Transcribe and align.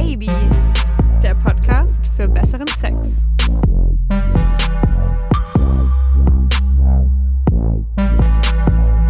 Baby, 0.00 0.30
der 1.22 1.34
Podcast 1.34 2.00
für 2.16 2.26
besseren 2.26 2.66
Sex. 2.80 2.96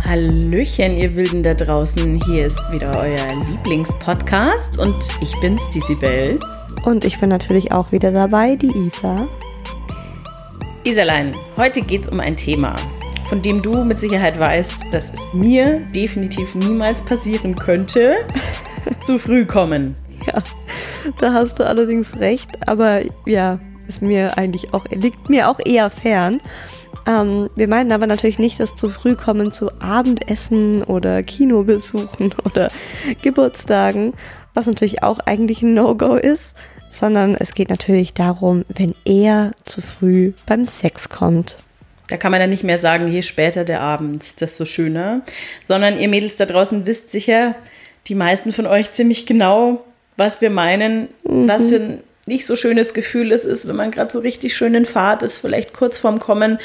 Hallöchen, 0.04 0.96
ihr 0.96 1.14
Wilden 1.14 1.44
da 1.44 1.54
draußen. 1.54 2.20
Hier 2.24 2.46
ist 2.46 2.60
wieder 2.72 2.98
euer 2.98 3.44
Lieblingspodcast 3.48 4.80
und 4.80 4.96
ich 5.20 5.32
bin's, 5.40 5.70
die 5.70 5.80
Sibel. 5.80 6.36
Und 6.84 7.04
ich 7.04 7.20
bin 7.20 7.28
natürlich 7.28 7.70
auch 7.70 7.92
wieder 7.92 8.10
dabei, 8.10 8.56
die 8.56 8.76
Isa. 8.76 9.28
Isalein, 10.82 11.30
heute 11.56 11.82
geht's 11.82 12.08
um 12.08 12.18
ein 12.18 12.36
Thema, 12.36 12.74
von 13.26 13.40
dem 13.40 13.62
du 13.62 13.84
mit 13.84 14.00
Sicherheit 14.00 14.40
weißt, 14.40 14.92
dass 14.92 15.12
es 15.12 15.32
mir 15.34 15.86
definitiv 15.94 16.56
niemals 16.56 17.00
passieren 17.00 17.54
könnte, 17.54 18.16
zu 19.00 19.20
früh 19.20 19.46
kommen. 19.46 19.94
Ja, 20.26 20.42
da 21.20 21.32
hast 21.32 21.58
du 21.58 21.66
allerdings 21.66 22.18
recht, 22.18 22.48
aber 22.66 23.00
ja, 23.26 23.60
ist 23.88 24.02
mir 24.02 24.38
eigentlich 24.38 24.72
auch, 24.72 24.86
liegt 24.90 25.28
mir 25.28 25.48
auch 25.48 25.58
eher 25.64 25.90
fern. 25.90 26.40
Ähm, 27.06 27.48
wir 27.56 27.68
meinen 27.68 27.92
aber 27.92 28.06
natürlich 28.06 28.38
nicht 28.38 28.60
das 28.60 28.74
zu 28.74 28.88
früh 28.88 29.16
kommen 29.16 29.52
zu 29.52 29.70
Abendessen 29.80 30.82
oder 30.82 31.22
Kinobesuchen 31.22 32.34
oder 32.44 32.70
Geburtstagen, 33.22 34.14
was 34.54 34.66
natürlich 34.66 35.02
auch 35.02 35.18
eigentlich 35.20 35.62
ein 35.62 35.74
No-Go 35.74 36.14
ist, 36.14 36.56
sondern 36.88 37.36
es 37.36 37.54
geht 37.54 37.70
natürlich 37.70 38.14
darum, 38.14 38.64
wenn 38.68 38.94
er 39.04 39.52
zu 39.64 39.80
früh 39.80 40.32
beim 40.46 40.66
Sex 40.66 41.08
kommt. 41.08 41.58
Da 42.08 42.16
kann 42.16 42.32
man 42.32 42.40
dann 42.40 42.50
nicht 42.50 42.64
mehr 42.64 42.78
sagen, 42.78 43.06
je 43.06 43.22
später 43.22 43.64
der 43.64 43.80
Abend, 43.80 44.40
desto 44.40 44.64
schöner, 44.64 45.22
sondern 45.62 45.98
ihr 45.98 46.08
Mädels 46.08 46.34
da 46.34 46.44
draußen 46.44 46.84
wisst 46.86 47.10
sicher, 47.10 47.54
die 48.08 48.16
meisten 48.16 48.52
von 48.52 48.66
euch 48.66 48.90
ziemlich 48.90 49.26
genau, 49.26 49.84
was 50.20 50.42
wir 50.42 50.50
meinen, 50.50 51.08
mhm. 51.24 51.48
was 51.48 51.66
für 51.66 51.76
ein 51.76 52.00
nicht 52.26 52.46
so 52.46 52.54
schönes 52.54 52.94
Gefühl 52.94 53.32
es 53.32 53.44
ist, 53.44 53.66
wenn 53.66 53.74
man 53.74 53.90
gerade 53.90 54.12
so 54.12 54.20
richtig 54.20 54.54
schön 54.54 54.74
in 54.74 54.84
Fahrt 54.84 55.22
ist, 55.22 55.38
vielleicht 55.38 55.72
kurz 55.72 55.98
vorm 55.98 56.20
Kommen. 56.20 56.58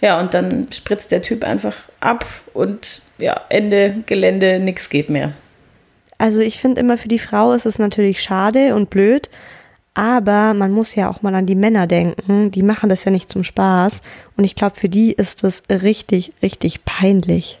Ja, 0.00 0.20
und 0.20 0.32
dann 0.32 0.68
spritzt 0.72 1.10
der 1.12 1.20
Typ 1.20 1.44
einfach 1.44 1.74
ab 2.00 2.24
und 2.54 3.02
ja, 3.18 3.40
Ende 3.48 4.02
Gelände, 4.06 4.60
nichts 4.60 4.88
geht 4.88 5.10
mehr. 5.10 5.32
Also 6.18 6.40
ich 6.40 6.58
finde 6.58 6.80
immer 6.80 6.96
für 6.96 7.08
die 7.08 7.18
Frau 7.18 7.52
ist 7.52 7.66
es 7.66 7.78
natürlich 7.78 8.22
schade 8.22 8.74
und 8.76 8.90
blöd, 8.90 9.28
aber 9.94 10.54
man 10.54 10.70
muss 10.70 10.94
ja 10.94 11.10
auch 11.10 11.22
mal 11.22 11.34
an 11.34 11.46
die 11.46 11.56
Männer 11.56 11.86
denken. 11.86 12.52
Die 12.52 12.62
machen 12.62 12.88
das 12.88 13.04
ja 13.04 13.10
nicht 13.10 13.30
zum 13.30 13.44
Spaß. 13.44 14.02
Und 14.36 14.44
ich 14.44 14.54
glaube, 14.54 14.76
für 14.76 14.88
die 14.88 15.12
ist 15.12 15.42
das 15.42 15.62
richtig, 15.70 16.32
richtig 16.42 16.84
peinlich. 16.84 17.58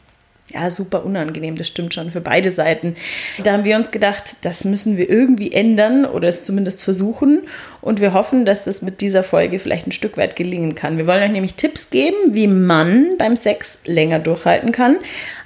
Ja, 0.52 0.68
super 0.68 1.06
unangenehm, 1.06 1.56
das 1.56 1.68
stimmt 1.68 1.94
schon 1.94 2.10
für 2.10 2.20
beide 2.20 2.50
Seiten. 2.50 2.96
Da 3.42 3.52
haben 3.52 3.64
wir 3.64 3.76
uns 3.76 3.90
gedacht, 3.90 4.36
das 4.42 4.66
müssen 4.66 4.98
wir 4.98 5.08
irgendwie 5.08 5.52
ändern 5.52 6.04
oder 6.04 6.28
es 6.28 6.44
zumindest 6.44 6.84
versuchen. 6.84 7.44
Und 7.80 8.00
wir 8.00 8.12
hoffen, 8.12 8.44
dass 8.44 8.64
das 8.64 8.82
mit 8.82 9.00
dieser 9.00 9.24
Folge 9.24 9.58
vielleicht 9.58 9.86
ein 9.86 9.92
Stück 9.92 10.18
weit 10.18 10.36
gelingen 10.36 10.74
kann. 10.74 10.98
Wir 10.98 11.06
wollen 11.06 11.22
euch 11.22 11.30
nämlich 11.30 11.54
Tipps 11.54 11.88
geben, 11.88 12.34
wie 12.34 12.46
man 12.46 13.16
beim 13.16 13.36
Sex 13.36 13.80
länger 13.86 14.18
durchhalten 14.18 14.70
kann, 14.70 14.98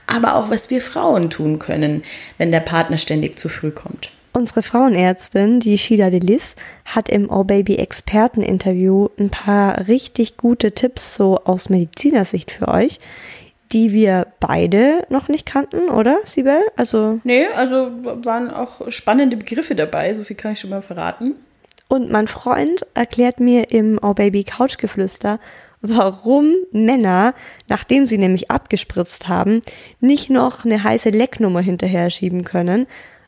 aber 0.08 0.34
auch 0.34 0.50
was 0.50 0.68
wir 0.68 0.82
Frauen 0.82 1.30
tun 1.30 1.60
können, 1.60 2.02
wenn 2.36 2.50
der 2.50 2.60
Partner 2.60 2.98
ständig 2.98 3.38
zu 3.38 3.48
früh 3.48 3.70
kommt. 3.70 4.10
Unsere 4.38 4.62
Frauenärztin, 4.62 5.58
die 5.58 5.78
Shida 5.78 6.10
Delis, 6.10 6.54
hat 6.84 7.08
im 7.08 7.28
Oh 7.30 7.44
Baby 7.44 7.76
Experteninterview 7.76 9.08
ein 9.18 9.30
paar 9.30 9.88
richtig 9.88 10.36
gute 10.36 10.72
Tipps 10.72 11.14
so 11.14 11.38
aus 11.44 11.70
Medizinersicht 11.70 12.52
für 12.52 12.68
euch, 12.68 13.00
die 13.72 13.92
wir 13.92 14.26
beide 14.40 15.06
noch 15.08 15.28
nicht 15.28 15.46
kannten, 15.46 15.90
oder, 15.90 16.18
Sibel? 16.24 16.60
Also 16.76 17.20
nee, 17.24 17.46
also 17.56 17.90
waren 18.02 18.50
auch 18.50 18.90
spannende 18.90 19.36
Begriffe 19.36 19.74
dabei, 19.74 20.12
so 20.12 20.24
viel 20.24 20.36
kann 20.36 20.52
ich 20.52 20.60
schon 20.60 20.70
mal 20.70 20.82
verraten. 20.82 21.34
Und 21.88 22.10
mein 22.10 22.28
Freund 22.28 22.86
erklärt 22.94 23.40
mir 23.40 23.70
im 23.70 23.98
Oh 24.02 24.12
Baby 24.12 24.44
Couchgeflüster, 24.44 25.38
warum 25.80 26.54
Männer, 26.72 27.34
nachdem 27.68 28.06
sie 28.06 28.18
nämlich 28.18 28.50
abgespritzt 28.50 29.28
haben, 29.28 29.62
nicht 30.00 30.28
noch 30.28 30.64
eine 30.64 30.82
heiße 30.82 31.10
Lecknummer 31.10 31.60
hinterher 31.60 32.10
schieben 32.10 32.44
können, 32.44 32.86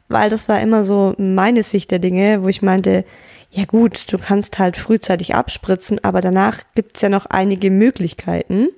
weil 0.09 0.28
das 0.28 0.48
war 0.48 0.60
immer 0.60 0.84
so 0.84 1.14
meine 1.16 1.62
Sicht 1.62 1.91
der 1.91 2.00
Dinge, 2.00 2.43
wo 2.43 2.48
ich 2.48 2.62
meinte, 2.62 3.04
ja 3.50 3.64
gut, 3.64 4.12
du 4.12 4.19
kannst 4.19 4.59
halt 4.59 4.76
frühzeitig 4.76 5.34
abspritzen, 5.34 6.03
aber 6.04 6.20
danach 6.20 6.60
gibt's 6.75 7.00
ja 7.00 7.09
noch 7.09 7.26
einige 7.26 7.70
Möglichkeiten. 7.70 8.69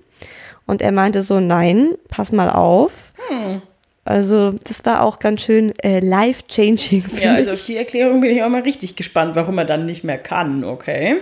Und 0.67 0.83
er 0.83 0.93
meinte 0.93 1.23
so, 1.23 1.41
nein, 1.41 1.95
pass 2.09 2.33
mal 2.33 2.51
auf. 2.51 3.13
Hm. 3.29 3.63
Also 4.05 4.53
das 4.65 4.85
war 4.85 5.03
auch 5.03 5.21
ganz 5.21 5.43
schön 5.43 5.73
äh, 5.83 6.01
life-changing. 6.01 7.05
Ja, 7.21 7.35
also 7.35 7.53
auf 7.53 7.65
die 7.65 7.77
Erklärung 7.77 8.21
bin 8.21 8.31
ich 8.31 8.43
auch 8.43 8.49
mal 8.49 8.63
richtig 8.63 8.97
gespannt, 8.97 9.37
warum 9.37 9.59
er 9.59 9.65
dann 9.65 9.87
nicht 9.87 10.03
mehr 10.03 10.19
kann, 10.19 10.65
okay? 10.65 11.19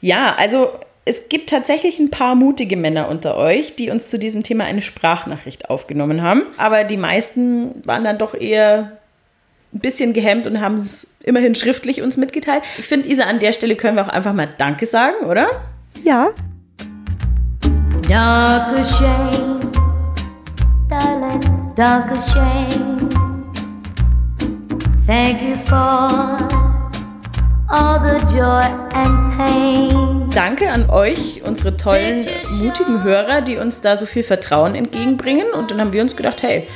Ja, 0.00 0.34
also 0.36 0.70
es 1.04 1.28
gibt 1.28 1.50
tatsächlich 1.50 1.98
ein 1.98 2.10
paar 2.10 2.34
mutige 2.34 2.76
Männer 2.76 3.08
unter 3.08 3.36
euch, 3.36 3.76
die 3.76 3.90
uns 3.90 4.10
zu 4.10 4.18
diesem 4.18 4.42
Thema 4.42 4.64
eine 4.64 4.82
Sprachnachricht 4.82 5.70
aufgenommen 5.70 6.22
haben. 6.22 6.42
Aber 6.56 6.84
die 6.84 6.96
meisten 6.96 7.86
waren 7.86 8.04
dann 8.04 8.18
doch 8.18 8.34
eher 8.34 8.98
ein 9.72 9.80
bisschen 9.80 10.12
gehemmt 10.12 10.46
und 10.46 10.60
haben 10.60 10.74
es 10.74 11.14
immerhin 11.22 11.54
schriftlich 11.54 12.02
uns 12.02 12.16
mitgeteilt. 12.16 12.62
Ich 12.78 12.86
finde, 12.86 13.08
Isa, 13.08 13.24
an 13.24 13.38
der 13.38 13.52
Stelle 13.52 13.76
können 13.76 13.96
wir 13.96 14.04
auch 14.04 14.08
einfach 14.08 14.32
mal 14.32 14.48
Danke 14.58 14.86
sagen, 14.86 15.26
oder? 15.26 15.48
Ja. 16.02 16.30
Dark 18.10 18.84
shame, 18.84 19.60
darling, 20.88 21.72
dark 21.76 22.10
shame. 22.20 23.08
Thank 25.06 25.40
you 25.42 25.54
for 25.54 26.10
all 27.70 28.00
the 28.00 28.18
joy 28.34 28.66
and 28.94 29.32
pain. 29.38 30.28
Danke 30.34 30.68
an 30.70 30.90
euch, 30.90 31.42
unsere 31.44 31.76
tollen, 31.76 32.26
mutigen 32.58 33.04
Hörer, 33.04 33.42
die 33.42 33.58
uns 33.58 33.80
da 33.80 33.96
so 33.96 34.06
viel 34.06 34.24
Vertrauen 34.24 34.74
entgegenbringen. 34.74 35.52
Und 35.52 35.70
dann 35.70 35.80
haben 35.80 35.92
wir 35.92 36.02
uns 36.02 36.16
gedacht, 36.16 36.42
hey, 36.42 36.66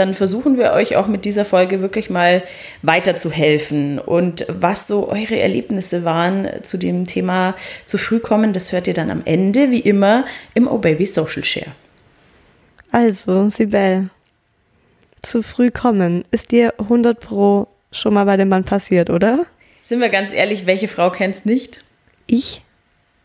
dann 0.00 0.14
versuchen 0.14 0.56
wir 0.56 0.72
euch 0.72 0.96
auch 0.96 1.06
mit 1.06 1.24
dieser 1.24 1.44
Folge 1.44 1.80
wirklich 1.80 2.10
mal 2.10 2.42
weiterzuhelfen. 2.82 3.98
Und 3.98 4.46
was 4.48 4.86
so 4.86 5.08
eure 5.08 5.38
Erlebnisse 5.38 6.04
waren 6.04 6.48
zu 6.62 6.78
dem 6.78 7.06
Thema 7.06 7.54
zu 7.84 7.98
früh 7.98 8.18
kommen, 8.18 8.52
das 8.52 8.72
hört 8.72 8.88
ihr 8.88 8.94
dann 8.94 9.10
am 9.10 9.22
Ende, 9.24 9.70
wie 9.70 9.80
immer, 9.80 10.24
im 10.54 10.66
Oh 10.66 10.78
Baby 10.78 11.06
Social 11.06 11.44
Share. 11.44 11.72
Also, 12.90 13.50
Sibel, 13.50 14.08
zu 15.22 15.42
früh 15.42 15.70
kommen, 15.70 16.24
ist 16.30 16.50
dir 16.50 16.74
100 16.78 17.20
Pro 17.20 17.68
schon 17.92 18.14
mal 18.14 18.24
bei 18.24 18.36
dem 18.36 18.48
Mann 18.48 18.64
passiert, 18.64 19.10
oder? 19.10 19.46
Sind 19.82 20.00
wir 20.00 20.08
ganz 20.08 20.32
ehrlich, 20.32 20.66
welche 20.66 20.88
Frau 20.88 21.10
kennst 21.10 21.44
nicht? 21.46 21.84
Ich? 22.26 22.62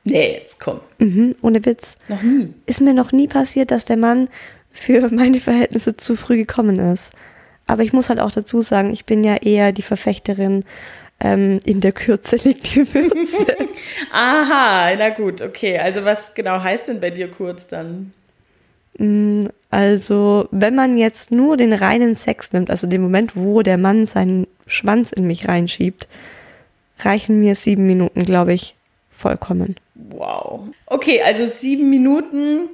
Nee, 0.04 0.40
jetzt 0.42 0.60
komm. 0.60 0.82
Mhm, 1.00 1.36
ohne 1.42 1.66
Witz. 1.66 1.96
Noch 2.10 2.22
nie. 2.22 2.54
Ist 2.66 2.82
mir 2.82 2.94
noch 2.94 3.12
nie 3.12 3.28
passiert, 3.28 3.72
dass 3.72 3.86
der 3.86 3.98
Mann 3.98 4.28
für 4.76 5.10
meine 5.14 5.40
Verhältnisse 5.40 5.96
zu 5.96 6.16
früh 6.16 6.38
gekommen 6.38 6.78
ist. 6.78 7.12
Aber 7.66 7.82
ich 7.84 7.94
muss 7.94 8.10
halt 8.10 8.20
auch 8.20 8.32
dazu 8.32 8.62
sagen, 8.62 8.92
ich 8.92 9.06
bin 9.06 9.24
ja 9.24 9.38
eher 9.38 9.72
die 9.72 9.82
Verfechterin, 9.82 10.66
ähm, 11.20 11.60
in 11.66 11.80
der 11.80 11.94
Kürze 11.94 12.36
liegt 12.36 12.76
die 12.76 12.94
Würze. 12.94 13.58
Aha, 14.12 14.94
na 14.98 15.10
gut, 15.10 15.42
okay. 15.42 15.80
Also 15.80 16.04
was 16.04 16.36
genau 16.36 16.62
heißt 16.62 16.90
denn 16.90 17.00
bei 17.00 17.10
dir 17.10 17.32
kurz 17.32 17.68
dann? 17.68 18.14
Mm, 18.98 19.46
also, 19.72 20.48
wenn 20.52 20.76
man 20.76 20.98
jetzt 20.98 21.32
nur 21.32 21.58
den 21.58 21.74
reinen 21.74 22.16
Sex 22.16 22.52
nimmt, 22.52 22.70
also 22.70 22.86
den 22.86 23.02
Moment, 23.02 23.36
wo 23.36 23.62
der 23.62 23.78
Mann 23.78 24.06
seinen 24.06 24.46
Schwanz 24.68 25.12
in 25.12 25.26
mich 25.26 25.48
reinschiebt, 25.48 26.08
reichen 27.00 27.40
mir 27.40 27.56
sieben 27.56 27.88
Minuten, 27.88 28.24
glaube 28.24 28.54
ich, 28.54 28.76
vollkommen. 29.10 29.76
Wow. 29.96 30.68
Okay, 30.86 31.22
also 31.22 31.46
sieben 31.46 31.90
Minuten 31.90 32.70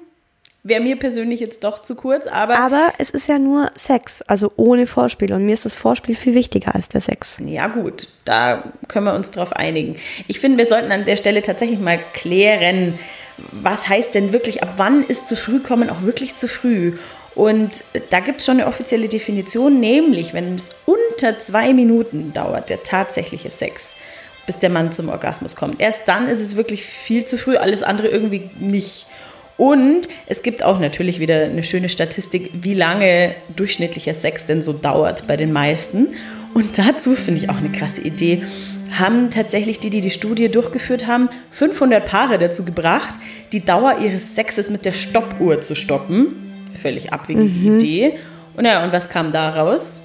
Wäre 0.64 0.82
mir 0.82 0.96
persönlich 1.00 1.40
jetzt 1.40 1.64
doch 1.64 1.80
zu 1.82 1.96
kurz, 1.96 2.28
aber. 2.28 2.60
Aber 2.60 2.94
es 3.00 3.10
ist 3.10 3.28
ja 3.28 3.40
nur 3.40 3.72
Sex, 3.76 4.22
also 4.22 4.52
ohne 4.58 4.86
Vorspiel. 4.86 5.34
Und 5.34 5.44
mir 5.46 5.54
ist 5.54 5.66
das 5.66 5.74
Vorspiel 5.74 6.16
viel 6.16 6.36
wichtiger 6.36 6.76
als 6.76 6.88
der 6.88 7.02
Sex. 7.02 7.40
Ja, 7.44 7.68
gut, 7.68 8.10
da 8.26 8.72
können 8.88 9.06
wir 9.06 9.16
uns 9.16 9.32
drauf 9.32 9.54
einigen. 9.54 9.96
Ich 10.28 10.40
finde, 10.40 10.60
wir 10.60 10.68
sollten 10.68 10.92
an 10.92 11.06
der 11.06 11.18
Stelle 11.18 11.42
tatsächlich 11.42 11.80
mal 11.80 12.00
klären, 12.14 13.00
was 13.52 13.90
heißt 13.90 14.14
denn 14.14 14.34
wirklich, 14.34 14.62
ab 14.62 14.74
wann 14.78 15.04
ist 15.04 15.28
zu 15.28 15.36
früh 15.36 15.62
kommen 15.62 15.90
auch 15.90 16.04
wirklich 16.04 16.36
zu 16.36 16.48
früh? 16.48 16.94
Und 17.34 17.84
da 18.10 18.20
gibt 18.20 18.42
es 18.42 18.46
schon 18.46 18.60
eine 18.60 18.68
offizielle 18.68 19.08
Definition, 19.08 19.80
nämlich 19.80 20.34
wenn 20.34 20.56
es 20.56 20.76
unter 20.86 21.40
zwei 21.40 21.74
Minuten 21.74 22.34
dauert, 22.34 22.70
der 22.70 22.84
tatsächliche 22.84 23.50
Sex, 23.50 23.96
bis 24.46 24.60
der 24.60 24.70
Mann 24.70 24.92
zum 24.92 25.10
Orgasmus 25.10 25.56
kommt. 25.56 25.82
Erst 25.82 26.08
dann 26.08 26.28
ist 26.28 26.42
es 26.42 26.56
wirklich 26.56 26.84
viel 26.84 27.26
zu 27.26 27.38
früh, 27.38 27.56
alles 27.56 27.84
andere 27.84 28.10
irgendwie 28.10 28.50
nicht. 28.60 29.08
Und 29.62 30.08
es 30.26 30.42
gibt 30.42 30.64
auch 30.64 30.80
natürlich 30.80 31.20
wieder 31.20 31.44
eine 31.44 31.64
schöne 31.64 31.88
Statistik, 31.88 32.50
wie 32.52 32.74
lange 32.74 33.36
durchschnittlicher 33.56 34.16
Sex 34.16 34.48
denn 34.48 34.64
so 34.64 34.74
dauert 34.74 35.28
bei 35.28 35.38
den 35.38 35.54
meisten. 35.54 36.16
Und 36.56 36.80
dazu 36.80 37.14
finde 37.14 37.42
ich 37.42 37.50
auch 37.52 37.58
eine 37.58 37.72
krasse 37.72 38.02
Idee 38.02 38.42
haben 38.98 39.30
tatsächlich 39.30 39.80
die, 39.80 39.90
die 39.90 40.02
die 40.02 40.12
Studie 40.12 40.50
durchgeführt 40.50 41.08
haben, 41.08 41.30
500 41.52 42.06
Paare 42.06 42.38
dazu 42.38 42.66
gebracht, 42.66 43.16
die 43.54 43.64
Dauer 43.64 44.00
ihres 44.00 44.36
Sexes 44.36 44.70
mit 44.70 44.84
der 44.84 44.92
Stoppuhr 44.92 45.62
zu 45.62 45.76
stoppen. 45.76 46.36
Völlig 46.78 47.14
abwegige 47.14 47.48
mhm. 47.48 47.78
Idee. 47.78 48.18
Und 48.58 48.66
ja, 48.66 48.84
und 48.84 48.92
was 48.92 49.08
kam 49.10 49.32
daraus? 49.32 50.02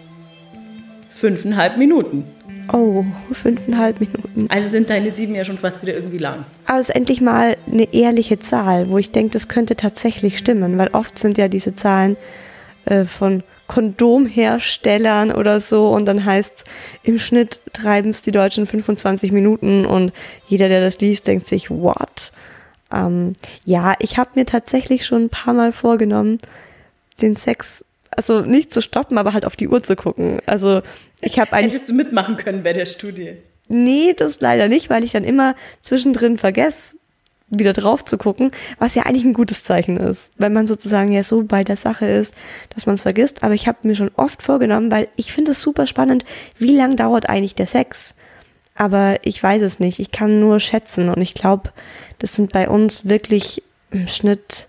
Fünfeinhalb 1.16 1.78
Minuten. 1.78 2.24
Oh, 2.72 3.04
fünfeinhalb 3.32 4.00
Minuten. 4.00 4.46
Also 4.48 4.68
sind 4.68 4.90
deine 4.90 5.10
sieben 5.10 5.34
ja 5.34 5.44
schon 5.44 5.56
fast 5.56 5.82
wieder 5.82 5.94
irgendwie 5.94 6.18
lang. 6.18 6.44
Aber 6.66 6.78
es 6.78 6.90
ist 6.90 6.94
endlich 6.94 7.20
mal 7.20 7.56
eine 7.66 7.92
ehrliche 7.94 8.38
Zahl, 8.38 8.90
wo 8.90 8.98
ich 8.98 9.12
denke, 9.12 9.32
das 9.32 9.48
könnte 9.48 9.76
tatsächlich 9.76 10.36
stimmen, 10.36 10.76
weil 10.76 10.88
oft 10.88 11.18
sind 11.18 11.38
ja 11.38 11.48
diese 11.48 11.74
Zahlen 11.74 12.16
äh, 12.84 13.04
von 13.04 13.42
Kondomherstellern 13.66 15.32
oder 15.32 15.60
so 15.60 15.90
und 15.90 16.04
dann 16.06 16.24
heißt 16.24 16.58
es, 16.58 16.64
im 17.02 17.18
Schnitt 17.18 17.60
treiben 17.72 18.10
es 18.10 18.22
die 18.22 18.30
Deutschen 18.30 18.66
25 18.66 19.32
Minuten 19.32 19.86
und 19.86 20.12
jeder, 20.46 20.68
der 20.68 20.80
das 20.80 21.00
liest, 21.00 21.26
denkt 21.26 21.46
sich, 21.46 21.70
what? 21.70 22.30
Ähm, 22.92 23.32
ja, 23.64 23.94
ich 23.98 24.18
habe 24.18 24.30
mir 24.34 24.44
tatsächlich 24.44 25.06
schon 25.06 25.24
ein 25.24 25.30
paar 25.30 25.54
Mal 25.54 25.72
vorgenommen, 25.72 26.38
den 27.20 27.34
Sex, 27.34 27.84
also 28.16 28.40
nicht 28.40 28.72
zu 28.72 28.80
stoppen, 28.80 29.18
aber 29.18 29.32
halt 29.32 29.44
auf 29.44 29.56
die 29.56 29.68
Uhr 29.68 29.82
zu 29.82 29.96
gucken. 29.96 30.40
Also 30.46 30.82
ich 31.20 31.38
habe 31.38 31.52
eigentlich. 31.52 31.74
Hättest 31.74 31.90
du 31.90 31.94
mitmachen 31.94 32.36
können 32.36 32.62
bei 32.62 32.72
der 32.72 32.86
Studie? 32.86 33.36
Nee, 33.68 34.14
das 34.16 34.40
leider 34.40 34.68
nicht, 34.68 34.90
weil 34.90 35.04
ich 35.04 35.12
dann 35.12 35.24
immer 35.24 35.54
zwischendrin 35.80 36.38
vergesse, 36.38 36.96
wieder 37.48 37.72
drauf 37.72 38.04
zu 38.04 38.18
gucken, 38.18 38.50
was 38.78 38.94
ja 38.94 39.04
eigentlich 39.04 39.24
ein 39.24 39.32
gutes 39.32 39.64
Zeichen 39.64 39.96
ist, 39.96 40.30
wenn 40.36 40.52
man 40.52 40.66
sozusagen 40.66 41.12
ja 41.12 41.22
so 41.22 41.44
bei 41.44 41.64
der 41.64 41.76
Sache 41.76 42.06
ist, 42.06 42.34
dass 42.70 42.86
man 42.86 42.96
es 42.96 43.02
vergisst. 43.02 43.42
Aber 43.42 43.54
ich 43.54 43.68
habe 43.68 43.78
mir 43.82 43.94
schon 43.94 44.10
oft 44.16 44.42
vorgenommen, 44.42 44.90
weil 44.90 45.08
ich 45.16 45.32
finde 45.32 45.52
es 45.52 45.62
super 45.62 45.86
spannend, 45.86 46.24
wie 46.58 46.76
lang 46.76 46.96
dauert 46.96 47.28
eigentlich 47.28 47.54
der 47.54 47.66
Sex. 47.66 48.14
Aber 48.74 49.16
ich 49.22 49.42
weiß 49.42 49.62
es 49.62 49.80
nicht. 49.80 50.00
Ich 50.00 50.10
kann 50.10 50.40
nur 50.40 50.60
schätzen 50.60 51.08
und 51.08 51.20
ich 51.22 51.34
glaube, 51.34 51.72
das 52.18 52.34
sind 52.34 52.52
bei 52.52 52.68
uns 52.68 53.08
wirklich 53.08 53.62
im 53.90 54.06
Schnitt 54.06 54.68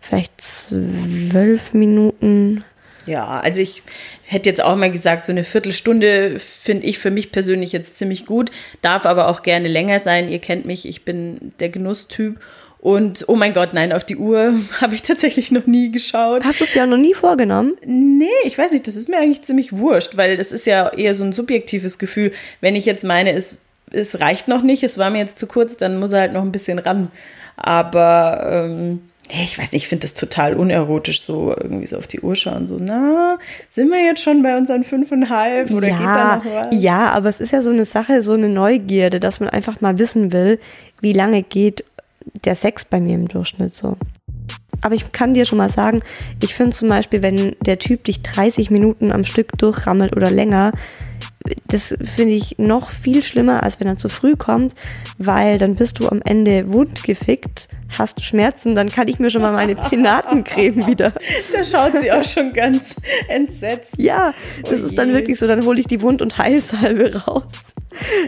vielleicht 0.00 0.40
zwölf 0.40 1.74
Minuten. 1.74 2.64
Ja, 3.06 3.40
also 3.40 3.60
ich 3.60 3.82
hätte 4.24 4.48
jetzt 4.48 4.62
auch 4.62 4.76
mal 4.76 4.90
gesagt, 4.90 5.24
so 5.24 5.32
eine 5.32 5.44
Viertelstunde 5.44 6.38
finde 6.38 6.86
ich 6.86 6.98
für 6.98 7.10
mich 7.10 7.32
persönlich 7.32 7.72
jetzt 7.72 7.96
ziemlich 7.96 8.26
gut, 8.26 8.50
darf 8.82 9.06
aber 9.06 9.28
auch 9.28 9.42
gerne 9.42 9.68
länger 9.68 10.00
sein. 10.00 10.28
Ihr 10.28 10.40
kennt 10.40 10.66
mich, 10.66 10.88
ich 10.88 11.04
bin 11.04 11.52
der 11.60 11.68
Genusstyp. 11.68 12.40
Und 12.78 13.24
oh 13.26 13.34
mein 13.34 13.52
Gott, 13.52 13.74
nein, 13.74 13.92
auf 13.92 14.04
die 14.04 14.16
Uhr 14.16 14.54
habe 14.80 14.94
ich 14.94 15.02
tatsächlich 15.02 15.50
noch 15.50 15.66
nie 15.66 15.90
geschaut. 15.90 16.44
Hast 16.44 16.60
du 16.60 16.64
es 16.64 16.72
dir 16.72 16.84
auch 16.84 16.88
noch 16.88 16.96
nie 16.96 17.14
vorgenommen? 17.14 17.74
Nee, 17.84 18.28
ich 18.44 18.58
weiß 18.58 18.72
nicht, 18.72 18.86
das 18.86 18.96
ist 18.96 19.08
mir 19.08 19.18
eigentlich 19.18 19.42
ziemlich 19.42 19.76
wurscht, 19.76 20.16
weil 20.16 20.36
das 20.36 20.52
ist 20.52 20.66
ja 20.66 20.88
eher 20.92 21.14
so 21.14 21.24
ein 21.24 21.32
subjektives 21.32 21.98
Gefühl. 21.98 22.32
Wenn 22.60 22.76
ich 22.76 22.86
jetzt 22.86 23.04
meine, 23.04 23.32
es, 23.32 23.58
es 23.90 24.20
reicht 24.20 24.48
noch 24.48 24.62
nicht, 24.62 24.82
es 24.82 24.98
war 24.98 25.10
mir 25.10 25.18
jetzt 25.18 25.38
zu 25.38 25.46
kurz, 25.46 25.76
dann 25.76 25.98
muss 25.98 26.12
er 26.12 26.20
halt 26.20 26.32
noch 26.32 26.42
ein 26.42 26.52
bisschen 26.52 26.78
ran. 26.78 27.10
Aber 27.56 28.66
ähm, 28.68 29.00
ich 29.28 29.58
weiß 29.58 29.72
nicht, 29.72 29.82
ich 29.82 29.88
finde 29.88 30.02
das 30.02 30.14
total 30.14 30.54
unerotisch, 30.54 31.20
so 31.20 31.54
irgendwie 31.56 31.86
so 31.86 31.96
auf 31.96 32.06
die 32.06 32.20
Uhr 32.20 32.36
schauen, 32.36 32.66
so, 32.66 32.78
na, 32.80 33.38
sind 33.70 33.90
wir 33.90 34.04
jetzt 34.04 34.22
schon 34.22 34.42
bei 34.42 34.56
unseren 34.56 34.84
fünfeinhalb 34.84 35.70
oder 35.70 35.88
ja, 35.88 35.96
geht 35.96 36.06
da 36.06 36.36
noch 36.36 36.44
was? 36.44 36.66
Ja, 36.82 37.10
aber 37.10 37.28
es 37.28 37.40
ist 37.40 37.52
ja 37.52 37.62
so 37.62 37.70
eine 37.70 37.84
Sache, 37.84 38.22
so 38.22 38.32
eine 38.32 38.48
Neugierde, 38.48 39.20
dass 39.20 39.40
man 39.40 39.48
einfach 39.48 39.80
mal 39.80 39.98
wissen 39.98 40.32
will, 40.32 40.58
wie 41.00 41.12
lange 41.12 41.42
geht 41.42 41.84
der 42.44 42.54
Sex 42.54 42.84
bei 42.84 43.00
mir 43.00 43.14
im 43.14 43.28
Durchschnitt 43.28 43.74
so. 43.74 43.96
Aber 44.82 44.94
ich 44.94 45.10
kann 45.12 45.34
dir 45.34 45.46
schon 45.46 45.58
mal 45.58 45.70
sagen, 45.70 46.02
ich 46.42 46.54
finde 46.54 46.74
zum 46.74 46.88
Beispiel, 46.88 47.22
wenn 47.22 47.56
der 47.60 47.78
Typ 47.78 48.04
dich 48.04 48.22
30 48.22 48.70
Minuten 48.70 49.10
am 49.10 49.24
Stück 49.24 49.56
durchrammelt 49.58 50.14
oder 50.14 50.30
länger, 50.30 50.72
das 51.68 51.96
finde 52.02 52.34
ich 52.34 52.58
noch 52.58 52.90
viel 52.90 53.22
schlimmer, 53.22 53.62
als 53.62 53.80
wenn 53.80 53.86
er 53.86 53.96
zu 53.96 54.08
früh 54.08 54.36
kommt, 54.36 54.74
weil 55.18 55.58
dann 55.58 55.74
bist 55.74 55.98
du 55.98 56.08
am 56.08 56.22
Ende 56.24 56.72
wundgefickt, 56.72 57.68
hast 57.96 58.24
Schmerzen, 58.24 58.74
dann 58.74 58.88
kann 58.88 59.08
ich 59.08 59.18
mir 59.18 59.30
schon 59.30 59.42
mal 59.42 59.52
meine 59.52 59.74
Pinatencreme 59.88 60.86
wieder. 60.86 61.12
Da 61.52 61.64
schaut 61.64 61.98
sie 62.00 62.10
auch 62.12 62.24
schon 62.24 62.52
ganz 62.52 62.96
entsetzt. 63.28 63.94
Ja, 63.98 64.34
das 64.62 64.80
oh 64.80 64.86
ist 64.86 64.98
dann 64.98 65.12
wirklich 65.12 65.38
so, 65.38 65.46
dann 65.46 65.64
hole 65.64 65.80
ich 65.80 65.86
die 65.86 66.02
Wund- 66.02 66.22
und 66.22 66.38
Heilsalbe 66.38 67.24
raus, 67.26 67.44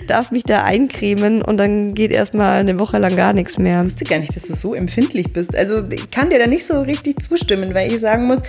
darf 0.07 0.31
mich 0.31 0.45
da 0.45 0.65
eincremen 0.65 1.43
und 1.43 1.57
dann 1.57 1.95
geht 1.95 2.13
erstmal 2.13 2.61
eine 2.61 2.79
Woche 2.79 2.99
lang 2.99 3.17
gar 3.17 3.33
nichts 3.33 3.59
mehr. 3.59 3.81
Ich 3.81 3.87
wusste 3.87 4.05
gar 4.05 4.19
nicht, 4.19 4.35
dass 4.35 4.47
du 4.47 4.55
so 4.55 4.75
empfindlich 4.75 5.33
bist. 5.33 5.55
Also 5.55 5.83
ich 5.91 6.11
kann 6.11 6.31
dir 6.31 6.39
da 6.39 6.47
nicht 6.47 6.67
so 6.67 6.81
richtig 6.81 7.23
zustimmen, 7.23 7.75
weil 7.75 7.93
ich 7.93 8.01
sagen 8.01 8.27
muss, 8.27 8.43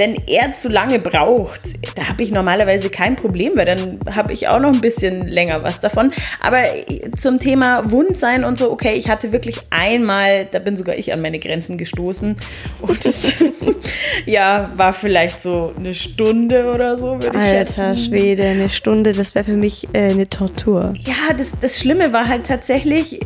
wenn 0.00 0.16
er 0.26 0.52
zu 0.52 0.70
lange 0.70 0.98
braucht, 0.98 1.60
da 1.94 2.08
habe 2.08 2.22
ich 2.22 2.32
normalerweise 2.32 2.88
kein 2.88 3.16
Problem, 3.16 3.52
weil 3.54 3.66
dann 3.66 3.98
habe 4.10 4.32
ich 4.32 4.48
auch 4.48 4.58
noch 4.58 4.72
ein 4.72 4.80
bisschen 4.80 5.28
länger 5.28 5.62
was 5.62 5.78
davon. 5.78 6.10
Aber 6.40 6.56
zum 7.18 7.38
Thema 7.38 7.90
Wundsein 7.90 8.44
und 8.44 8.56
so, 8.56 8.72
okay, 8.72 8.94
ich 8.94 9.10
hatte 9.10 9.30
wirklich 9.30 9.58
einmal, 9.68 10.46
da 10.46 10.58
bin 10.58 10.74
sogar 10.74 10.96
ich 10.96 11.12
an 11.12 11.20
meine 11.20 11.38
Grenzen 11.38 11.76
gestoßen. 11.76 12.34
Und 12.80 13.04
das, 13.04 13.30
ja, 14.26 14.68
war 14.74 14.94
vielleicht 14.94 15.38
so 15.38 15.74
eine 15.76 15.94
Stunde 15.94 16.72
oder 16.72 16.96
so, 16.96 17.22
würde 17.22 17.28
ich 17.32 17.36
Alter 17.36 17.92
schätzen. 17.92 17.98
Schwede, 18.06 18.44
eine 18.44 18.70
Stunde, 18.70 19.12
das 19.12 19.34
wäre 19.34 19.44
für 19.44 19.56
mich 19.56 19.86
äh, 19.92 20.12
eine 20.12 20.30
Tortur. 20.30 20.94
Ja, 20.96 21.34
das, 21.36 21.58
das 21.60 21.78
Schlimme 21.78 22.14
war 22.14 22.26
halt 22.26 22.46
tatsächlich, 22.46 23.20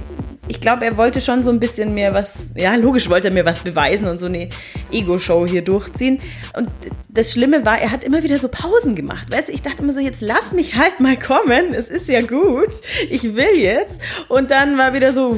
ich 0.48 0.60
glaube, 0.60 0.84
er 0.84 0.96
wollte 0.96 1.20
schon 1.20 1.42
so 1.42 1.50
ein 1.50 1.60
bisschen 1.60 1.94
mir 1.94 2.12
was, 2.12 2.52
ja, 2.54 2.74
logisch 2.74 3.08
wollte 3.08 3.28
er 3.28 3.34
mir 3.34 3.44
was 3.44 3.60
beweisen 3.60 4.06
und 4.06 4.18
so 4.18 4.26
eine 4.26 4.48
Ego-Show 4.92 5.46
hier 5.46 5.62
durchziehen. 5.62 6.18
Und 6.56 6.70
das 7.08 7.32
Schlimme 7.32 7.64
war, 7.64 7.78
er 7.80 7.90
hat 7.90 8.04
immer 8.04 8.22
wieder 8.22 8.38
so 8.38 8.48
Pausen 8.48 8.94
gemacht. 8.94 9.32
Weißt 9.32 9.48
du, 9.48 9.52
ich 9.52 9.62
dachte 9.62 9.82
immer 9.82 9.92
so, 9.92 10.00
jetzt 10.00 10.20
lass 10.20 10.52
mich 10.52 10.76
halt 10.76 11.00
mal 11.00 11.18
kommen. 11.18 11.72
Es 11.72 11.88
ist 11.88 12.08
ja 12.08 12.20
gut. 12.20 12.70
Ich 13.08 13.34
will 13.34 13.56
jetzt. 13.56 14.00
Und 14.28 14.50
dann 14.50 14.76
war 14.76 14.92
wieder 14.92 15.12
so 15.12 15.36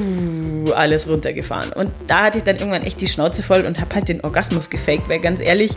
alles 0.75 1.07
runtergefahren. 1.07 1.71
Und 1.73 1.91
da 2.07 2.25
hatte 2.25 2.39
ich 2.39 2.43
dann 2.43 2.57
irgendwann 2.57 2.83
echt 2.83 2.99
die 3.01 3.07
Schnauze 3.07 3.43
voll 3.43 3.61
und 3.65 3.79
habe 3.79 3.95
halt 3.95 4.09
den 4.09 4.21
Orgasmus 4.21 4.69
gefaked, 4.69 5.07
weil 5.09 5.19
ganz 5.19 5.39
ehrlich, 5.39 5.71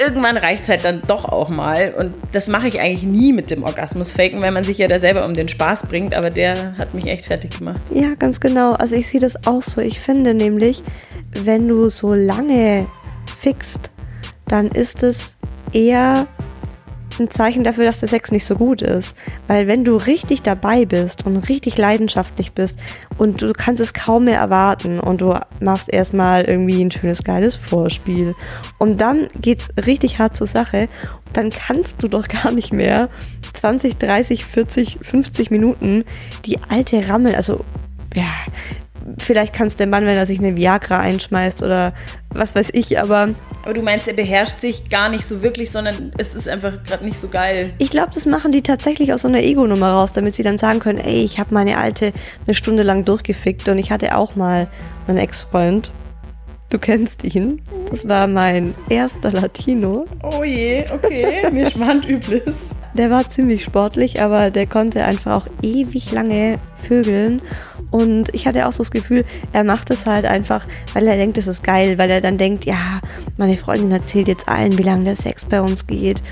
irgendwann 0.00 0.36
reicht 0.36 0.64
es 0.64 0.68
halt 0.68 0.84
dann 0.84 1.02
doch 1.06 1.24
auch 1.24 1.48
mal. 1.48 1.94
Und 1.96 2.16
das 2.32 2.48
mache 2.48 2.68
ich 2.68 2.80
eigentlich 2.80 3.04
nie 3.04 3.32
mit 3.32 3.50
dem 3.50 3.62
Orgasmus 3.62 4.12
faken, 4.12 4.40
weil 4.40 4.52
man 4.52 4.64
sich 4.64 4.78
ja 4.78 4.88
da 4.88 4.98
selber 4.98 5.24
um 5.24 5.34
den 5.34 5.48
Spaß 5.48 5.86
bringt. 5.86 6.14
Aber 6.14 6.30
der 6.30 6.76
hat 6.78 6.94
mich 6.94 7.06
echt 7.06 7.26
fertig 7.26 7.58
gemacht. 7.58 7.80
Ja, 7.92 8.14
ganz 8.18 8.40
genau. 8.40 8.72
Also 8.72 8.94
ich 8.94 9.08
sehe 9.08 9.20
das 9.20 9.46
auch 9.46 9.62
so. 9.62 9.80
Ich 9.80 10.00
finde 10.00 10.34
nämlich, 10.34 10.82
wenn 11.44 11.68
du 11.68 11.90
so 11.90 12.14
lange 12.14 12.86
fixt, 13.40 13.90
dann 14.46 14.68
ist 14.68 15.02
es 15.02 15.36
eher 15.72 16.26
ein 17.20 17.30
Zeichen 17.30 17.64
dafür, 17.64 17.84
dass 17.84 18.00
der 18.00 18.08
Sex 18.08 18.30
nicht 18.30 18.44
so 18.44 18.56
gut 18.56 18.82
ist. 18.82 19.16
Weil 19.46 19.66
wenn 19.66 19.84
du 19.84 19.96
richtig 19.96 20.42
dabei 20.42 20.84
bist 20.84 21.26
und 21.26 21.36
richtig 21.48 21.78
leidenschaftlich 21.78 22.52
bist 22.52 22.78
und 23.18 23.42
du 23.42 23.52
kannst 23.52 23.80
es 23.80 23.94
kaum 23.94 24.24
mehr 24.24 24.38
erwarten 24.38 25.00
und 25.00 25.20
du 25.20 25.38
machst 25.60 25.92
erstmal 25.92 26.44
irgendwie 26.44 26.82
ein 26.82 26.90
schönes, 26.90 27.24
geiles 27.24 27.56
Vorspiel 27.56 28.34
und 28.78 29.00
dann 29.00 29.28
geht's 29.40 29.68
richtig 29.86 30.18
hart 30.18 30.36
zur 30.36 30.46
Sache, 30.46 30.88
dann 31.32 31.50
kannst 31.50 32.02
du 32.02 32.08
doch 32.08 32.28
gar 32.28 32.52
nicht 32.52 32.72
mehr 32.72 33.08
20, 33.52 33.96
30, 33.96 34.44
40, 34.44 34.98
50 35.02 35.50
Minuten 35.50 36.04
die 36.44 36.58
alte 36.68 37.08
Rammel, 37.08 37.34
also 37.34 37.64
ja, 38.14 38.24
vielleicht 39.18 39.52
kann 39.52 39.66
es 39.66 39.76
der 39.76 39.86
Mann, 39.86 40.04
wenn 40.06 40.16
er 40.16 40.26
sich 40.26 40.38
eine 40.38 40.56
Viagra 40.56 40.98
einschmeißt 40.98 41.62
oder 41.62 41.92
was 42.30 42.54
weiß 42.54 42.70
ich, 42.72 42.98
aber. 43.00 43.30
Aber 43.62 43.74
du 43.74 43.82
meinst, 43.82 44.08
er 44.08 44.14
beherrscht 44.14 44.60
sich 44.60 44.88
gar 44.88 45.08
nicht 45.08 45.24
so 45.24 45.42
wirklich, 45.42 45.70
sondern 45.70 46.12
es 46.18 46.34
ist 46.34 46.48
einfach 46.48 46.82
gerade 46.84 47.04
nicht 47.04 47.18
so 47.18 47.28
geil. 47.28 47.72
Ich 47.78 47.90
glaube, 47.90 48.10
das 48.14 48.26
machen 48.26 48.52
die 48.52 48.62
tatsächlich 48.62 49.12
aus 49.12 49.22
so 49.22 49.28
einer 49.28 49.42
Ego-Nummer 49.42 49.92
raus, 49.92 50.12
damit 50.12 50.34
sie 50.34 50.42
dann 50.42 50.58
sagen 50.58 50.80
können, 50.80 50.98
ey, 50.98 51.22
ich 51.22 51.38
habe 51.38 51.54
meine 51.54 51.78
alte 51.78 52.12
eine 52.46 52.54
Stunde 52.54 52.82
lang 52.82 53.04
durchgefickt 53.04 53.68
und 53.68 53.78
ich 53.78 53.90
hatte 53.90 54.16
auch 54.16 54.36
mal 54.36 54.68
einen 55.06 55.18
Ex-Freund. 55.18 55.92
Du 56.72 56.78
kennst 56.78 57.22
ihn. 57.22 57.60
Das 57.90 58.08
war 58.08 58.26
mein 58.26 58.72
erster 58.88 59.30
Latino. 59.30 60.06
Oh 60.22 60.42
je, 60.42 60.82
okay, 60.90 61.46
mir 61.52 61.70
schwand 61.70 62.08
Übles. 62.08 62.70
Der 62.96 63.10
war 63.10 63.28
ziemlich 63.28 63.62
sportlich, 63.62 64.22
aber 64.22 64.48
der 64.48 64.66
konnte 64.66 65.04
einfach 65.04 65.42
auch 65.42 65.46
ewig 65.60 66.12
lange 66.12 66.58
vögeln. 66.76 67.42
Und 67.90 68.34
ich 68.34 68.46
hatte 68.46 68.66
auch 68.66 68.72
so 68.72 68.84
das 68.84 68.90
Gefühl, 68.90 69.26
er 69.52 69.64
macht 69.64 69.90
es 69.90 70.06
halt 70.06 70.24
einfach, 70.24 70.66
weil 70.94 71.06
er 71.08 71.16
denkt, 71.16 71.36
es 71.36 71.46
ist 71.46 71.62
geil, 71.62 71.98
weil 71.98 72.08
er 72.08 72.22
dann 72.22 72.38
denkt, 72.38 72.64
ja, 72.64 73.02
meine 73.36 73.58
Freundin 73.58 73.92
erzählt 73.92 74.28
jetzt 74.28 74.48
allen, 74.48 74.78
wie 74.78 74.82
lange 74.82 75.04
der 75.04 75.16
Sex 75.16 75.44
bei 75.44 75.60
uns 75.60 75.86
geht. 75.86 76.22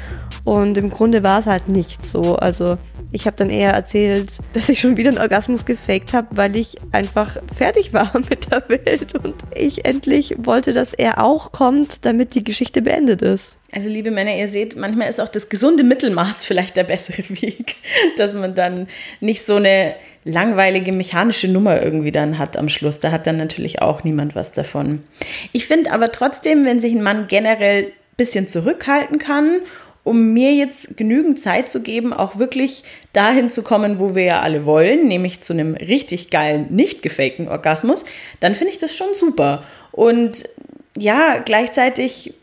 Und 0.50 0.76
im 0.76 0.90
Grunde 0.90 1.22
war 1.22 1.38
es 1.38 1.46
halt 1.46 1.68
nicht 1.68 2.04
so. 2.04 2.34
Also 2.34 2.76
ich 3.12 3.26
habe 3.26 3.36
dann 3.36 3.50
eher 3.50 3.72
erzählt, 3.72 4.38
dass 4.52 4.68
ich 4.68 4.80
schon 4.80 4.96
wieder 4.96 5.10
einen 5.10 5.20
Orgasmus 5.20 5.64
gefaked 5.64 6.12
habe, 6.12 6.26
weil 6.36 6.56
ich 6.56 6.74
einfach 6.90 7.36
fertig 7.56 7.92
war 7.92 8.10
mit 8.28 8.50
der 8.50 8.68
Welt 8.68 9.14
und 9.22 9.36
ich 9.54 9.84
endlich 9.84 10.34
wollte, 10.38 10.72
dass 10.72 10.92
er 10.92 11.22
auch 11.22 11.52
kommt, 11.52 12.04
damit 12.04 12.34
die 12.34 12.42
Geschichte 12.42 12.82
beendet 12.82 13.22
ist. 13.22 13.58
Also 13.70 13.90
liebe 13.90 14.10
Männer, 14.10 14.34
ihr 14.34 14.48
seht, 14.48 14.74
manchmal 14.74 15.08
ist 15.08 15.20
auch 15.20 15.28
das 15.28 15.50
gesunde 15.50 15.84
Mittelmaß 15.84 16.44
vielleicht 16.44 16.74
der 16.74 16.82
bessere 16.82 17.22
Weg, 17.28 17.76
dass 18.16 18.34
man 18.34 18.56
dann 18.56 18.88
nicht 19.20 19.44
so 19.44 19.54
eine 19.54 19.94
langweilige 20.24 20.90
mechanische 20.90 21.46
Nummer 21.46 21.80
irgendwie 21.80 22.10
dann 22.10 22.38
hat 22.38 22.56
am 22.56 22.68
Schluss. 22.68 22.98
Da 22.98 23.12
hat 23.12 23.28
dann 23.28 23.36
natürlich 23.36 23.82
auch 23.82 24.02
niemand 24.02 24.34
was 24.34 24.50
davon. 24.50 25.04
Ich 25.52 25.68
finde 25.68 25.92
aber 25.92 26.10
trotzdem, 26.10 26.64
wenn 26.64 26.80
sich 26.80 26.92
ein 26.92 27.04
Mann 27.04 27.28
generell 27.28 27.84
ein 27.84 27.92
bisschen 28.16 28.48
zurückhalten 28.48 29.20
kann 29.20 29.60
um 30.10 30.32
mir 30.32 30.52
jetzt 30.54 30.96
genügend 30.96 31.38
Zeit 31.38 31.68
zu 31.68 31.84
geben, 31.84 32.12
auch 32.12 32.36
wirklich 32.36 32.82
dahin 33.12 33.48
zu 33.48 33.62
kommen, 33.62 34.00
wo 34.00 34.16
wir 34.16 34.24
ja 34.24 34.40
alle 34.40 34.66
wollen, 34.66 35.06
nämlich 35.06 35.40
zu 35.40 35.52
einem 35.52 35.76
richtig 35.76 36.30
geilen, 36.30 36.66
nicht 36.70 37.00
gefakten 37.00 37.46
Orgasmus, 37.46 38.04
dann 38.40 38.56
finde 38.56 38.72
ich 38.72 38.78
das 38.78 38.96
schon 38.96 39.14
super. 39.14 39.62
Und 39.92 40.48
ja, 40.96 41.38
gleichzeitig 41.38 42.34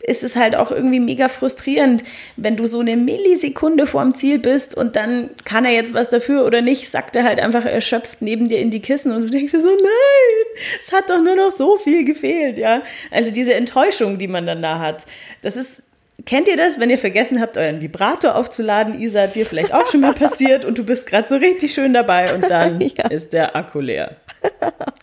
ist 0.00 0.22
es 0.22 0.36
halt 0.36 0.54
auch 0.54 0.70
irgendwie 0.70 1.00
mega 1.00 1.30
frustrierend, 1.30 2.04
wenn 2.36 2.56
du 2.56 2.66
so 2.66 2.80
eine 2.80 2.98
Millisekunde 2.98 3.86
vorm 3.86 4.14
Ziel 4.14 4.38
bist 4.38 4.76
und 4.76 4.96
dann 4.96 5.30
kann 5.46 5.64
er 5.64 5.72
jetzt 5.72 5.94
was 5.94 6.10
dafür 6.10 6.44
oder 6.44 6.60
nicht, 6.60 6.90
sagt 6.90 7.16
er 7.16 7.24
halt 7.24 7.40
einfach 7.40 7.64
erschöpft 7.64 8.20
neben 8.20 8.50
dir 8.50 8.58
in 8.58 8.70
die 8.70 8.82
Kissen 8.82 9.12
und 9.12 9.22
du 9.22 9.30
denkst 9.30 9.52
dir 9.52 9.62
so, 9.62 9.66
nein, 9.66 10.60
es 10.78 10.92
hat 10.92 11.08
doch 11.08 11.22
nur 11.22 11.36
noch 11.36 11.52
so 11.52 11.78
viel 11.78 12.04
gefehlt, 12.04 12.58
ja. 12.58 12.82
Also 13.10 13.30
diese 13.30 13.54
Enttäuschung, 13.54 14.18
die 14.18 14.28
man 14.28 14.44
dann 14.44 14.60
da 14.60 14.78
hat, 14.78 15.06
das 15.40 15.56
ist 15.56 15.84
Kennt 16.24 16.48
ihr 16.48 16.56
das, 16.56 16.80
wenn 16.80 16.88
ihr 16.88 16.98
vergessen 16.98 17.40
habt, 17.40 17.58
euren 17.58 17.80
Vibrator 17.80 18.36
aufzuladen? 18.36 18.98
Isa, 18.98 19.26
dir 19.26 19.44
vielleicht 19.44 19.74
auch 19.74 19.86
schon 19.86 20.00
mal 20.00 20.14
passiert 20.14 20.64
und 20.64 20.78
du 20.78 20.84
bist 20.84 21.06
gerade 21.06 21.28
so 21.28 21.36
richtig 21.36 21.74
schön 21.74 21.92
dabei 21.92 22.34
und 22.34 22.48
dann 22.50 22.80
ja. 22.96 23.08
ist 23.08 23.32
der 23.32 23.54
Akku 23.54 23.80
leer. 23.80 24.16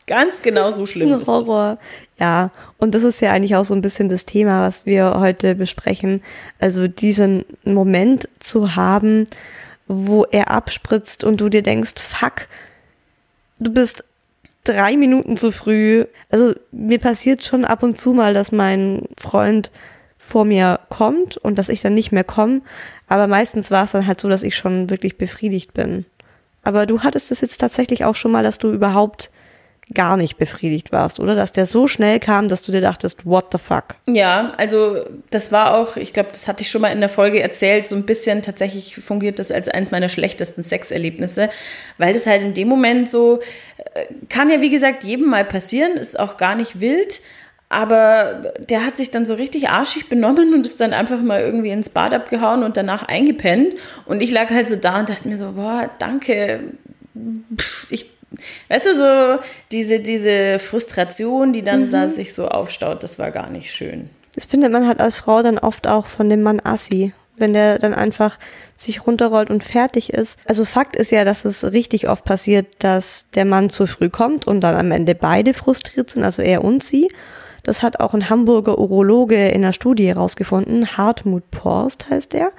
Ganz 0.08 0.42
genau 0.42 0.72
so 0.72 0.86
schlimm 0.86 1.22
ist 1.22 1.28
Horror. 1.28 1.78
Das. 1.78 2.20
Ja, 2.20 2.52
und 2.78 2.96
das 2.96 3.04
ist 3.04 3.22
ja 3.22 3.32
eigentlich 3.32 3.56
auch 3.56 3.66
so 3.66 3.74
ein 3.76 3.82
bisschen 3.82 4.10
das 4.10 4.26
Thema, 4.26 4.68
was 4.68 4.86
wir 4.86 5.16
heute 5.20 5.56
besprechen. 5.56 6.22
Also 6.60 6.88
diesen 6.88 7.46
Moment 7.64 8.28
zu 8.40 8.76
haben, 8.76 9.28
wo 9.88 10.24
er 10.26 10.52
abspritzt 10.52 11.24
und 11.24 11.40
du 11.42 11.50
dir 11.50 11.62
denkst, 11.62 11.94
fuck, 11.98 12.48
du 13.60 13.72
bist 13.72 14.04
drei 14.64 14.98
Minuten 14.98 15.38
zu 15.38 15.52
früh. 15.52 16.06
Also 16.30 16.54
mir 16.72 17.00
passiert 17.00 17.44
schon 17.44 17.66
ab 17.66 17.84
und 17.84 17.98
zu 17.98 18.14
mal, 18.14 18.34
dass 18.34 18.52
mein 18.52 19.04
Freund 19.18 19.72
vor 20.26 20.46
mir 20.46 20.80
kommt 20.90 21.38
und 21.38 21.58
dass 21.60 21.70
ich 21.70 21.82
dann 21.82 21.94
nicht 21.94 22.12
mehr 22.12 22.24
komme. 22.24 22.62
Aber 23.08 23.28
meistens 23.28 23.72
war 23.72 23.84
es 23.84 23.92
dann 23.92 24.08
halt 24.08 24.20
so, 24.20 24.30
dass 24.30 24.44
ich 24.44 24.56
schon 24.56 24.90
wirklich 24.90 25.18
befriedigt 25.18 25.74
bin. 25.74 26.06
Aber 26.64 26.86
du 26.86 27.02
hattest 27.02 27.32
es 27.32 27.42
jetzt 27.42 27.58
tatsächlich 27.58 28.06
auch 28.06 28.16
schon 28.16 28.32
mal, 28.32 28.44
dass 28.44 28.58
du 28.58 28.72
überhaupt 28.72 29.30
gar 29.94 30.16
nicht 30.16 30.38
befriedigt 30.38 30.94
warst, 30.94 31.20
oder? 31.20 31.36
Dass 31.36 31.52
der 31.52 31.66
so 31.66 31.90
schnell 31.90 32.20
kam, 32.20 32.48
dass 32.48 32.62
du 32.62 32.72
dir 32.72 32.80
dachtest, 32.80 33.26
what 33.26 33.48
the 33.52 33.58
fuck? 33.58 33.96
Ja, 34.08 34.54
also 34.58 35.04
das 35.30 35.52
war 35.52 35.76
auch, 35.76 35.98
ich 35.98 36.14
glaube, 36.14 36.30
das 36.32 36.48
hatte 36.48 36.64
ich 36.64 36.72
schon 36.72 36.82
mal 36.82 36.92
in 36.94 37.02
der 37.02 37.10
Folge 37.10 37.42
erzählt, 37.42 37.86
so 37.86 37.96
ein 37.96 38.06
bisschen 38.06 38.42
tatsächlich 38.42 38.96
fungiert 38.96 39.40
das 39.40 39.52
als 39.52 39.68
eines 39.68 39.92
meiner 39.92 40.08
schlechtesten 40.08 40.64
Sexerlebnisse, 40.64 41.50
weil 41.98 42.14
das 42.14 42.26
halt 42.26 42.42
in 42.44 42.54
dem 42.54 42.70
Moment 42.70 43.10
so, 43.10 43.42
äh, 43.94 44.06
kann 44.30 44.50
ja 44.50 44.62
wie 44.62 44.70
gesagt 44.70 45.04
jedem 45.04 45.30
mal 45.30 45.44
passieren, 45.44 45.98
ist 45.98 46.18
auch 46.18 46.38
gar 46.38 46.56
nicht 46.56 46.80
wild, 46.80 47.20
aber 47.74 48.54
der 48.70 48.86
hat 48.86 48.96
sich 48.96 49.12
dann 49.12 49.26
so 49.26 49.34
richtig 49.34 49.70
arschig 49.70 50.10
benommen 50.10 50.54
und 50.54 50.66
ist 50.66 50.80
dann 50.80 50.94
einfach 50.94 51.22
mal 51.22 51.42
irgendwie 51.42 51.72
ins 51.72 51.90
Bad 51.90 52.14
abgehauen 52.14 52.64
und 52.64 52.78
danach 52.78 53.04
eingepennt. 53.04 53.76
Und 54.06 54.22
ich 54.22 54.32
lag 54.32 54.50
halt 54.50 54.68
so 54.68 54.76
da 54.76 55.00
und 55.00 55.10
dachte 55.10 55.28
mir 55.28 55.38
so, 55.38 55.54
boah, 55.54 55.90
danke. 56.00 56.62
Pff, 57.58 57.88
ich, 57.92 58.10
weißt 58.70 58.86
du, 58.86 58.96
so 58.96 59.44
diese, 59.72 60.00
diese 60.00 60.60
Frustration, 60.60 61.54
die 61.54 61.64
dann 61.64 61.86
mhm. 61.86 61.90
da 61.90 62.10
sich 62.10 62.34
so 62.34 62.48
aufstaut, 62.48 63.04
das 63.04 63.20
war 63.20 63.32
gar 63.32 63.50
nicht 63.50 63.74
schön. 63.74 64.10
Das 64.36 64.46
findet 64.46 64.72
man 64.72 64.88
halt 64.88 65.00
als 65.00 65.16
Frau 65.16 65.44
dann 65.44 65.60
oft 65.60 65.86
auch 65.88 66.08
von 66.08 66.30
dem 66.30 66.42
Mann 66.42 66.60
Assi 66.64 67.14
wenn 67.38 67.54
der 67.54 67.80
dann 67.80 67.94
einfach 67.94 68.38
sich 68.76 69.08
runterrollt 69.08 69.50
und 69.50 69.64
fertig 69.64 70.14
ist. 70.14 70.40
Also 70.46 70.66
Fakt 70.66 70.96
ist 70.96 71.12
ja, 71.12 71.26
dass 71.26 71.46
es 71.46 71.72
richtig 71.72 72.10
oft 72.10 72.26
passiert, 72.26 72.68
dass 72.80 73.30
der 73.32 73.46
Mann 73.46 73.70
zu 73.70 73.88
früh 73.88 74.10
kommt 74.10 74.46
und 74.46 74.62
dann 74.62 74.76
am 74.76 74.92
Ende 74.92 75.16
beide 75.16 75.54
frustriert 75.54 76.10
sind, 76.10 76.24
also 76.24 76.42
er 76.42 76.64
und 76.64 76.84
sie. 76.84 77.10
Das 77.64 77.82
hat 77.82 78.00
auch 78.00 78.14
ein 78.14 78.30
Hamburger 78.30 78.78
Urologe 78.78 79.50
in 79.50 79.64
einer 79.64 79.74
Studie 79.74 80.08
herausgefunden. 80.08 80.98
Hartmut 80.98 81.50
Porst 81.52 82.10
heißt 82.10 82.34
der. 82.34 82.52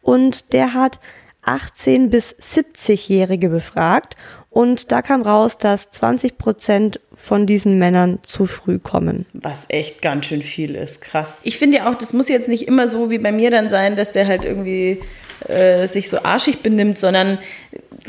Und 0.00 0.52
der 0.52 0.74
hat 0.74 1.00
18 1.42 2.10
bis 2.10 2.34
70-Jährige 2.36 3.48
befragt. 3.48 4.16
Und 4.50 4.92
da 4.92 5.02
kam 5.02 5.22
raus, 5.22 5.58
dass 5.58 5.90
20 5.90 6.38
Prozent 6.38 7.00
von 7.12 7.44
diesen 7.44 7.76
Männern 7.76 8.20
zu 8.22 8.46
früh 8.46 8.78
kommen. 8.78 9.26
Was 9.32 9.66
echt 9.68 10.00
ganz 10.00 10.26
schön 10.26 10.42
viel 10.42 10.76
ist. 10.76 11.00
Krass. 11.00 11.40
Ich 11.42 11.58
finde 11.58 11.78
ja 11.78 11.90
auch, 11.90 11.96
das 11.96 12.12
muss 12.12 12.28
jetzt 12.28 12.46
nicht 12.48 12.68
immer 12.68 12.86
so 12.86 13.10
wie 13.10 13.18
bei 13.18 13.32
mir 13.32 13.50
dann 13.50 13.68
sein, 13.68 13.96
dass 13.96 14.12
der 14.12 14.28
halt 14.28 14.44
irgendwie 14.44 15.00
äh, 15.48 15.88
sich 15.88 16.08
so 16.08 16.22
arschig 16.22 16.60
benimmt, 16.60 16.98
sondern 16.98 17.38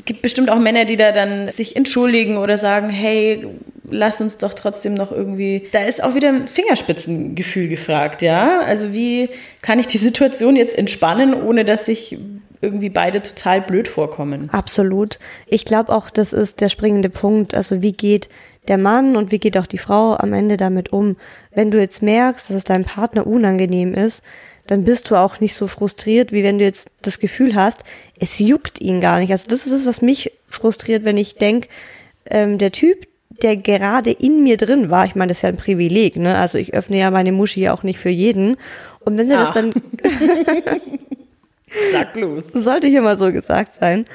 gibt 0.04 0.22
bestimmt 0.22 0.50
auch 0.50 0.60
Männer, 0.60 0.86
die 0.86 0.98
da 0.98 1.12
dann 1.12 1.48
sich 1.50 1.76
entschuldigen 1.76 2.38
oder 2.38 2.58
sagen, 2.58 2.90
hey, 2.90 3.48
lass 3.90 4.20
uns 4.20 4.38
doch 4.38 4.54
trotzdem 4.54 4.94
noch 4.94 5.12
irgendwie. 5.12 5.68
Da 5.72 5.84
ist 5.84 6.04
auch 6.04 6.16
wieder 6.16 6.30
ein 6.30 6.48
Fingerspitzengefühl 6.48 7.68
gefragt, 7.68 8.22
ja. 8.22 8.62
Also 8.62 8.94
wie 8.94 9.30
kann 9.62 9.80
ich 9.80 9.88
die 9.88 9.98
Situation 9.98 10.56
jetzt 10.56 10.78
entspannen, 10.78 11.34
ohne 11.34 11.66
dass 11.66 11.86
sich 11.86 12.18
irgendwie 12.62 12.90
beide 12.90 13.22
total 13.22 13.62
blöd 13.62 13.88
vorkommen? 13.88 14.50
Absolut. 14.52 15.20
Ich 15.48 15.66
glaube 15.66 15.94
auch, 15.94 16.10
das 16.10 16.34
ist 16.34 16.62
der 16.62 16.70
springende 16.70 17.10
Punkt. 17.10 17.56
Also 17.56 17.82
wie 17.82 17.94
geht 17.94 18.28
der 18.68 18.78
Mann 18.78 19.16
und 19.16 19.32
wie 19.32 19.40
geht 19.40 19.58
auch 19.58 19.68
die 19.68 19.78
Frau 19.78 20.16
am 20.16 20.34
Ende 20.34 20.58
damit 20.58 20.92
um? 20.92 21.18
Wenn 21.54 21.72
du 21.72 21.80
jetzt 21.80 22.02
merkst, 22.02 22.50
dass 22.50 22.56
es 22.56 22.64
deinem 22.64 22.84
Partner 22.84 23.28
unangenehm 23.28 23.94
ist, 23.94 24.24
dann 24.68 24.84
bist 24.84 25.10
du 25.10 25.16
auch 25.16 25.40
nicht 25.40 25.54
so 25.54 25.68
frustriert, 25.68 26.32
wie 26.32 26.44
wenn 26.44 26.58
du 26.58 26.64
jetzt 26.64 26.88
das 27.02 27.20
Gefühl 27.20 27.56
hast, 27.56 27.84
es 28.20 28.40
juckt 28.40 28.82
ihn 28.82 29.02
gar 29.02 29.20
nicht. 29.20 29.32
Also 29.32 29.48
das 29.48 29.66
ist 29.66 29.72
es, 29.72 29.86
was 29.86 30.02
mich 30.02 30.32
frustriert, 30.48 31.04
wenn 31.04 31.18
ich 31.18 31.36
denke, 31.36 31.68
ähm, 32.26 32.58
der 32.58 32.72
Typ, 32.72 33.08
der 33.42 33.58
gerade 33.58 34.12
in 34.12 34.44
mir 34.44 34.58
drin 34.58 34.90
war, 34.90 35.06
ich 35.06 35.16
meine, 35.16 35.30
das 35.30 35.40
ist 35.40 35.42
ja 35.44 35.50
ein 35.50 35.58
Privileg, 35.58 36.16
ne? 36.16 36.38
Also 36.38 36.58
ich 36.58 36.74
öffne 36.74 36.98
ja 36.98 37.12
meine 37.12 37.32
Muschi 37.32 37.62
ja 37.62 37.74
auch 37.74 37.84
nicht 37.84 38.00
für 38.00 38.10
jeden. 38.10 38.58
Und 39.02 39.18
wenn 39.18 39.30
er 39.30 39.38
das 39.38 39.54
dann. 39.54 39.74
Sag 41.92 42.14
bloß. 42.14 42.48
Sollte 42.54 42.88
hier 42.88 43.02
mal 43.02 43.18
so 43.18 43.32
gesagt 43.32 43.76
sein. 43.76 44.06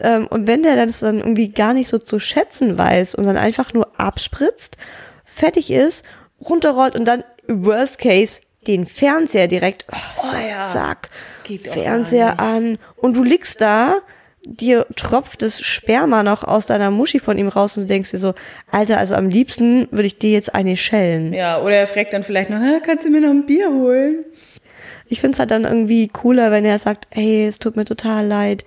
Ähm, 0.00 0.26
und 0.26 0.46
wenn 0.46 0.62
der 0.62 0.86
das 0.86 1.00
dann 1.00 1.18
irgendwie 1.18 1.48
gar 1.48 1.74
nicht 1.74 1.88
so 1.88 1.98
zu 1.98 2.18
schätzen 2.18 2.78
weiß 2.78 3.14
und 3.14 3.24
dann 3.24 3.36
einfach 3.36 3.74
nur 3.74 3.88
abspritzt, 4.00 4.76
fertig 5.24 5.70
ist, 5.70 6.04
runterrollt 6.40 6.96
und 6.96 7.04
dann 7.04 7.22
Worst 7.46 7.98
Case 7.98 8.40
den 8.66 8.86
Fernseher 8.86 9.48
direkt, 9.48 9.86
oh, 9.92 9.96
so, 10.20 10.36
oh 10.36 10.40
ja. 10.40 10.60
zack, 10.60 11.10
Fernseher 11.62 12.40
an 12.40 12.78
und 12.96 13.16
du 13.16 13.22
liegst 13.22 13.60
da 13.60 14.00
dir 14.46 14.86
tropft 14.96 15.42
das 15.42 15.60
Sperma 15.60 16.22
noch 16.22 16.44
aus 16.44 16.66
deiner 16.66 16.90
Muschi 16.90 17.18
von 17.18 17.38
ihm 17.38 17.48
raus 17.48 17.76
und 17.76 17.84
du 17.84 17.86
denkst 17.86 18.10
dir 18.10 18.18
so, 18.18 18.34
Alter, 18.70 18.98
also 18.98 19.14
am 19.14 19.28
liebsten 19.28 19.88
würde 19.90 20.06
ich 20.06 20.18
dir 20.18 20.32
jetzt 20.32 20.54
eine 20.54 20.76
schellen. 20.76 21.32
Ja, 21.32 21.60
oder 21.62 21.76
er 21.76 21.86
fragt 21.86 22.12
dann 22.12 22.22
vielleicht 22.22 22.50
noch, 22.50 22.60
kannst 22.84 23.04
du 23.04 23.10
mir 23.10 23.20
noch 23.20 23.30
ein 23.30 23.46
Bier 23.46 23.70
holen? 23.70 24.24
Ich 25.06 25.20
finde 25.20 25.34
es 25.34 25.38
halt 25.38 25.50
dann 25.50 25.64
irgendwie 25.64 26.08
cooler, 26.08 26.50
wenn 26.50 26.64
er 26.64 26.78
sagt, 26.78 27.06
hey, 27.10 27.46
es 27.46 27.58
tut 27.58 27.76
mir 27.76 27.84
total 27.84 28.26
leid. 28.26 28.64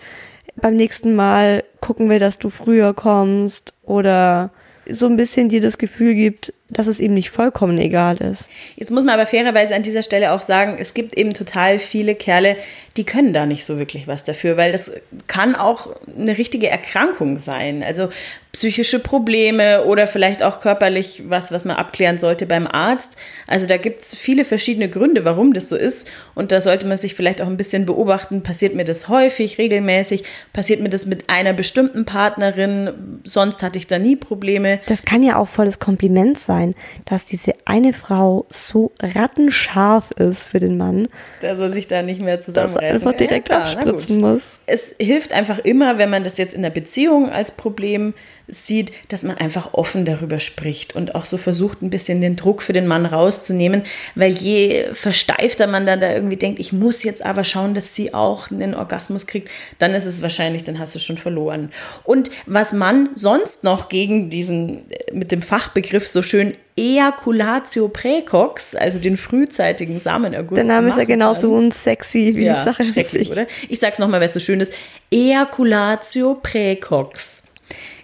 Beim 0.56 0.76
nächsten 0.76 1.16
Mal 1.16 1.64
gucken 1.82 2.10
wir, 2.10 2.20
dass 2.20 2.40
du 2.40 2.50
früher 2.50 2.94
kommst 2.94 3.74
oder 3.84 4.52
so 4.90 5.08
ein 5.08 5.16
bisschen 5.16 5.50
dir 5.50 5.62
das 5.62 5.78
Gefühl 5.78 6.14
gibt, 6.14 6.54
dass 6.70 6.88
es 6.88 7.00
ihm 7.00 7.14
nicht 7.14 7.30
vollkommen 7.30 7.78
egal 7.78 8.18
ist. 8.18 8.50
Jetzt 8.76 8.92
muss 8.92 9.04
man 9.04 9.14
aber 9.14 9.26
fairerweise 9.26 9.76
an 9.76 9.84
dieser 9.84 10.04
Stelle 10.04 10.34
auch 10.34 10.42
sagen, 10.42 10.78
es 10.80 10.94
gibt 10.94 11.18
eben 11.18 11.34
total 11.34 11.80
viele 11.80 12.16
Kerle, 12.16 12.58
die 12.98 13.06
können 13.06 13.34
da 13.34 13.46
nicht 13.46 13.66
so 13.66 13.78
wirklich 13.78 14.08
was 14.08 14.24
dafür, 14.24 14.58
weil 14.58 14.72
das 14.72 14.92
kann 15.28 15.56
auch 15.56 15.96
eine 16.18 16.38
richtige 16.38 16.70
Erkrankung 16.70 17.38
sein. 17.38 17.84
Also 17.84 18.10
psychische 18.52 19.00
Probleme 19.00 19.86
oder 19.86 20.08
vielleicht 20.08 20.42
auch 20.42 20.62
körperlich 20.62 21.24
was, 21.28 21.52
was 21.52 21.66
man 21.66 21.76
abklären 21.76 22.18
sollte 22.18 22.48
beim 22.48 22.66
Arzt. 22.66 23.16
Also 23.46 23.68
da 23.68 23.78
gibt 23.78 24.02
es 24.02 24.16
viele 24.16 24.46
verschiedene 24.46 24.90
Gründe, 24.90 25.26
warum 25.26 25.54
das 25.54 25.70
so 25.70 25.76
ist. 25.76 26.10
Und 26.34 26.52
da 26.52 26.60
sollte 26.60 26.88
man 26.88 26.98
sich 26.98 27.14
vielleicht 27.14 27.42
auch 27.42 27.48
ein 27.48 27.58
bisschen 27.58 27.86
beobachten, 27.86 28.42
passiert 28.42 28.74
mir 28.74 28.86
das 28.86 29.10
häufig, 29.10 29.60
regelmäßig, 29.60 30.24
passiert 30.54 30.82
mir 30.82 30.90
das 30.90 31.06
mit 31.06 31.30
einer 31.30 31.54
bestimmten 31.54 32.06
Partnerin, 32.06 33.20
sonst 33.24 33.62
hatte 33.62 33.78
ich 33.78 33.86
da 33.86 34.00
nie 34.00 34.16
Probleme. 34.16 34.80
Das 34.88 35.04
kann 35.04 35.22
ja 35.22 35.36
auch 35.36 35.48
volles 35.48 35.78
Kompliment 35.78 36.40
sein 36.40 36.74
dass 37.06 37.26
diese 37.26 37.54
eine 37.66 37.94
Frau 37.94 38.46
so 38.50 38.92
rattenscharf 39.02 40.12
ist 40.12 40.48
für 40.50 40.60
den 40.60 40.78
Mann. 40.78 41.08
Dass 41.42 41.60
er 41.60 41.70
sich 41.70 41.88
da 41.88 42.02
nicht 42.02 42.22
mehr 42.22 42.40
zusammenreißen 42.40 42.87
einfach 42.96 43.14
direkt 43.14 43.50
ja, 43.50 43.60
abspritzen 43.60 44.22
muss. 44.22 44.60
Es 44.66 44.96
hilft 45.00 45.34
einfach 45.34 45.60
immer, 45.60 45.98
wenn 45.98 46.10
man 46.10 46.24
das 46.24 46.38
jetzt 46.38 46.54
in 46.54 46.62
der 46.62 46.70
Beziehung 46.70 47.30
als 47.30 47.52
Problem 47.52 48.14
sieht, 48.48 48.92
dass 49.10 49.24
man 49.24 49.38
einfach 49.38 49.74
offen 49.74 50.06
darüber 50.06 50.40
spricht 50.40 50.96
und 50.96 51.16
auch 51.16 51.26
so 51.26 51.38
versucht, 51.38 51.82
ein 51.82 51.90
bisschen 51.90 52.22
den 52.22 52.36
Druck 52.36 52.62
für 52.62 52.74
den 52.74 52.88
Mann 52.88 53.06
rauszunehmen, 53.06 53.84
weil 54.16 54.34
je 54.34 54.86
versteifter 54.94 55.68
man 55.68 55.86
dann 55.86 56.02
da 56.02 56.14
irgendwie 56.14 56.38
denkt, 56.38 56.60
ich 56.60 56.72
muss 56.72 57.04
jetzt 57.04 57.26
aber 57.26 57.44
schauen, 57.44 57.74
dass 57.74 57.94
sie 57.94 58.14
auch 58.14 58.50
einen 58.50 58.74
Orgasmus 58.74 59.28
kriegt, 59.28 59.50
dann 59.80 59.94
ist 59.94 60.06
es 60.06 60.22
wahrscheinlich, 60.22 60.64
dann 60.64 60.80
hast 60.80 60.96
du 60.96 61.00
schon 61.00 61.18
verloren. 61.18 61.72
Und 62.04 62.30
was 62.46 62.74
man 62.74 63.10
sonst 63.16 63.64
noch 63.64 63.90
gegen 63.90 64.30
diesen, 64.30 64.86
mit 65.12 65.32
dem 65.32 65.42
Fachbegriff 65.42 66.08
so 66.08 66.22
schön 66.22 66.54
Ejaculatio 66.78 67.90
precox, 67.90 68.76
also 68.76 69.00
den 69.00 69.18
frühzeitigen 69.18 70.00
Samenerguss. 70.00 70.58
Der 70.58 70.64
Name 70.64 70.90
ist 70.90 70.98
ja 70.98 71.06
genauso 71.06 71.54
unsexy 71.54 72.34
wie 72.36 72.46
ja, 72.46 72.54
die 72.54 72.64
Sache. 72.64 72.86
Schrecklich, 72.86 73.32
oder? 73.32 73.48
Ich 73.68 73.80
sag's 73.80 73.98
nochmal, 73.98 74.20
weil 74.20 74.28
es 74.28 74.34
so 74.34 74.40
schön 74.40 74.62
ist. 74.62 74.72
Ejaculatio 75.10 76.36
precox. 76.36 77.44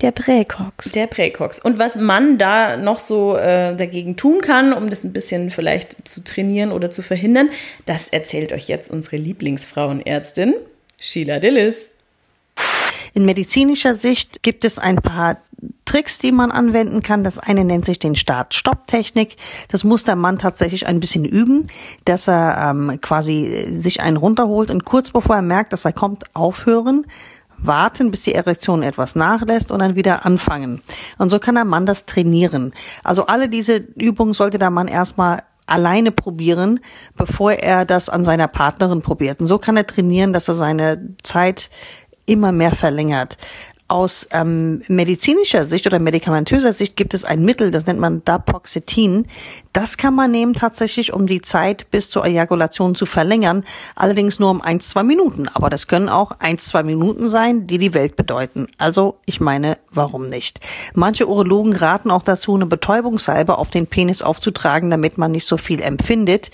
Der 0.01 0.12
Präcox. 0.12 0.91
Der 0.91 1.08
Präcox. 1.08 1.60
Und 1.60 1.79
was 1.79 1.96
man 1.96 2.38
da 2.38 2.77
noch 2.77 3.00
so 3.00 3.38
äh, 3.38 3.75
dagegen 3.75 4.17
tun 4.17 4.41
kann, 4.41 4.74
um 4.74 4.89
das 4.89 5.03
ein 5.03 5.13
bisschen 5.13 5.50
vielleicht 5.50 6.08
zu 6.08 6.24
trainieren 6.24 6.72
oder 6.72 6.91
zu 6.91 7.01
verhindern, 7.01 7.50
das 7.86 8.10
erzählt 8.10 8.51
euch 8.51 8.67
jetzt 8.67 8.91
unsere 8.91 9.17
Lieblingsfrauenärztin, 9.17 10.55
Sheila 11.00 11.39
Dillis. 11.39 11.91
In 13.13 13.25
medizinischer 13.25 13.96
Sicht 13.96 14.41
gibt 14.41 14.65
es 14.65 14.79
ein 14.79 14.96
paar 14.96 15.38
Tricks, 15.86 16.17
die 16.17 16.32
man 16.32 16.51
anwenden 16.51 17.03
kann. 17.03 17.24
Das 17.24 17.38
eine 17.38 17.63
nennt 17.63 17.86
sich 17.86 18.00
den 18.00 18.15
Start-Stopp-Technik. 18.15 19.38
Das 19.70 19.84
muss 19.84 20.03
der 20.03 20.15
Mann 20.15 20.39
tatsächlich 20.39 20.88
ein 20.88 21.00
bisschen 21.00 21.25
üben, 21.25 21.67
dass 22.05 22.27
er 22.27 22.70
ähm, 22.70 23.00
quasi 23.01 23.67
sich 23.70 24.01
einen 24.01 24.17
runterholt 24.17 24.72
und 24.72 24.86
kurz 24.86 25.12
bevor 25.12 25.36
er 25.36 25.41
merkt, 25.41 25.72
dass 25.72 25.86
er 25.86 25.93
kommt, 25.93 26.24
aufhören 26.34 27.05
warten, 27.65 28.12
bis 28.12 28.22
die 28.22 28.34
Erektion 28.34 28.84
etwas 28.84 29.15
nachlässt 29.15 29.72
und 29.72 29.79
dann 29.79 29.96
wieder 29.96 30.25
anfangen. 30.25 30.82
Und 31.17 31.29
so 31.29 31.39
kann 31.39 31.55
der 31.55 31.65
Mann 31.65 31.86
das 31.86 32.05
trainieren. 32.05 32.74
Also 33.03 33.25
alle 33.25 33.50
diese 33.50 33.75
Übungen 33.75 34.34
sollte 34.34 34.60
der 34.60 34.70
Mann 34.70 34.88
erstmal 34.88 35.43
alleine 35.65 36.12
probieren, 36.12 36.79
bevor 37.15 37.53
er 37.53 37.86
das 37.86 38.10
an 38.10 38.24
seiner 38.24 38.48
Partnerin 38.48 39.01
probiert. 39.01 39.39
Und 39.41 39.48
so 39.48 39.58
kann 39.58 39.77
er 39.77 39.88
trainieren, 39.88 40.34
dass 40.34 40.48
er 40.48 40.55
seine 40.55 41.15
Zeit 41.24 41.70
immer 42.25 42.51
mehr 42.51 42.72
verlängert 42.72 43.38
aus 43.88 44.28
ähm, 44.32 44.82
medizinischer 44.88 45.66
Sicht 45.66 45.86
oder 45.86 46.00
medikamentöser 46.00 46.74
Sicht 46.74 46.96
gibt 46.96 47.13
es 47.13 47.25
ein 47.25 47.44
Mittel, 47.44 47.70
das 47.70 47.86
nennt 47.86 48.00
man 48.00 48.24
Dapoxetin. 48.24 49.28
Das 49.74 49.98
kann 49.98 50.16
man 50.16 50.32
nehmen 50.32 50.54
tatsächlich, 50.54 51.13
um 51.13 51.28
die 51.28 51.42
Zeit 51.42 51.90
bis 51.92 52.10
zur 52.10 52.25
Ejakulation 52.25 52.96
zu 52.96 53.06
verlängern, 53.06 53.63
allerdings 53.96 54.40
nur 54.40 54.52
um 54.52 54.62
ein, 54.62 54.80
zwei 54.80 55.04
Minuten. 55.04 55.50
Aber 55.50 55.70
das 55.70 55.88
können 55.88 56.10
auch 56.10 56.32
ein, 56.40 56.60
zwei 56.60 56.84
Minuten 56.84 57.28
sein, 57.28 57.68
die 57.68 57.78
die 57.78 57.94
Welt 57.94 58.16
bedeuten. 58.16 58.68
Also 58.78 59.20
ich 59.25 59.40
meine, 59.40 59.78
warum 59.92 60.28
nicht? 60.28 60.60
Manche 60.94 61.28
Urologen 61.28 61.75
raten 61.75 62.12
auch 62.12 62.24
dazu, 62.24 62.56
eine 62.56 62.66
Betäubungssalbe 62.66 63.58
auf 63.58 63.70
den 63.70 63.88
Penis 63.88 64.22
aufzutragen, 64.22 64.92
damit 64.92 65.18
man 65.18 65.32
nicht 65.32 65.46
so 65.46 65.58
viel 65.58 65.82
empfindet. 65.82 66.52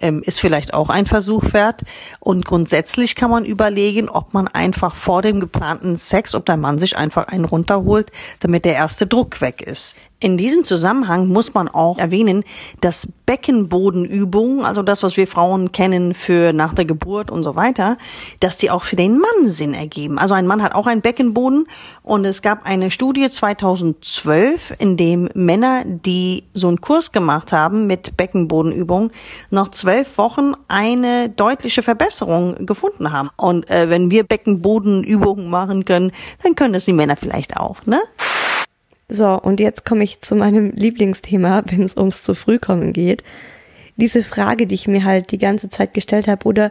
Ähm, 0.00 0.22
ist 0.24 0.40
vielleicht 0.40 0.74
auch 0.74 0.88
ein 0.88 1.06
Versuch 1.06 1.52
wert. 1.52 1.82
Und 2.20 2.44
grundsätzlich 2.46 3.16
kann 3.16 3.30
man 3.30 3.44
überlegen, 3.44 4.08
ob 4.08 4.32
man 4.32 4.48
einfach 4.48 4.94
vor 4.94 5.22
dem 5.22 5.40
geplanten 5.40 5.96
Sex, 5.96 6.34
ob 6.34 6.46
der 6.46 6.56
Mann 6.56 6.69
sich 6.78 6.96
einfach 6.96 7.28
einen 7.28 7.44
runterholt, 7.44 8.10
damit 8.40 8.64
der 8.64 8.74
erste 8.74 9.06
Druck 9.06 9.40
weg 9.40 9.60
ist. 9.62 9.96
In 10.22 10.36
diesem 10.36 10.64
Zusammenhang 10.64 11.28
muss 11.28 11.54
man 11.54 11.66
auch 11.66 11.96
erwähnen, 11.96 12.44
dass 12.82 13.08
Beckenbodenübungen, 13.24 14.66
also 14.66 14.82
das, 14.82 15.02
was 15.02 15.16
wir 15.16 15.26
Frauen 15.26 15.72
kennen 15.72 16.12
für 16.12 16.52
nach 16.52 16.74
der 16.74 16.84
Geburt 16.84 17.30
und 17.30 17.42
so 17.42 17.56
weiter, 17.56 17.96
dass 18.38 18.58
die 18.58 18.70
auch 18.70 18.82
für 18.82 18.96
den 18.96 19.18
Mann 19.18 19.48
Sinn 19.48 19.72
ergeben. 19.72 20.18
Also 20.18 20.34
ein 20.34 20.46
Mann 20.46 20.62
hat 20.62 20.74
auch 20.74 20.86
einen 20.86 21.00
Beckenboden 21.00 21.66
und 22.02 22.26
es 22.26 22.42
gab 22.42 22.66
eine 22.66 22.90
Studie 22.90 23.30
2012, 23.30 24.74
in 24.78 24.98
dem 24.98 25.30
Männer, 25.32 25.84
die 25.86 26.44
so 26.52 26.68
einen 26.68 26.82
Kurs 26.82 27.12
gemacht 27.12 27.50
haben 27.50 27.86
mit 27.86 28.18
Beckenbodenübungen, 28.18 29.12
nach 29.48 29.70
zwölf 29.70 30.18
Wochen 30.18 30.52
eine 30.68 31.30
deutliche 31.30 31.82
Verbesserung 31.82 32.66
gefunden 32.66 33.10
haben. 33.10 33.30
Und 33.38 33.70
äh, 33.70 33.88
wenn 33.88 34.10
wir 34.10 34.24
Beckenbodenübungen 34.24 35.48
machen 35.48 35.86
können, 35.86 36.12
dann 36.42 36.56
können 36.56 36.74
das 36.74 36.84
die 36.84 36.92
Männer 36.92 37.16
vielleicht 37.16 37.56
auch, 37.56 37.86
ne? 37.86 38.00
So, 39.10 39.38
und 39.40 39.60
jetzt 39.60 39.84
komme 39.84 40.04
ich 40.04 40.20
zu 40.20 40.36
meinem 40.36 40.70
Lieblingsthema, 40.74 41.64
wenn 41.66 41.82
es 41.82 41.96
ums 41.96 42.22
zu 42.22 42.34
früh 42.34 42.58
kommen 42.58 42.92
geht. 42.92 43.22
Diese 43.96 44.22
Frage, 44.22 44.66
die 44.66 44.76
ich 44.76 44.88
mir 44.88 45.04
halt 45.04 45.30
die 45.30 45.38
ganze 45.38 45.68
Zeit 45.68 45.92
gestellt 45.92 46.26
habe 46.26 46.46
oder 46.46 46.70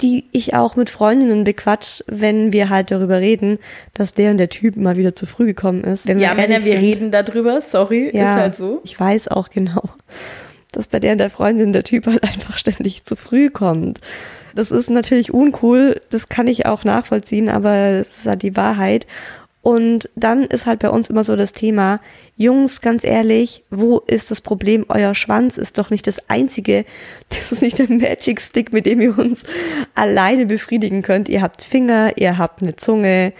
die 0.00 0.24
ich 0.32 0.54
auch 0.54 0.76
mit 0.76 0.88
Freundinnen 0.88 1.44
bequatsch, 1.44 2.00
wenn 2.06 2.54
wir 2.54 2.70
halt 2.70 2.90
darüber 2.90 3.18
reden, 3.20 3.58
dass 3.92 4.14
der 4.14 4.30
und 4.30 4.38
der 4.38 4.48
Typ 4.48 4.76
mal 4.76 4.96
wieder 4.96 5.14
zu 5.14 5.26
früh 5.26 5.46
gekommen 5.46 5.84
ist. 5.84 6.08
Wenn 6.08 6.18
ja, 6.18 6.32
Männer, 6.32 6.64
wir 6.64 6.78
reden 6.78 7.10
darüber, 7.10 7.60
sorry, 7.60 8.10
ja, 8.14 8.24
ist 8.24 8.30
halt 8.30 8.56
so. 8.56 8.80
Ich 8.84 8.98
weiß 8.98 9.28
auch 9.28 9.50
genau, 9.50 9.82
dass 10.72 10.86
bei 10.86 11.00
der 11.00 11.12
und 11.12 11.18
der 11.18 11.28
Freundin 11.28 11.74
der 11.74 11.84
Typ 11.84 12.06
halt 12.06 12.22
einfach 12.22 12.56
ständig 12.56 13.04
zu 13.04 13.14
früh 13.14 13.50
kommt. 13.50 13.98
Das 14.54 14.70
ist 14.70 14.90
natürlich 14.90 15.32
uncool, 15.32 16.00
das 16.10 16.28
kann 16.28 16.46
ich 16.46 16.66
auch 16.66 16.84
nachvollziehen, 16.84 17.48
aber 17.48 17.74
es 17.74 18.18
ist 18.18 18.26
halt 18.26 18.42
die 18.42 18.56
Wahrheit. 18.56 19.06
Und 19.62 20.08
dann 20.14 20.44
ist 20.44 20.64
halt 20.64 20.78
bei 20.80 20.88
uns 20.88 21.10
immer 21.10 21.22
so 21.22 21.36
das 21.36 21.52
Thema, 21.52 22.00
Jungs, 22.36 22.80
ganz 22.80 23.04
ehrlich, 23.04 23.62
wo 23.70 23.98
ist 23.98 24.30
das 24.30 24.40
Problem? 24.40 24.86
Euer 24.88 25.14
Schwanz 25.14 25.58
ist 25.58 25.76
doch 25.76 25.90
nicht 25.90 26.06
das 26.06 26.30
einzige, 26.30 26.86
das 27.28 27.52
ist 27.52 27.62
nicht 27.62 27.78
der 27.78 27.90
Magic 27.90 28.40
Stick, 28.40 28.72
mit 28.72 28.86
dem 28.86 29.00
ihr 29.00 29.18
uns 29.18 29.44
alleine 29.94 30.46
befriedigen 30.46 31.02
könnt. 31.02 31.28
Ihr 31.28 31.42
habt 31.42 31.62
Finger, 31.62 32.12
ihr 32.16 32.38
habt 32.38 32.62
eine 32.62 32.76
Zunge, 32.76 33.32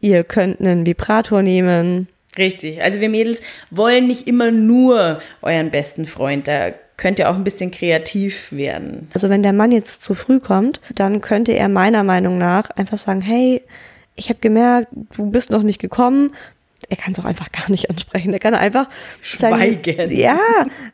ihr 0.00 0.24
könnt 0.24 0.60
einen 0.60 0.84
Vibrator 0.84 1.42
nehmen. 1.42 2.08
Richtig, 2.36 2.82
also 2.82 3.00
wir 3.00 3.08
Mädels 3.08 3.40
wollen 3.70 4.06
nicht 4.06 4.28
immer 4.28 4.50
nur 4.50 5.20
euren 5.42 5.70
besten 5.70 6.06
Freund, 6.06 6.46
da 6.46 6.72
könnt 6.96 7.18
ihr 7.18 7.30
auch 7.30 7.36
ein 7.36 7.44
bisschen 7.44 7.70
kreativ 7.70 8.52
werden. 8.52 9.08
Also 9.14 9.30
wenn 9.30 9.42
der 9.42 9.52
Mann 9.52 9.72
jetzt 9.72 10.02
zu 10.02 10.14
früh 10.14 10.40
kommt, 10.40 10.80
dann 10.94 11.20
könnte 11.20 11.52
er 11.52 11.68
meiner 11.68 12.04
Meinung 12.04 12.36
nach 12.36 12.70
einfach 12.70 12.98
sagen, 12.98 13.20
hey, 13.20 13.62
ich 14.18 14.28
habe 14.28 14.40
gemerkt, 14.40 14.88
du 15.16 15.30
bist 15.30 15.50
noch 15.50 15.62
nicht 15.62 15.78
gekommen. 15.78 16.32
Er 16.88 16.96
kann 16.96 17.12
es 17.12 17.18
auch 17.18 17.24
einfach 17.24 17.52
gar 17.52 17.70
nicht 17.70 17.90
ansprechen. 17.90 18.32
Er 18.32 18.38
kann 18.38 18.54
einfach 18.54 18.88
schweigen. 19.22 19.96
Seine, 19.96 20.14
ja, 20.14 20.38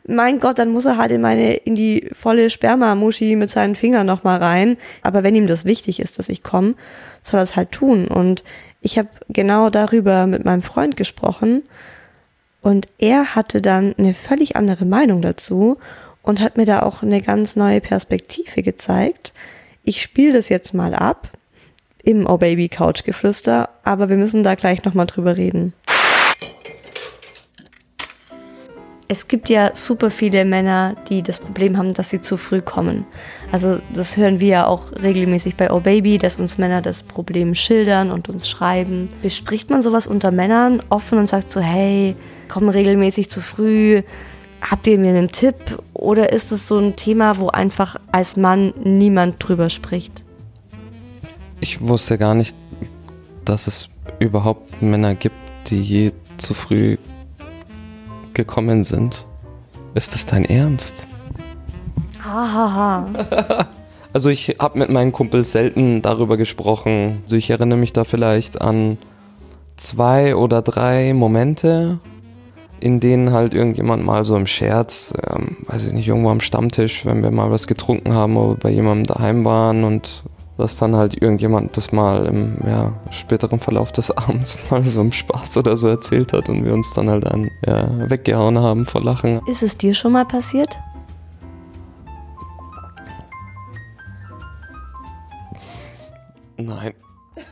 mein 0.07 0.39
Gott, 0.39 0.59
dann 0.59 0.71
muss 0.71 0.85
er 0.85 0.97
halt 0.97 1.11
in 1.11 1.21
meine 1.21 1.53
in 1.53 1.75
die 1.75 2.09
volle 2.11 2.49
Spermamuschi 2.49 3.35
mit 3.35 3.49
seinen 3.49 3.75
Fingern 3.75 4.05
noch 4.05 4.23
mal 4.23 4.37
rein. 4.41 4.77
Aber 5.01 5.23
wenn 5.23 5.35
ihm 5.35 5.47
das 5.47 5.65
wichtig 5.65 5.99
ist, 5.99 6.19
dass 6.19 6.29
ich 6.29 6.43
komme, 6.43 6.75
soll 7.21 7.39
er 7.39 7.43
es 7.43 7.55
halt 7.55 7.71
tun. 7.71 8.07
Und 8.07 8.43
ich 8.81 8.97
habe 8.97 9.09
genau 9.29 9.69
darüber 9.69 10.27
mit 10.27 10.45
meinem 10.45 10.61
Freund 10.61 10.97
gesprochen 10.97 11.63
und 12.61 12.87
er 12.97 13.35
hatte 13.35 13.61
dann 13.61 13.93
eine 13.97 14.13
völlig 14.13 14.55
andere 14.55 14.85
Meinung 14.85 15.21
dazu 15.21 15.77
und 16.23 16.41
hat 16.41 16.57
mir 16.57 16.65
da 16.65 16.81
auch 16.81 17.03
eine 17.03 17.21
ganz 17.21 17.55
neue 17.55 17.79
Perspektive 17.81 18.63
gezeigt. 18.63 19.33
Ich 19.83 20.01
spiele 20.01 20.33
das 20.33 20.49
jetzt 20.49 20.73
mal 20.73 20.95
ab 20.95 21.31
im 22.05 22.27
Oh 22.27 22.37
Baby 22.37 22.69
Couch 22.69 23.03
Geflüster, 23.03 23.69
aber 23.83 24.09
wir 24.09 24.17
müssen 24.17 24.43
da 24.43 24.55
gleich 24.55 24.85
nochmal 24.85 25.07
drüber 25.07 25.35
reden. 25.35 25.73
Es 29.07 29.27
gibt 29.27 29.49
ja 29.49 29.75
super 29.75 30.09
viele 30.09 30.45
Männer, 30.45 30.95
die 31.09 31.21
das 31.21 31.37
Problem 31.37 31.77
haben, 31.77 31.93
dass 31.93 32.09
sie 32.09 32.21
zu 32.21 32.37
früh 32.37 32.61
kommen. 32.61 33.05
Also 33.51 33.79
das 33.93 34.17
hören 34.17 34.39
wir 34.39 34.47
ja 34.47 34.67
auch 34.67 34.91
regelmäßig 34.93 35.55
bei 35.55 35.71
Oh 35.71 35.79
Baby, 35.79 36.17
dass 36.17 36.37
uns 36.37 36.57
Männer 36.57 36.81
das 36.81 37.03
Problem 37.03 37.53
schildern 37.53 38.09
und 38.09 38.29
uns 38.29 38.49
schreiben. 38.49 39.07
Bespricht 39.21 39.69
man 39.69 39.83
sowas 39.83 40.07
unter 40.07 40.31
Männern 40.31 40.81
offen 40.89 41.19
und 41.19 41.29
sagt 41.29 41.51
so, 41.51 41.61
hey, 41.61 42.15
kommen 42.49 42.69
regelmäßig 42.69 43.29
zu 43.29 43.41
früh, 43.41 44.01
habt 44.59 44.87
ihr 44.87 44.97
mir 44.97 45.09
einen 45.09 45.31
Tipp? 45.31 45.83
Oder 45.93 46.33
ist 46.33 46.51
es 46.51 46.67
so 46.67 46.79
ein 46.79 46.95
Thema, 46.95 47.37
wo 47.37 47.49
einfach 47.49 47.97
als 48.11 48.37
Mann 48.37 48.73
niemand 48.83 49.35
drüber 49.37 49.69
spricht? 49.69 50.24
Ich 51.59 51.81
wusste 51.81 52.17
gar 52.17 52.35
nicht, 52.35 52.55
dass 53.43 53.67
es 53.67 53.89
überhaupt 54.19 54.81
Männer 54.81 55.15
gibt, 55.15 55.35
die 55.67 55.81
je 55.81 56.11
zu 56.37 56.53
früh 56.53 56.97
gekommen 58.33 58.83
sind. 58.83 59.25
Ist 59.93 60.13
das 60.13 60.25
dein 60.25 60.45
Ernst? 60.45 61.07
Hahaha. 62.19 63.07
also 64.13 64.29
ich 64.29 64.57
habe 64.59 64.79
mit 64.79 64.89
meinen 64.89 65.11
Kumpels 65.11 65.51
selten 65.53 66.01
darüber 66.01 66.37
gesprochen. 66.37 67.21
Also 67.23 67.35
ich 67.35 67.49
erinnere 67.49 67.79
mich 67.79 67.93
da 67.93 68.03
vielleicht 68.03 68.61
an 68.61 68.97
zwei 69.77 70.35
oder 70.35 70.61
drei 70.61 71.13
Momente, 71.13 71.99
in 72.79 72.99
denen 72.99 73.31
halt 73.31 73.53
irgendjemand 73.53 74.03
mal 74.03 74.25
so 74.25 74.35
im 74.35 74.47
Scherz, 74.47 75.13
ähm, 75.29 75.57
weiß 75.67 75.87
ich 75.87 75.93
nicht, 75.93 76.07
irgendwo 76.07 76.29
am 76.29 76.41
Stammtisch, 76.41 77.05
wenn 77.05 77.23
wir 77.23 77.31
mal 77.31 77.51
was 77.51 77.67
getrunken 77.67 78.13
haben 78.13 78.35
oder 78.37 78.55
bei 78.55 78.69
jemandem 78.69 79.05
daheim 79.05 79.45
waren 79.45 79.83
und 79.83 80.23
dass 80.57 80.77
dann 80.77 80.95
halt 80.95 81.21
irgendjemand 81.21 81.75
das 81.75 81.91
mal 81.91 82.25
im 82.25 82.57
ja, 82.65 82.93
späteren 83.11 83.59
Verlauf 83.59 83.91
des 83.91 84.11
Abends 84.17 84.57
mal 84.69 84.83
so 84.83 85.01
im 85.01 85.11
Spaß 85.11 85.57
oder 85.57 85.75
so 85.77 85.87
erzählt 85.87 86.33
hat 86.33 86.49
und 86.49 86.63
wir 86.63 86.73
uns 86.73 86.93
dann 86.93 87.09
halt 87.09 87.25
dann 87.25 87.49
ja, 87.65 88.09
weggehauen 88.09 88.59
haben 88.59 88.85
vor 88.85 89.03
Lachen. 89.03 89.41
Ist 89.47 89.63
es 89.63 89.77
dir 89.77 89.93
schon 89.93 90.13
mal 90.13 90.25
passiert? 90.25 90.77
Nein. 96.57 96.93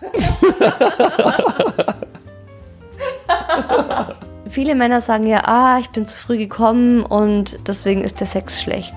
Viele 4.47 4.75
Männer 4.75 5.01
sagen 5.01 5.25
ja, 5.25 5.41
ah, 5.45 5.79
ich 5.79 5.89
bin 5.89 6.05
zu 6.05 6.17
früh 6.17 6.37
gekommen 6.37 7.03
und 7.03 7.67
deswegen 7.67 8.01
ist 8.01 8.19
der 8.19 8.27
Sex 8.27 8.61
schlecht. 8.61 8.93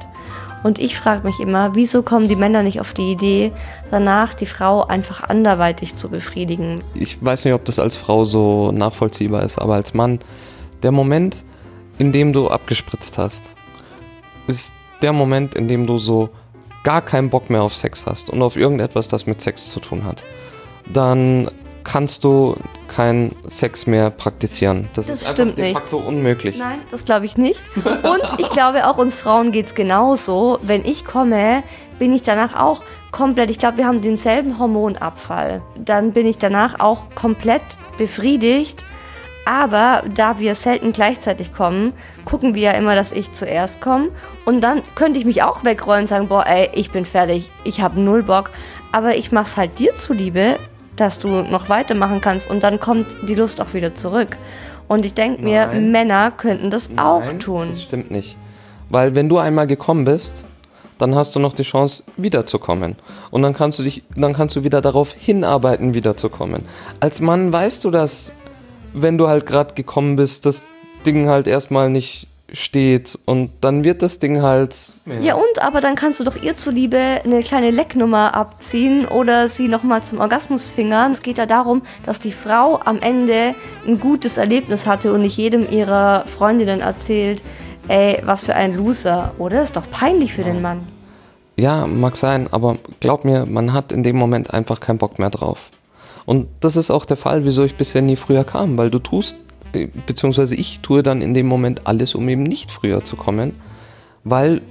Und 0.67 0.81
ich 0.81 0.99
frage 0.99 1.25
mich 1.25 1.39
immer, 1.39 1.77
wieso 1.77 2.03
kommen 2.03 2.27
die 2.27 2.35
Männer 2.35 2.65
nicht 2.65 2.81
auf 2.81 2.93
die 2.93 3.13
Idee, 3.13 3.53
danach 3.93 4.35
die 4.35 4.47
Frau 4.47 4.85
einfach 4.85 5.23
anderweitig 5.23 5.95
zu 5.95 6.09
befriedigen? 6.09 6.83
Ich 6.97 7.25
weiß 7.25 7.45
nicht, 7.45 7.55
ob 7.55 7.65
das 7.67 7.79
als 7.79 7.95
Frau 7.95 8.25
so 8.25 8.73
nachvollziehbar 8.73 9.45
ist, 9.45 9.59
aber 9.59 9.75
als 9.75 9.95
Mann, 9.95 10.19
der 10.83 10.91
Moment, 10.91 11.45
in 11.99 12.11
dem 12.11 12.33
du 12.33 12.49
abgespritzt 12.49 13.17
hast, 13.17 13.55
ist 14.49 14.73
der 15.03 15.13
Moment, 15.13 15.55
in 15.55 15.69
dem 15.69 15.87
du 15.87 15.99
so 15.99 16.31
gar 16.83 17.01
keinen 17.01 17.31
Bock 17.31 17.49
mehr 17.49 17.63
auf 17.63 17.77
Sex 17.77 18.05
hast 18.05 18.29
und 18.29 18.43
auf 18.43 18.57
irgendetwas, 18.57 19.07
das 19.07 19.25
mit 19.25 19.41
Sex 19.41 19.71
zu 19.71 19.79
tun 19.79 20.05
hat. 20.05 20.25
Dann 20.93 21.49
kannst 21.87 22.25
du 22.25 22.57
keinen 22.89 23.35
Sex 23.47 23.87
mehr 23.87 24.11
praktizieren. 24.11 24.89
Das, 24.95 25.07
das 25.07 25.23
ist 25.23 25.31
stimmt 25.31 25.57
de 25.57 25.73
facto 25.73 25.99
nicht. 25.99 26.09
unmöglich. 26.09 26.59
Nein, 26.59 26.81
das 26.91 27.05
glaube 27.05 27.27
ich 27.27 27.39
nicht. 27.39 27.63
Und 27.77 28.23
ich 28.39 28.49
glaube 28.49 28.89
auch 28.89 28.99
uns 28.99 29.19
Frauen 29.19 29.53
geht 29.53 29.67
es 29.67 29.75
genauso. 29.75 30.59
Wenn 30.63 30.85
ich 30.85 31.05
komme, 31.05 31.63
bin 31.99 32.13
ich 32.13 32.23
danach 32.23 32.59
auch 32.59 32.83
komplett, 33.13 33.51
ich 33.51 33.59
glaube, 33.59 33.79
wir 33.79 33.87
haben 33.87 34.01
denselben 34.01 34.59
Hormonabfall. 34.59 35.63
Dann 35.77 36.13
bin 36.13 36.27
ich 36.27 36.39
danach 36.39 36.81
auch 36.81 37.05
komplett 37.15 37.63
befriedigt. 37.99 38.85
Aber 39.45 40.03
da 40.13 40.41
wir 40.41 40.57
selten 40.57 40.93
gleichzeitig 40.93 41.55
kommen, 41.55 41.93
gucken 42.25 42.57
wir 42.57 42.63
ja 42.63 42.71
immer, 42.73 42.97
dass 42.97 43.13
ich 43.13 43.33
zuerst 43.33 43.81
komme. 43.81 44.09
Und 44.45 44.61
dann 44.61 44.83
könnte 44.97 45.21
ich 45.21 45.25
mich 45.25 45.45
auch 45.45 45.63
wegrollen 45.63 46.01
und 46.03 46.09
sagen, 46.09 46.27
boah, 46.27 46.45
ey, 46.47 46.69
ich 46.75 46.91
bin 46.91 47.05
fertig, 47.05 47.49
ich 47.63 47.81
habe 47.81 48.01
null 48.01 48.25
Bock. 48.25 48.51
Aber 48.91 49.15
ich 49.15 49.31
mach's 49.31 49.57
halt 49.57 49.79
dir 49.79 49.95
zuliebe, 49.95 50.57
dass 50.97 51.19
du 51.19 51.29
noch 51.29 51.69
weitermachen 51.69 52.21
kannst 52.21 52.51
und 52.51 52.63
dann 52.63 52.81
kommt 52.81 53.17
die 53.29 53.35
Lust 53.35 53.61
auch 53.61 53.75
wieder 53.75 53.95
zurück. 53.95 54.39
Und 54.89 55.05
ich 55.05 55.15
denke 55.15 55.43
mir. 55.43 55.67
Männer 55.67 56.31
könnten 56.31 56.71
das 56.71 56.91
auch 56.97 57.25
Nein, 57.25 57.41
tun. 57.41 57.69
Das 57.69 57.83
stimmt 57.83 58.11
nicht. 58.11 58.37
Weil 58.89 59.15
wenn 59.15 59.29
du 59.29 59.39
einmal 59.39 59.67
gekommen 59.67 60.05
bist, 60.05 60.45
dann 60.99 61.15
hast 61.15 61.35
du 61.35 61.41
noch 61.41 61.53
die 61.53 61.63
Chance, 61.63 62.05
wiederzukommen. 62.17 62.97
Und 63.31 63.43
dann 63.43 63.53
kannst 63.53 63.79
du 63.79 63.83
dich, 63.83 64.05
dann 64.15 64.33
kannst 64.33 64.57
du 64.57 64.65
wieder 64.65 64.81
darauf 64.81 65.13
hinarbeiten, 65.13 65.95
wiederzukommen. 65.95 66.63
Als 67.01 67.21
Mann 67.21 67.53
weißt 67.53 67.85
du 67.85 67.91
das, 67.91 68.33
wenn 68.95 69.19
du 69.19 69.29
halt 69.29 69.45
gerade 69.45 69.75
gekommen 69.75 70.17
bist, 70.17 70.47
das 70.47 70.63
Ding 71.05 71.29
halt 71.29 71.47
erstmal 71.47 71.91
nicht 71.91 72.29
steht 72.53 73.19
und 73.25 73.51
dann 73.61 73.83
wird 73.83 74.03
das 74.03 74.19
Ding 74.19 74.41
halt. 74.43 74.77
Ja 75.21 75.35
und, 75.35 75.63
aber 75.63 75.81
dann 75.81 75.97
kannst 75.97 76.21
du 76.21 76.25
doch 76.25 76.41
ihr 76.41 76.55
zuliebe 76.55 76.99
eine 77.25 77.41
kleine 77.41 77.71
Lecknummer 77.71 78.35
abziehen 78.35 79.07
oder 79.07 79.49
sie 79.49 79.69
nochmal 79.69 80.05
zum 80.05 80.21
Orgasmus 80.21 80.67
fingern. 80.67 81.13
Es 81.13 81.23
geht 81.23 81.39
ja 81.39 81.47
darum, 81.47 81.83
dass 82.05 82.21
die 82.21 82.33
Frau 82.33 82.81
am 82.85 83.01
Ende 83.01 83.55
ein 83.87 83.99
gutes 83.99 84.37
Erlebnis 84.37 84.87
hatte 84.87 85.13
und 85.13 85.23
nicht 85.23 85.37
jedem 85.37 85.69
ihrer 85.69 86.25
Freundinnen 86.27 86.81
erzählt, 86.81 87.43
ey, 87.89 88.23
was 88.25 88.45
für 88.45 88.55
ein 88.55 88.77
Loser, 88.77 89.33
oder? 89.39 89.63
Ist 89.63 89.77
doch 89.77 89.91
peinlich 89.91 90.35
für 90.35 90.43
den 90.43 90.63
Mann. 90.63 90.87
Ja, 91.57 91.87
mag 91.87 92.17
sein, 92.17 92.49
aber 92.51 92.77
glaub 93.01 93.25
mir, 93.25 93.47
man 93.47 93.73
hat 93.73 93.91
in 93.91 94.03
dem 94.03 94.17
Moment 94.17 94.53
einfach 94.53 94.79
keinen 94.79 94.99
Bock 94.99 95.19
mehr 95.19 95.31
drauf. 95.31 95.71
Und 96.27 96.49
das 96.61 96.77
ist 96.77 96.91
auch 96.91 97.05
der 97.05 97.17
Fall, 97.17 97.45
wieso 97.45 97.65
ich 97.65 97.77
bisher 97.77 98.03
nie 98.03 98.17
früher 98.17 98.45
kam, 98.45 98.77
weil 98.77 98.91
du 98.91 98.99
tust, 98.99 99.37
beziehungsweise 99.85 100.55
ich 100.55 100.81
tue 100.81 101.03
dann 101.03 101.21
in 101.23 101.35
dem 101.35 101.47
Moment 101.47 101.87
alles, 101.87 102.15
um 102.15 102.29
eben 102.29 102.43
nicht 102.43 102.73
früher 102.73 103.05
zu 103.05 103.17
kommen, 103.17 103.55
weil 104.25 104.63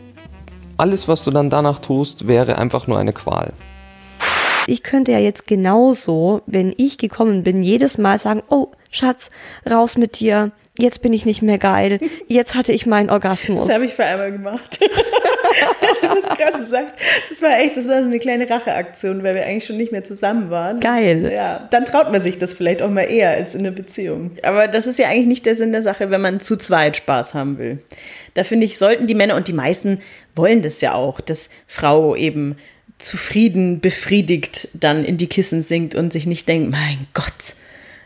alles, 0.78 1.08
was 1.08 1.24
du 1.24 1.32
dann 1.32 1.50
danach 1.50 1.80
tust, 1.80 2.28
wäre 2.28 2.58
einfach 2.58 2.88
nur 2.88 2.98
eine 2.98 3.14
Qual. 3.14 3.54
Ich 4.68 4.82
könnte 4.82 5.12
ja 5.12 5.20
jetzt 5.20 5.48
genauso, 5.48 6.42
wenn 6.48 6.74
ich 6.76 6.98
gekommen 6.98 7.44
bin, 7.44 7.62
jedes 7.62 7.98
Mal 7.98 8.18
sagen, 8.18 8.42
oh, 8.50 8.72
Schatz, 8.90 9.30
raus 9.70 9.98
mit 9.98 10.20
dir. 10.20 10.52
Jetzt 10.78 11.02
bin 11.02 11.14
ich 11.14 11.26
nicht 11.26 11.42
mehr 11.42 11.58
geil. 11.58 12.00
Jetzt 12.28 12.56
hatte 12.56 12.74
ich 12.74 12.86
meinen 12.86 13.10
Orgasmus. 13.10 13.68
Das 13.68 13.76
habe 13.76 13.86
ich 13.86 13.94
für 13.94 14.04
einmal 14.04 14.32
gemacht. 14.32 14.80
du 16.02 16.08
hast 16.08 16.38
gerade 16.38 16.58
gesagt, 16.58 16.94
das 17.30 17.42
war 17.42 17.58
echt, 17.60 17.78
das 17.78 17.88
war 17.88 18.02
so 18.02 18.10
eine 18.10 18.20
kleine 18.20 18.50
Racheaktion, 18.50 19.24
weil 19.24 19.36
wir 19.36 19.46
eigentlich 19.46 19.66
schon 19.66 19.78
nicht 19.78 19.94
mehr 19.94 20.04
zusammen 20.04 20.50
waren. 20.50 20.82
Geil. 20.82 21.32
Ja, 21.34 21.68
dann 21.72 21.86
traut 21.86 22.12
man 22.12 22.20
sich 22.20 22.38
das 22.38 22.54
vielleicht 22.54 22.82
auch 22.82 22.90
mal 22.90 23.04
eher 23.04 23.30
als 23.32 23.56
in 23.56 23.62
einer 23.62 23.72
Beziehung. 23.72 24.32
Aber 24.44 24.68
das 24.68 24.86
ist 24.86 25.00
ja 25.00 25.08
eigentlich 25.08 25.28
nicht 25.28 25.46
der 25.46 25.56
Sinn 25.56 25.72
der 25.72 25.82
Sache, 25.82 26.12
wenn 26.12 26.22
man 26.22 26.42
zu 26.42 26.58
zweit 26.58 26.98
Spaß 26.98 27.34
haben 27.34 27.58
will. 27.58 27.80
Da 28.34 28.44
finde 28.44 28.66
ich, 28.66 28.78
sollten 28.78 29.08
die 29.08 29.16
Männer 29.16 29.36
und 29.36 29.48
die 29.48 29.54
meisten 29.54 30.02
wollen 30.36 30.62
das 30.62 30.82
ja 30.82 30.94
auch, 30.94 31.22
dass 31.22 31.50
Frau 31.68 32.18
eben 32.18 32.58
zufrieden, 32.98 33.80
befriedigt 33.80 34.70
dann 34.74 35.06
in 35.06 35.18
die 35.18 35.28
Kissen 35.28 35.62
sinkt 35.62 35.96
und 35.96 36.12
sich 36.12 36.26
nicht 36.26 36.48
denkt, 36.48 36.72
mein 36.72 37.08
Gott, 37.14 37.56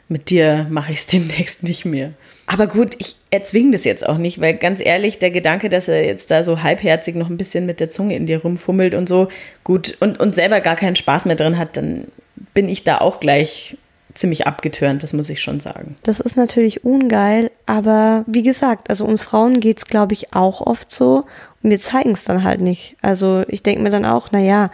mit 0.08 0.30
dir 0.30 0.68
mache 0.70 0.92
ich 0.92 1.00
es 1.00 1.06
demnächst 1.08 1.64
nicht 1.64 1.86
mehr. 1.86 2.14
Aber 2.52 2.66
gut, 2.66 2.96
ich 2.98 3.16
erzwinge 3.30 3.72
das 3.72 3.84
jetzt 3.84 4.08
auch 4.08 4.18
nicht, 4.18 4.42
weil 4.42 4.56
ganz 4.56 4.80
ehrlich, 4.84 5.20
der 5.20 5.30
Gedanke, 5.30 5.70
dass 5.70 5.88
er 5.88 6.04
jetzt 6.04 6.32
da 6.32 6.44
so 6.44 6.64
halbherzig 6.64 7.14
noch 7.14 7.30
ein 7.30 7.38
bisschen 7.38 7.68
mit 7.68 7.80
der 7.80 7.92
Zunge 7.92 8.16
in 8.16 8.26
dir 8.26 8.42
rumfummelt 8.42 8.96
und 8.96 9.08
so, 9.08 9.28
gut, 9.64 9.96
und, 10.00 10.20
und 10.20 10.34
selber 10.34 10.60
gar 10.60 10.76
keinen 10.76 10.96
Spaß 10.96 11.26
mehr 11.26 11.36
drin 11.36 11.60
hat, 11.60 11.78
dann 11.78 12.08
bin 12.56 12.68
ich 12.68 12.84
da 12.84 12.98
auch 12.98 13.20
gleich 13.20 13.78
ziemlich 14.16 14.48
abgetörnt, 14.48 15.04
das 15.04 15.14
muss 15.14 15.30
ich 15.30 15.44
schon 15.44 15.60
sagen. 15.60 15.96
Das 16.02 16.20
ist 16.20 16.38
natürlich 16.38 16.84
ungeil, 16.84 17.52
aber 17.68 18.26
wie 18.26 18.42
gesagt, 18.42 18.90
also 18.90 19.06
uns 19.06 19.22
Frauen 19.22 19.60
geht's 19.60 19.86
glaube 19.86 20.14
ich, 20.14 20.34
auch 20.34 20.62
oft 20.62 20.90
so 20.90 21.26
und 21.62 21.70
wir 21.70 21.80
zeigen 21.80 22.14
es 22.14 22.24
dann 22.24 22.44
halt 22.44 22.62
nicht. 22.62 22.98
Also 23.04 23.44
ich 23.48 23.62
denke 23.62 23.84
mir 23.84 23.92
dann 23.92 24.06
auch, 24.06 24.32
naja, 24.32 24.72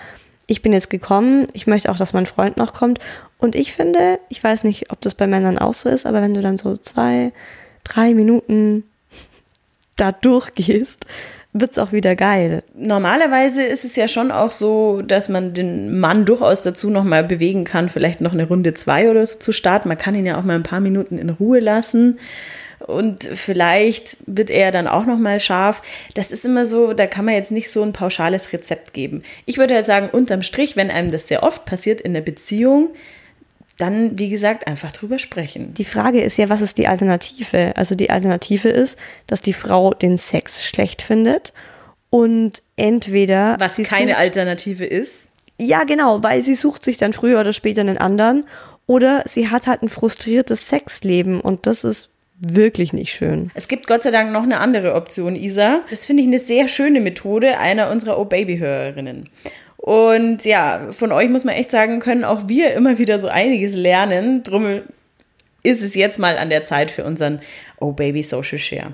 ich 0.48 0.62
bin 0.62 0.72
jetzt 0.72 0.90
gekommen, 0.90 1.48
ich 1.52 1.68
möchte 1.68 1.92
auch, 1.92 1.98
dass 1.98 2.14
mein 2.14 2.26
Freund 2.26 2.56
noch 2.58 2.74
kommt. 2.74 3.00
Und 3.38 3.56
ich 3.56 3.74
finde, 3.74 4.20
ich 4.30 4.44
weiß 4.44 4.64
nicht, 4.64 4.92
ob 4.92 5.02
das 5.02 5.16
bei 5.16 5.28
Männern 5.28 5.58
auch 5.58 5.74
so 5.74 5.90
ist, 5.90 6.06
aber 6.06 6.22
wenn 6.22 6.34
du 6.34 6.42
dann 6.42 6.58
so 6.58 6.78
zwei, 6.78 7.32
drei 7.86 8.14
Minuten 8.14 8.84
da 9.96 10.12
durchgehst, 10.12 11.06
wird's 11.54 11.78
auch 11.78 11.94
wieder 11.94 12.16
geil. 12.16 12.64
Normalerweise 12.76 13.64
ist 13.64 13.86
es 13.86 13.96
ja 13.96 14.10
schon 14.10 14.30
auch 14.32 14.52
so, 14.52 15.02
dass 15.02 15.30
man 15.30 15.54
den 15.54 15.98
Mann 16.00 16.26
durchaus 16.26 16.64
dazu 16.64 16.90
noch 16.90 17.06
mal 17.06 17.24
bewegen 17.24 17.64
kann, 17.64 17.88
vielleicht 17.88 18.20
noch 18.20 18.34
eine 18.34 18.48
Runde 18.48 18.74
zwei 18.74 19.10
oder 19.10 19.26
so 19.26 19.40
zu 19.40 19.54
starten. 19.54 19.88
Man 19.88 19.98
kann 19.98 20.16
ihn 20.16 20.26
ja 20.26 20.38
auch 20.38 20.44
mal 20.44 20.56
ein 20.56 20.64
paar 20.64 20.82
Minuten 20.82 21.18
in 21.18 21.30
Ruhe 21.30 21.62
lassen. 21.62 22.20
Und 22.86 23.24
vielleicht 23.24 24.18
wird 24.28 24.50
er 24.50 24.72
dann 24.72 24.88
auch 24.88 25.06
noch 25.06 25.18
mal 25.18 25.40
scharf. 25.40 25.82
Das 26.14 26.32
ist 26.32 26.46
immer 26.46 26.66
so, 26.66 26.94
da 26.94 27.08
kann 27.08 27.26
man 27.26 27.34
jetzt 27.34 27.52
nicht 27.52 27.72
so 27.72 27.82
ein 27.82 27.94
pauschales 27.94 28.52
Rezept 28.52 28.94
geben. 28.94 29.24
Ich 29.46 29.58
würde 29.58 29.76
halt 29.76 29.86
sagen, 29.86 30.10
unterm 30.12 30.44
Strich, 30.44 30.76
wenn 30.76 30.92
einem 30.92 31.10
das 31.10 31.30
sehr 31.30 31.42
oft 31.42 31.66
passiert 31.66 32.02
in 32.02 32.14
der 32.14 32.22
Beziehung, 32.22 32.90
dann, 33.78 34.18
wie 34.18 34.30
gesagt, 34.30 34.68
einfach 34.68 34.92
drüber 34.92 35.20
sprechen. 35.20 35.74
Die 35.74 35.86
Frage 35.86 36.22
ist 36.22 36.38
ja, 36.38 36.50
was 36.50 36.62
ist 36.62 36.78
die 36.78 36.88
Alternative? 36.88 37.74
Also 37.76 37.96
die 37.96 38.10
Alternative 38.10 38.70
ist, 38.70 38.98
dass 39.28 39.42
die 39.42 39.54
Frau 39.54 39.94
den 39.94 40.18
Sex 40.18 40.66
schlecht 40.66 41.02
findet 41.02 41.54
und 42.10 42.62
entweder 42.78 43.58
Was 43.60 43.76
sie 43.76 43.84
keine 43.84 44.18
Alternative 44.18 44.86
ist. 44.86 45.28
Ja, 45.60 45.84
genau, 45.84 46.24
weil 46.24 46.44
sie 46.44 46.56
sucht 46.56 46.84
sich 46.84 46.98
dann 46.98 47.14
früher 47.14 47.40
oder 47.40 47.54
später 47.54 47.82
einen 47.82 47.98
anderen 47.98 48.46
oder 48.88 49.24
sie 49.26 49.50
hat 49.50 49.68
halt 49.68 49.82
ein 49.82 49.90
frustriertes 49.90 50.70
Sexleben 50.70 51.42
und 51.42 51.66
das 51.66 51.84
ist 51.84 52.10
wirklich 52.38 52.94
nicht 52.94 53.14
schön. 53.14 53.52
Es 53.54 53.68
gibt 53.68 53.88
Gott 53.88 54.04
sei 54.04 54.12
Dank 54.12 54.32
noch 54.32 54.44
eine 54.44 54.60
andere 54.60 54.94
Option, 54.94 55.36
Isa. 55.36 55.82
Das 55.90 56.06
finde 56.06 56.24
ich 56.24 56.28
eine 56.28 56.40
sehr 56.40 56.68
schöne 56.68 57.00
Methode 57.00 57.58
einer 57.58 57.90
unserer 57.90 58.20
Oh-Baby-Hörerinnen. 58.20 59.30
Und 59.86 60.46
ja, 60.46 60.88
von 60.90 61.12
euch 61.12 61.30
muss 61.30 61.44
man 61.44 61.54
echt 61.54 61.70
sagen, 61.70 62.00
können 62.00 62.24
auch 62.24 62.48
wir 62.48 62.74
immer 62.74 62.98
wieder 62.98 63.20
so 63.20 63.28
einiges 63.28 63.76
lernen. 63.76 64.42
Drum 64.42 64.82
ist 65.62 65.84
es 65.84 65.94
jetzt 65.94 66.18
mal 66.18 66.40
an 66.40 66.50
der 66.50 66.64
Zeit 66.64 66.90
für 66.90 67.04
unseren 67.04 67.40
Oh-Baby 67.80 68.24
Social 68.24 68.58
Share. 68.58 68.94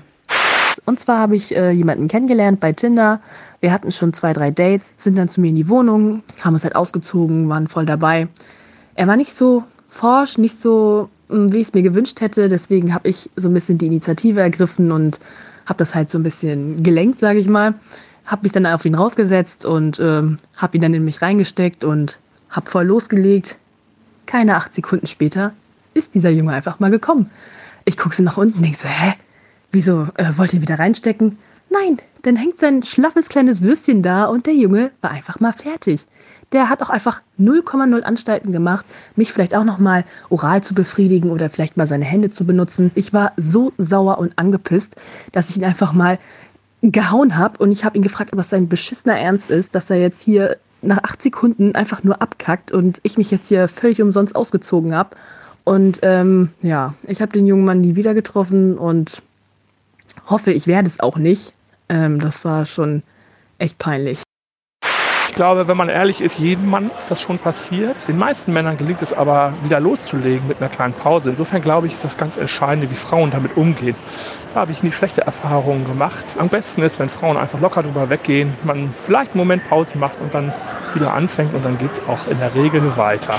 Und 0.84 1.00
zwar 1.00 1.18
habe 1.18 1.34
ich 1.34 1.56
äh, 1.56 1.70
jemanden 1.70 2.08
kennengelernt 2.08 2.60
bei 2.60 2.74
Tinder. 2.74 3.22
Wir 3.62 3.72
hatten 3.72 3.90
schon 3.90 4.12
zwei, 4.12 4.34
drei 4.34 4.50
Dates, 4.50 4.92
sind 4.98 5.16
dann 5.16 5.30
zu 5.30 5.40
mir 5.40 5.48
in 5.48 5.54
die 5.54 5.70
Wohnung, 5.70 6.22
haben 6.42 6.52
uns 6.52 6.64
halt 6.64 6.76
ausgezogen, 6.76 7.48
waren 7.48 7.68
voll 7.68 7.86
dabei. 7.86 8.28
Er 8.94 9.06
war 9.06 9.16
nicht 9.16 9.32
so 9.32 9.64
forsch, 9.88 10.36
nicht 10.36 10.58
so, 10.60 11.08
mh, 11.28 11.54
wie 11.54 11.60
ich 11.60 11.68
es 11.68 11.72
mir 11.72 11.80
gewünscht 11.80 12.20
hätte. 12.20 12.50
Deswegen 12.50 12.92
habe 12.92 13.08
ich 13.08 13.30
so 13.36 13.48
ein 13.48 13.54
bisschen 13.54 13.78
die 13.78 13.86
Initiative 13.86 14.42
ergriffen 14.42 14.92
und 14.92 15.20
habe 15.64 15.78
das 15.78 15.94
halt 15.94 16.10
so 16.10 16.18
ein 16.18 16.22
bisschen 16.22 16.82
gelenkt, 16.82 17.20
sage 17.20 17.38
ich 17.38 17.48
mal. 17.48 17.72
Habe 18.26 18.42
mich 18.44 18.52
dann 18.52 18.66
auf 18.66 18.84
ihn 18.84 18.94
raufgesetzt 18.94 19.64
und 19.64 19.98
ähm, 20.00 20.36
habe 20.56 20.76
ihn 20.76 20.82
dann 20.82 20.94
in 20.94 21.04
mich 21.04 21.22
reingesteckt 21.22 21.84
und 21.84 22.18
habe 22.50 22.70
voll 22.70 22.86
losgelegt. 22.86 23.56
Keine 24.26 24.56
acht 24.56 24.74
Sekunden 24.74 25.06
später 25.06 25.52
ist 25.94 26.14
dieser 26.14 26.30
Junge 26.30 26.52
einfach 26.52 26.80
mal 26.80 26.90
gekommen. 26.90 27.30
Ich 27.84 27.96
gucke 27.96 28.14
so 28.14 28.22
nach 28.22 28.36
unten 28.36 28.62
denke 28.62 28.78
so, 28.78 28.88
hä? 28.88 29.14
Wieso 29.72 30.08
äh, 30.14 30.36
wollt 30.36 30.52
ihr 30.52 30.62
wieder 30.62 30.78
reinstecken? 30.78 31.38
Nein, 31.70 31.98
dann 32.22 32.36
hängt 32.36 32.60
sein 32.60 32.82
schlaffes 32.82 33.28
kleines 33.28 33.62
Würstchen 33.62 34.02
da 34.02 34.26
und 34.26 34.46
der 34.46 34.54
Junge 34.54 34.90
war 35.00 35.10
einfach 35.10 35.40
mal 35.40 35.52
fertig. 35.52 36.06
Der 36.52 36.68
hat 36.68 36.82
auch 36.82 36.90
einfach 36.90 37.22
0,0 37.40 38.02
Anstalten 38.02 38.52
gemacht, 38.52 38.84
mich 39.16 39.32
vielleicht 39.32 39.54
auch 39.54 39.64
noch 39.64 39.78
mal 39.78 40.04
oral 40.28 40.62
zu 40.62 40.74
befriedigen 40.74 41.30
oder 41.30 41.48
vielleicht 41.48 41.78
mal 41.78 41.86
seine 41.86 42.04
Hände 42.04 42.28
zu 42.28 42.44
benutzen. 42.44 42.90
Ich 42.94 43.14
war 43.14 43.32
so 43.38 43.72
sauer 43.78 44.18
und 44.18 44.38
angepisst, 44.38 44.96
dass 45.32 45.48
ich 45.48 45.56
ihn 45.56 45.64
einfach 45.64 45.94
mal 45.94 46.18
gehauen 46.82 47.36
habe 47.36 47.62
und 47.62 47.70
ich 47.70 47.84
habe 47.84 47.96
ihn 47.96 48.02
gefragt, 48.02 48.32
ob 48.32 48.38
das 48.38 48.50
sein 48.50 48.68
beschissener 48.68 49.18
Ernst 49.18 49.50
ist, 49.50 49.74
dass 49.74 49.88
er 49.88 50.00
jetzt 50.00 50.20
hier 50.20 50.56
nach 50.82 50.98
acht 51.04 51.22
Sekunden 51.22 51.74
einfach 51.76 52.02
nur 52.02 52.20
abkackt 52.20 52.72
und 52.72 52.98
ich 53.04 53.16
mich 53.16 53.30
jetzt 53.30 53.48
hier 53.48 53.68
völlig 53.68 54.02
umsonst 54.02 54.34
ausgezogen 54.34 54.94
habe. 54.94 55.10
Und 55.64 56.00
ähm, 56.02 56.50
ja, 56.60 56.94
ich 57.06 57.22
habe 57.22 57.32
den 57.32 57.46
jungen 57.46 57.64
Mann 57.64 57.80
nie 57.80 57.94
wieder 57.94 58.14
getroffen 58.14 58.76
und 58.76 59.22
hoffe, 60.26 60.52
ich 60.52 60.66
werde 60.66 60.88
es 60.88 60.98
auch 60.98 61.16
nicht. 61.16 61.52
Ähm, 61.88 62.18
das 62.18 62.44
war 62.44 62.64
schon 62.64 63.04
echt 63.58 63.78
peinlich. 63.78 64.22
Ich 65.32 65.36
glaube, 65.36 65.66
wenn 65.66 65.78
man 65.78 65.88
ehrlich 65.88 66.20
ist, 66.20 66.38
jedem 66.38 66.68
Mann 66.68 66.90
ist 66.94 67.10
das 67.10 67.22
schon 67.22 67.38
passiert. 67.38 67.96
Den 68.06 68.18
meisten 68.18 68.52
Männern 68.52 68.76
gelingt 68.76 69.00
es 69.00 69.14
aber, 69.14 69.54
wieder 69.64 69.80
loszulegen 69.80 70.46
mit 70.46 70.60
einer 70.60 70.68
kleinen 70.68 70.92
Pause. 70.92 71.30
Insofern 71.30 71.62
glaube 71.62 71.86
ich, 71.86 71.94
ist 71.94 72.04
das 72.04 72.18
ganz 72.18 72.36
Entscheidende, 72.36 72.90
wie 72.90 72.94
Frauen 72.94 73.30
damit 73.30 73.56
umgehen. 73.56 73.96
Da 74.52 74.60
habe 74.60 74.72
ich 74.72 74.82
nie 74.82 74.92
schlechte 74.92 75.22
Erfahrungen 75.22 75.86
gemacht. 75.86 76.22
Am 76.36 76.50
besten 76.50 76.82
ist, 76.82 76.98
wenn 76.98 77.08
Frauen 77.08 77.38
einfach 77.38 77.58
locker 77.62 77.82
drüber 77.82 78.10
weggehen, 78.10 78.52
man 78.64 78.94
vielleicht 78.98 79.30
einen 79.30 79.38
Moment 79.38 79.66
Pause 79.70 79.96
macht 79.96 80.20
und 80.20 80.34
dann 80.34 80.52
wieder 80.92 81.14
anfängt 81.14 81.54
und 81.54 81.64
dann 81.64 81.78
geht 81.78 81.92
es 81.92 82.00
auch 82.06 82.30
in 82.30 82.38
der 82.38 82.54
Regel 82.54 82.82
weiter. 82.98 83.36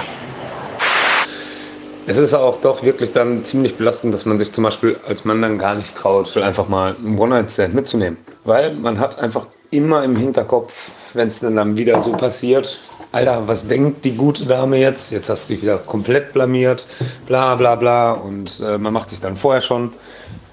Es 2.07 2.17
ist 2.17 2.33
auch 2.33 2.59
doch 2.59 2.81
wirklich 2.81 3.11
dann 3.11 3.45
ziemlich 3.45 3.77
belastend, 3.77 4.15
dass 4.15 4.25
man 4.25 4.39
sich 4.39 4.51
zum 4.51 4.63
Beispiel 4.63 4.97
als 5.07 5.25
Mann 5.25 5.43
dann 5.43 5.59
gar 5.59 5.75
nicht 5.75 5.95
traut, 5.95 6.35
einfach 6.37 6.67
mal 6.67 6.95
einen 6.95 7.19
One-Night-Stand 7.19 7.75
mitzunehmen. 7.75 8.17
Weil 8.45 8.73
man 8.73 8.99
hat 8.99 9.19
einfach 9.19 9.45
immer 9.73 10.03
im 10.03 10.15
Hinterkopf, 10.15 10.91
wenn 11.13 11.27
es 11.27 11.39
dann, 11.39 11.77
wieder 11.77 12.01
so 12.01 12.11
passiert, 12.11 12.79
Alter, 13.11 13.47
was 13.47 13.67
denkt 13.67 14.05
die 14.05 14.15
gute 14.15 14.45
Dame 14.45 14.77
jetzt? 14.77 15.11
Jetzt 15.11 15.29
hast 15.29 15.47
du 15.47 15.53
dich 15.53 15.61
wieder 15.61 15.77
komplett 15.77 16.33
blamiert, 16.33 16.87
bla 17.27 17.55
bla 17.55 17.75
bla. 17.75 18.13
Und 18.13 18.59
äh, 18.65 18.79
man 18.79 18.91
macht 18.91 19.11
sich 19.11 19.19
dann 19.19 19.35
vorher 19.35 19.61
schon 19.61 19.93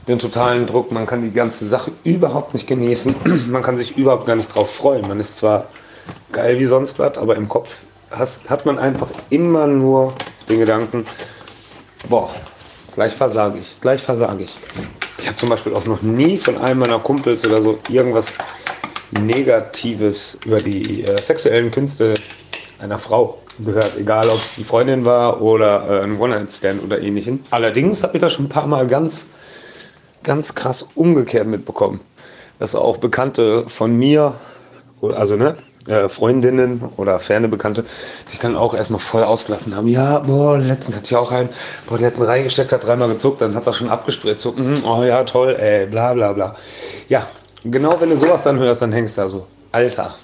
den 0.06 0.18
totalen 0.18 0.66
Druck. 0.66 0.92
Man 0.92 1.06
kann 1.06 1.22
die 1.22 1.30
ganze 1.30 1.66
Sache 1.66 1.90
überhaupt 2.04 2.52
nicht 2.52 2.66
genießen. 2.66 3.14
man 3.50 3.62
kann 3.62 3.78
sich 3.78 3.96
überhaupt 3.96 4.26
gar 4.26 4.37
nicht 4.37 4.54
drauf 4.54 4.70
freuen. 4.70 5.09
Man 5.09 5.18
ist 5.20 5.38
zwar 5.38 5.66
geil 6.33 6.59
wie 6.59 6.66
sonst 6.66 6.98
was, 6.98 7.16
aber 7.16 7.37
im 7.37 7.48
Kopf 7.48 7.76
has, 8.11 8.40
hat 8.48 8.66
man 8.66 8.78
einfach 8.78 9.09
immer 9.30 9.66
nur 9.66 10.12
den 10.48 10.61
Gedanken, 10.61 11.06
boah, 12.09 12.28
gleich 12.94 13.14
versage 13.14 13.59
ich, 13.59 13.80
gleich 13.80 14.02
versage 14.02 14.44
ich. 14.44 14.59
Ich 15.18 15.26
habe 15.26 15.37
zum 15.37 15.48
Beispiel 15.48 15.74
auch 15.74 15.85
noch 15.85 16.02
nie 16.02 16.38
von 16.38 16.59
einem 16.59 16.80
meiner 16.80 16.98
Kumpels 16.98 17.46
oder 17.46 17.62
so 17.62 17.78
irgendwas 17.88 18.35
Negatives 19.10 20.38
über 20.44 20.60
die 20.60 21.04
äh, 21.04 21.20
sexuellen 21.20 21.70
Künste 21.70 22.14
einer 22.78 22.98
Frau 22.98 23.38
gehört, 23.64 23.96
egal 23.98 24.28
ob 24.28 24.36
es 24.36 24.54
die 24.54 24.64
Freundin 24.64 25.04
war 25.04 25.40
oder 25.40 26.00
äh, 26.00 26.04
ein 26.04 26.18
One-Night-Stand 26.18 26.82
oder 26.82 27.00
ähnlichen. 27.00 27.44
Allerdings 27.50 28.02
habe 28.02 28.16
ich 28.16 28.20
das 28.20 28.32
schon 28.32 28.46
ein 28.46 28.48
paar 28.48 28.66
Mal 28.66 28.86
ganz, 28.86 29.26
ganz 30.22 30.54
krass 30.54 30.86
umgekehrt 30.94 31.46
mitbekommen, 31.46 32.00
dass 32.58 32.74
auch 32.74 32.96
Bekannte 32.96 33.64
von 33.68 33.96
mir, 33.96 34.34
also 35.02 35.36
ne, 35.36 35.56
äh, 35.86 36.08
Freundinnen 36.08 36.82
oder 36.96 37.18
ferne 37.20 37.48
Bekannte 37.48 37.84
sich 38.26 38.38
dann 38.38 38.56
auch 38.56 38.74
erstmal 38.74 39.00
voll 39.00 39.24
ausgelassen 39.24 39.74
haben. 39.74 39.88
Ja, 39.88 40.20
boah, 40.20 40.58
letztens 40.58 40.96
hatte 40.96 41.06
ich 41.06 41.16
auch 41.16 41.32
einen, 41.32 41.48
boah, 41.86 41.98
der 41.98 42.08
hat 42.08 42.14
einen 42.14 42.24
reingesteckt, 42.24 42.72
hat 42.72 42.84
dreimal 42.84 43.08
gezuckt, 43.08 43.40
dann 43.40 43.54
hat 43.54 43.66
er 43.66 43.72
schon 43.72 43.88
abgespritzt. 43.88 44.42
So, 44.42 44.52
mm, 44.52 44.84
oh 44.84 45.02
ja, 45.02 45.24
toll, 45.24 45.56
ey, 45.58 45.86
bla 45.86 46.14
bla 46.14 46.32
bla. 46.32 46.56
Ja, 47.08 47.28
genau 47.64 48.00
wenn 48.00 48.10
du 48.10 48.16
sowas 48.16 48.42
dann 48.42 48.58
hörst, 48.58 48.82
dann 48.82 48.92
hängst 48.92 49.16
du 49.16 49.22
da 49.22 49.28
so, 49.28 49.46
Alter. 49.72 50.16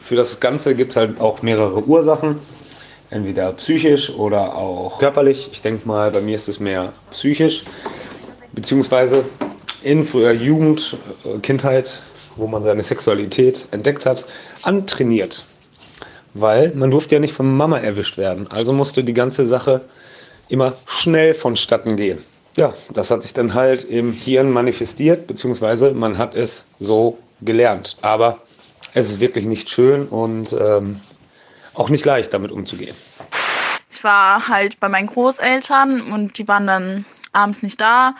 Für 0.00 0.16
das 0.16 0.40
Ganze 0.40 0.74
gibt 0.74 0.90
es 0.90 0.96
halt 0.96 1.20
auch 1.20 1.42
mehrere 1.42 1.82
Ursachen. 1.84 2.38
Entweder 3.10 3.52
psychisch 3.52 4.10
oder 4.10 4.54
auch 4.56 4.98
körperlich. 4.98 5.50
Ich 5.52 5.62
denke 5.62 5.86
mal, 5.86 6.10
bei 6.10 6.20
mir 6.20 6.34
ist 6.34 6.48
es 6.48 6.60
mehr 6.60 6.92
psychisch. 7.10 7.64
Beziehungsweise 8.52 9.24
in 9.82 10.04
früher 10.04 10.32
Jugend, 10.32 10.96
äh, 11.24 11.38
Kindheit 11.38 12.02
wo 12.36 12.46
man 12.46 12.62
seine 12.62 12.82
Sexualität 12.82 13.66
entdeckt 13.72 14.06
hat, 14.06 14.26
antrainiert. 14.62 15.44
Weil 16.34 16.72
man 16.74 16.90
durfte 16.90 17.14
ja 17.14 17.20
nicht 17.20 17.34
von 17.34 17.54
Mama 17.56 17.78
erwischt 17.78 18.16
werden. 18.16 18.50
Also 18.50 18.72
musste 18.72 19.04
die 19.04 19.14
ganze 19.14 19.46
Sache 19.46 19.82
immer 20.48 20.74
schnell 20.86 21.34
vonstatten 21.34 21.96
gehen. 21.96 22.18
Ja, 22.56 22.74
das 22.92 23.10
hat 23.10 23.22
sich 23.22 23.32
dann 23.32 23.54
halt 23.54 23.84
im 23.84 24.12
Hirn 24.12 24.50
manifestiert, 24.50 25.26
beziehungsweise 25.26 25.92
man 25.94 26.18
hat 26.18 26.34
es 26.34 26.66
so 26.78 27.18
gelernt. 27.40 27.96
Aber 28.02 28.40
es 28.94 29.08
ist 29.08 29.20
wirklich 29.20 29.46
nicht 29.46 29.70
schön 29.70 30.06
und 30.08 30.52
ähm, 30.52 31.00
auch 31.74 31.88
nicht 31.88 32.04
leicht, 32.04 32.34
damit 32.34 32.52
umzugehen. 32.52 32.94
Ich 33.90 34.04
war 34.04 34.48
halt 34.48 34.78
bei 34.80 34.88
meinen 34.88 35.06
Großeltern 35.06 36.12
und 36.12 36.36
die 36.36 36.46
waren 36.48 36.66
dann 36.66 37.04
abends 37.32 37.62
nicht 37.62 37.80
da 37.80 38.14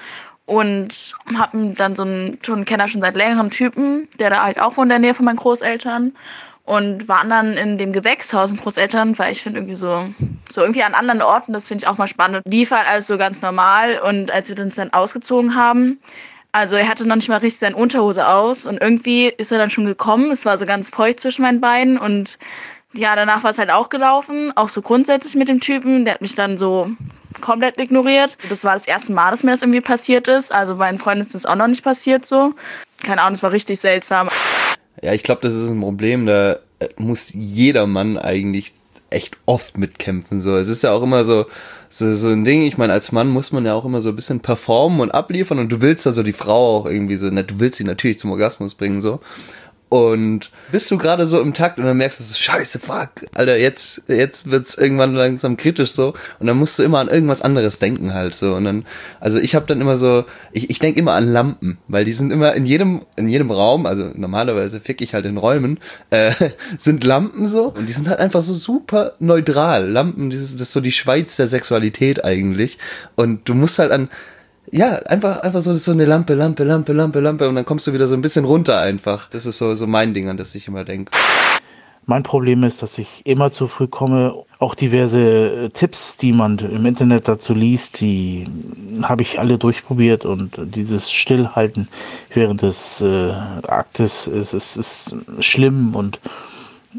und 0.46 1.14
habe 1.38 1.74
dann 1.76 1.94
so 1.94 2.02
einen 2.02 2.38
schon 2.42 2.64
Kenner 2.64 2.88
schon 2.88 3.00
seit 3.00 3.16
längerem 3.16 3.50
Typen, 3.50 4.08
der 4.18 4.30
da 4.30 4.42
halt 4.42 4.60
auch 4.60 4.76
wohnt 4.76 4.86
in 4.86 4.90
der 4.90 4.98
Nähe 4.98 5.14
von 5.14 5.24
meinen 5.24 5.36
Großeltern 5.36 6.14
und 6.72 7.06
waren 7.06 7.28
dann 7.28 7.58
in 7.58 7.76
dem 7.76 7.92
Gewächshaus 7.92 8.50
mit 8.50 8.62
Großeltern, 8.62 9.18
weil 9.18 9.32
ich 9.32 9.42
finde 9.42 9.58
irgendwie 9.58 9.74
so, 9.74 10.06
so 10.48 10.62
irgendwie 10.62 10.82
an 10.82 10.94
anderen 10.94 11.20
Orten, 11.20 11.52
das 11.52 11.68
finde 11.68 11.84
ich 11.84 11.88
auch 11.88 11.98
mal 11.98 12.08
spannend. 12.08 12.42
Lief 12.46 12.70
halt 12.70 12.88
alles 12.88 13.06
so 13.06 13.18
ganz 13.18 13.42
normal 13.42 14.00
und 14.00 14.30
als 14.30 14.48
wir 14.48 14.58
uns 14.58 14.76
dann 14.76 14.90
ausgezogen 14.90 15.54
haben, 15.54 16.00
also 16.52 16.76
er 16.76 16.88
hatte 16.88 17.06
noch 17.06 17.16
nicht 17.16 17.28
mal 17.28 17.36
richtig 17.36 17.60
seine 17.60 17.76
Unterhose 17.76 18.26
aus 18.26 18.64
und 18.64 18.80
irgendwie 18.80 19.26
ist 19.36 19.52
er 19.52 19.58
dann 19.58 19.68
schon 19.68 19.84
gekommen. 19.84 20.30
Es 20.30 20.46
war 20.46 20.56
so 20.56 20.64
ganz 20.64 20.88
feucht 20.88 21.20
zwischen 21.20 21.42
meinen 21.42 21.60
Beinen 21.60 21.98
und 21.98 22.38
ja, 22.94 23.16
danach 23.16 23.44
war 23.44 23.50
es 23.50 23.58
halt 23.58 23.70
auch 23.70 23.90
gelaufen, 23.90 24.50
auch 24.56 24.70
so 24.70 24.80
grundsätzlich 24.80 25.34
mit 25.34 25.50
dem 25.50 25.60
Typen. 25.60 26.06
Der 26.06 26.14
hat 26.14 26.22
mich 26.22 26.34
dann 26.34 26.56
so 26.56 26.90
komplett 27.42 27.78
ignoriert. 27.78 28.38
Das 28.48 28.64
war 28.64 28.72
das 28.72 28.86
erste 28.86 29.12
Mal, 29.12 29.30
dass 29.30 29.42
mir 29.42 29.50
das 29.50 29.60
irgendwie 29.60 29.82
passiert 29.82 30.26
ist. 30.26 30.50
Also 30.50 30.76
meinen 30.76 30.98
Freunden 30.98 31.22
ist 31.22 31.34
das 31.34 31.44
auch 31.44 31.56
noch 31.56 31.68
nicht 31.68 31.84
passiert 31.84 32.24
so. 32.24 32.54
Keine 33.02 33.20
Ahnung, 33.20 33.34
es 33.34 33.42
war 33.42 33.52
richtig 33.52 33.78
seltsam. 33.80 34.30
Ja, 35.02 35.12
ich 35.12 35.22
glaube, 35.24 35.42
das 35.42 35.54
ist 35.54 35.68
ein 35.68 35.80
Problem, 35.80 36.26
da 36.26 36.58
muss 36.96 37.32
jeder 37.34 37.86
Mann 37.86 38.16
eigentlich 38.16 38.72
echt 39.10 39.36
oft 39.46 39.76
mitkämpfen. 39.76 40.40
So, 40.40 40.56
es 40.56 40.68
ist 40.68 40.82
ja 40.82 40.92
auch 40.92 41.02
immer 41.02 41.24
so, 41.24 41.46
so, 41.88 42.14
so 42.14 42.28
ein 42.28 42.44
Ding. 42.44 42.62
Ich 42.62 42.78
meine, 42.78 42.92
als 42.92 43.12
Mann 43.12 43.28
muss 43.28 43.52
man 43.52 43.66
ja 43.66 43.74
auch 43.74 43.84
immer 43.84 44.00
so 44.00 44.08
ein 44.08 44.16
bisschen 44.16 44.40
performen 44.40 45.00
und 45.00 45.10
abliefern 45.10 45.58
und 45.58 45.70
du 45.70 45.80
willst 45.80 46.06
also 46.06 46.22
die 46.22 46.32
Frau 46.32 46.78
auch 46.78 46.86
irgendwie 46.86 47.16
so, 47.16 47.28
na, 47.30 47.42
du 47.42 47.60
willst 47.60 47.78
sie 47.78 47.84
natürlich 47.84 48.18
zum 48.18 48.30
Orgasmus 48.30 48.74
bringen, 48.74 49.00
so 49.00 49.20
und 49.92 50.50
bist 50.70 50.90
du 50.90 50.96
gerade 50.96 51.26
so 51.26 51.38
im 51.38 51.52
Takt 51.52 51.76
und 51.76 51.84
dann 51.84 51.98
merkst 51.98 52.18
du 52.18 52.24
so, 52.24 52.34
scheiße, 52.34 52.78
fuck, 52.78 53.10
Alter, 53.34 53.58
jetzt, 53.58 54.04
jetzt 54.08 54.50
wird's 54.50 54.74
irgendwann 54.74 55.14
langsam 55.14 55.58
kritisch 55.58 55.90
so. 55.90 56.14
Und 56.38 56.46
dann 56.46 56.56
musst 56.56 56.78
du 56.78 56.82
immer 56.82 57.00
an 57.00 57.08
irgendwas 57.08 57.42
anderes 57.42 57.78
denken 57.78 58.14
halt 58.14 58.34
so. 58.34 58.54
Und 58.54 58.64
dann, 58.64 58.86
also 59.20 59.38
ich 59.38 59.54
habe 59.54 59.66
dann 59.66 59.82
immer 59.82 59.98
so, 59.98 60.24
ich, 60.50 60.70
ich 60.70 60.78
denke 60.78 60.98
immer 60.98 61.12
an 61.12 61.30
Lampen, 61.30 61.76
weil 61.88 62.06
die 62.06 62.14
sind 62.14 62.30
immer 62.30 62.54
in 62.54 62.64
jedem, 62.64 63.02
in 63.16 63.28
jedem 63.28 63.50
Raum, 63.50 63.84
also 63.84 64.10
normalerweise 64.14 64.80
fick 64.80 65.02
ich 65.02 65.12
halt 65.12 65.26
in 65.26 65.36
Räumen, 65.36 65.78
äh, 66.08 66.32
sind 66.78 67.04
Lampen 67.04 67.46
so. 67.46 67.64
Und 67.64 67.86
die 67.86 67.92
sind 67.92 68.08
halt 68.08 68.18
einfach 68.18 68.40
so 68.40 68.54
super 68.54 69.12
neutral. 69.18 69.90
Lampen, 69.90 70.30
das 70.30 70.40
ist, 70.40 70.54
das 70.54 70.68
ist 70.68 70.72
so 70.72 70.80
die 70.80 70.90
Schweiz 70.90 71.36
der 71.36 71.48
Sexualität 71.48 72.24
eigentlich. 72.24 72.78
Und 73.14 73.46
du 73.46 73.52
musst 73.52 73.78
halt 73.78 73.92
an, 73.92 74.08
ja, 74.72 74.94
einfach, 75.02 75.40
einfach 75.42 75.60
so, 75.60 75.74
so 75.76 75.92
eine 75.92 76.06
Lampe, 76.06 76.32
Lampe, 76.32 76.64
Lampe, 76.64 76.94
Lampe, 76.94 77.20
Lampe 77.20 77.48
und 77.48 77.54
dann 77.56 77.66
kommst 77.66 77.86
du 77.86 77.92
wieder 77.92 78.06
so 78.06 78.14
ein 78.14 78.22
bisschen 78.22 78.46
runter 78.46 78.80
einfach. 78.80 79.28
Das 79.28 79.44
ist 79.44 79.58
so, 79.58 79.74
so 79.74 79.86
mein 79.86 80.14
Ding, 80.14 80.30
an 80.30 80.38
das 80.38 80.54
ich 80.54 80.66
immer 80.66 80.84
denke. 80.84 81.12
Mein 82.06 82.22
Problem 82.22 82.64
ist, 82.64 82.82
dass 82.82 82.96
ich 82.96 83.20
immer 83.24 83.50
zu 83.50 83.68
früh 83.68 83.86
komme. 83.86 84.34
Auch 84.58 84.74
diverse 84.74 85.20
äh, 85.20 85.68
Tipps, 85.68 86.16
die 86.16 86.32
man 86.32 86.58
im 86.58 86.86
Internet 86.86 87.28
dazu 87.28 87.52
liest, 87.52 88.00
die 88.00 88.48
habe 89.02 89.22
ich 89.22 89.38
alle 89.38 89.58
durchprobiert 89.58 90.24
und 90.24 90.58
dieses 90.58 91.12
Stillhalten 91.12 91.86
während 92.32 92.62
des 92.62 93.02
äh, 93.02 93.32
Aktes 93.68 94.26
ist, 94.26 94.54
ist, 94.54 94.76
ist 94.76 95.14
schlimm 95.40 95.94
und 95.94 96.18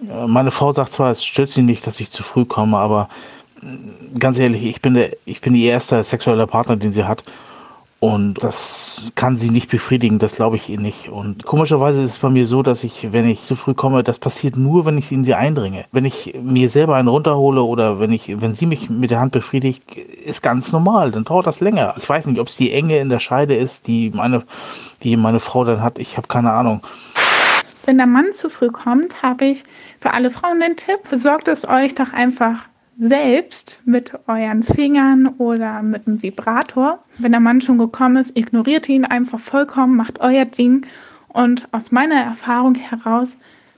äh, 0.09 0.27
meine 0.27 0.51
Frau 0.51 0.71
sagt 0.73 0.93
zwar, 0.93 1.11
es 1.11 1.25
stört 1.25 1.49
sie 1.49 1.63
nicht, 1.63 1.87
dass 1.87 1.99
ich 1.99 2.11
zu 2.11 2.21
früh 2.21 2.45
komme, 2.45 2.77
aber 2.77 3.09
äh, 3.63 4.19
ganz 4.19 4.37
ehrlich, 4.37 4.63
ich 4.63 4.81
bin 4.81 4.93
der, 4.93 5.17
ich 5.25 5.41
bin 5.41 5.53
die 5.53 5.65
erste 5.65 6.03
sexuelle 6.03 6.45
Partner, 6.45 6.77
den 6.77 6.93
sie 6.93 7.05
hat 7.05 7.23
und 8.03 8.43
das 8.43 9.13
kann 9.15 9.37
sie 9.37 9.49
nicht 9.49 9.69
befriedigen, 9.69 10.19
das 10.19 10.35
glaube 10.35 10.57
ich 10.57 10.67
ihr 10.67 10.77
nicht. 10.77 11.07
Und 11.07 11.45
komischerweise 11.45 12.01
ist 12.01 12.09
es 12.11 12.17
bei 12.17 12.29
mir 12.29 12.45
so, 12.45 12.61
dass 12.61 12.83
ich, 12.83 13.13
wenn 13.13 13.25
ich 13.25 13.45
zu 13.45 13.55
früh 13.55 13.73
komme, 13.73 14.03
das 14.03 14.19
passiert 14.19 14.57
nur, 14.57 14.85
wenn 14.85 14.97
ich 14.97 15.09
in 15.13 15.23
sie 15.23 15.35
eindringe. 15.35 15.85
Wenn 15.93 16.03
ich 16.03 16.37
mir 16.43 16.69
selber 16.69 16.97
einen 16.97 17.07
runterhole 17.07 17.63
oder 17.63 18.01
wenn 18.01 18.11
ich, 18.11 18.41
wenn 18.41 18.53
sie 18.53 18.65
mich 18.65 18.89
mit 18.89 19.09
der 19.09 19.21
Hand 19.21 19.31
befriedigt, 19.31 19.95
ist 19.95 20.43
ganz 20.43 20.73
normal. 20.73 21.11
Dann 21.11 21.23
dauert 21.23 21.47
das 21.47 21.61
länger. 21.61 21.95
Ich 21.97 22.09
weiß 22.09 22.25
nicht, 22.25 22.41
ob 22.41 22.49
es 22.49 22.57
die 22.57 22.73
Enge 22.73 22.99
in 22.99 23.07
der 23.07 23.21
Scheide 23.21 23.55
ist, 23.55 23.87
die 23.87 24.11
meine, 24.13 24.43
die 25.01 25.15
meine 25.15 25.39
Frau 25.39 25.63
dann 25.63 25.81
hat. 25.81 25.97
Ich 25.97 26.17
habe 26.17 26.27
keine 26.27 26.51
Ahnung. 26.51 26.81
Wenn 27.85 27.95
der 27.95 28.07
Mann 28.07 28.33
zu 28.33 28.49
früh 28.49 28.67
kommt, 28.67 29.23
habe 29.23 29.45
ich 29.45 29.63
für 30.01 30.11
alle 30.11 30.29
Frauen 30.29 30.59
den 30.59 30.75
Tipp, 30.75 31.09
besorgt 31.09 31.47
es 31.47 31.65
euch 31.65 31.95
doch 31.95 32.11
einfach 32.11 32.65
selbst 33.03 33.81
mit 33.85 34.13
euren 34.27 34.63
Fingern 34.63 35.27
oder 35.37 35.81
mit 35.81 36.07
einem 36.07 36.21
Vibrator. 36.23 37.03
Wenn 37.17 37.31
der 37.31 37.41
Mann 37.41 37.59
schon 37.59 37.77
gekommen 37.77 38.15
ist, 38.15 38.37
ignoriert 38.37 38.87
ihn 38.87 39.03
einfach 39.05 39.39
vollkommen, 39.39 39.97
macht 39.97 40.21
euer 40.21 40.45
Ding. 40.45 40.85
Und 41.27 41.67
aus 41.71 41.91
meiner 41.91 42.15
Erfahrung 42.15 42.75
heraus 42.75 43.37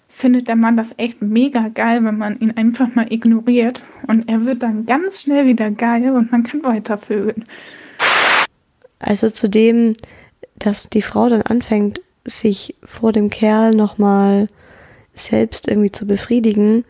findet 0.10 0.48
der 0.48 0.56
Mann 0.56 0.78
das 0.78 0.94
echt 0.98 1.22
mega 1.22 1.70
geil, 1.70 2.04
wenn 2.04 2.18
man 2.18 2.40
ihn 2.40 2.52
einfach 2.56 2.94
mal 2.94 3.12
ignoriert. 3.12 3.84
Und 4.08 4.30
er 4.30 4.46
wird 4.46 4.62
dann 4.62 4.86
ganz 4.86 5.22
schnell 5.22 5.48
wieder 5.48 5.72
geil 5.72 6.12
und 6.12 6.32
man 6.32 6.44
kann 6.44 6.64
weiter 6.64 6.98
vögeln. 6.98 7.46
Also 9.00 9.30
zu 9.30 9.50
dem, 9.50 9.96
dass 10.58 10.88
die 10.90 11.02
Frau 11.02 11.30
dann 11.30 11.42
anfängt, 11.42 12.00
sich 12.24 12.76
vor 12.84 13.12
dem 13.12 13.30
Kerl 13.30 13.72
nochmal 13.72 14.48
selbst 15.16 15.68
irgendwie 15.68 15.92
zu 15.92 16.06
befriedigen, 16.06 16.86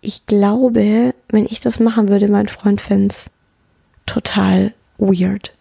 ich 0.00 0.26
glaube, 0.26 1.14
wenn 1.32 1.46
ich 1.46 1.60
das 1.60 1.80
machen 1.80 2.08
würde, 2.08 2.28
mein 2.28 2.48
Freund 2.48 2.80
fände 2.80 3.08
es 3.14 3.30
total 4.06 4.72
weird. 4.98 5.52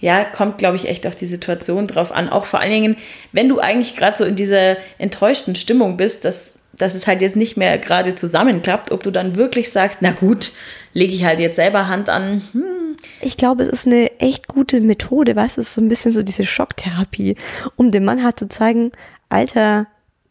Ja, 0.00 0.24
kommt, 0.24 0.58
glaube 0.58 0.76
ich, 0.76 0.88
echt 0.88 1.06
auf 1.06 1.16
die 1.16 1.26
Situation 1.26 1.86
drauf 1.86 2.12
an. 2.12 2.28
Auch 2.28 2.44
vor 2.44 2.60
allen 2.60 2.72
Dingen, 2.72 2.96
wenn 3.32 3.48
du 3.48 3.58
eigentlich 3.58 3.96
gerade 3.96 4.18
so 4.18 4.24
in 4.24 4.36
dieser 4.36 4.76
enttäuschten 4.98 5.54
Stimmung 5.54 5.96
bist, 5.96 6.24
dass, 6.24 6.54
dass 6.74 6.94
es 6.94 7.06
halt 7.06 7.22
jetzt 7.22 7.36
nicht 7.36 7.56
mehr 7.56 7.78
gerade 7.78 8.14
zusammenklappt, 8.14 8.92
ob 8.92 9.02
du 9.02 9.10
dann 9.10 9.36
wirklich 9.36 9.72
sagst, 9.72 9.98
na 10.02 10.12
gut, 10.12 10.52
lege 10.92 11.14
ich 11.14 11.24
halt 11.24 11.40
jetzt 11.40 11.56
selber 11.56 11.88
Hand 11.88 12.10
an. 12.10 12.42
Hm. 12.52 12.96
Ich 13.20 13.36
glaube, 13.36 13.62
es 13.62 13.68
ist 13.70 13.86
eine 13.86 14.20
echt 14.20 14.46
gute 14.46 14.80
Methode, 14.80 15.36
weißt 15.36 15.56
du, 15.56 15.62
es 15.62 15.68
ist 15.68 15.74
so 15.74 15.80
ein 15.80 15.88
bisschen 15.88 16.12
so 16.12 16.22
diese 16.22 16.44
Schocktherapie, 16.44 17.36
um 17.76 17.90
dem 17.90 18.04
Mann 18.04 18.22
halt 18.22 18.38
zu 18.38 18.48
zeigen, 18.48 18.92
Alter, 19.30 19.86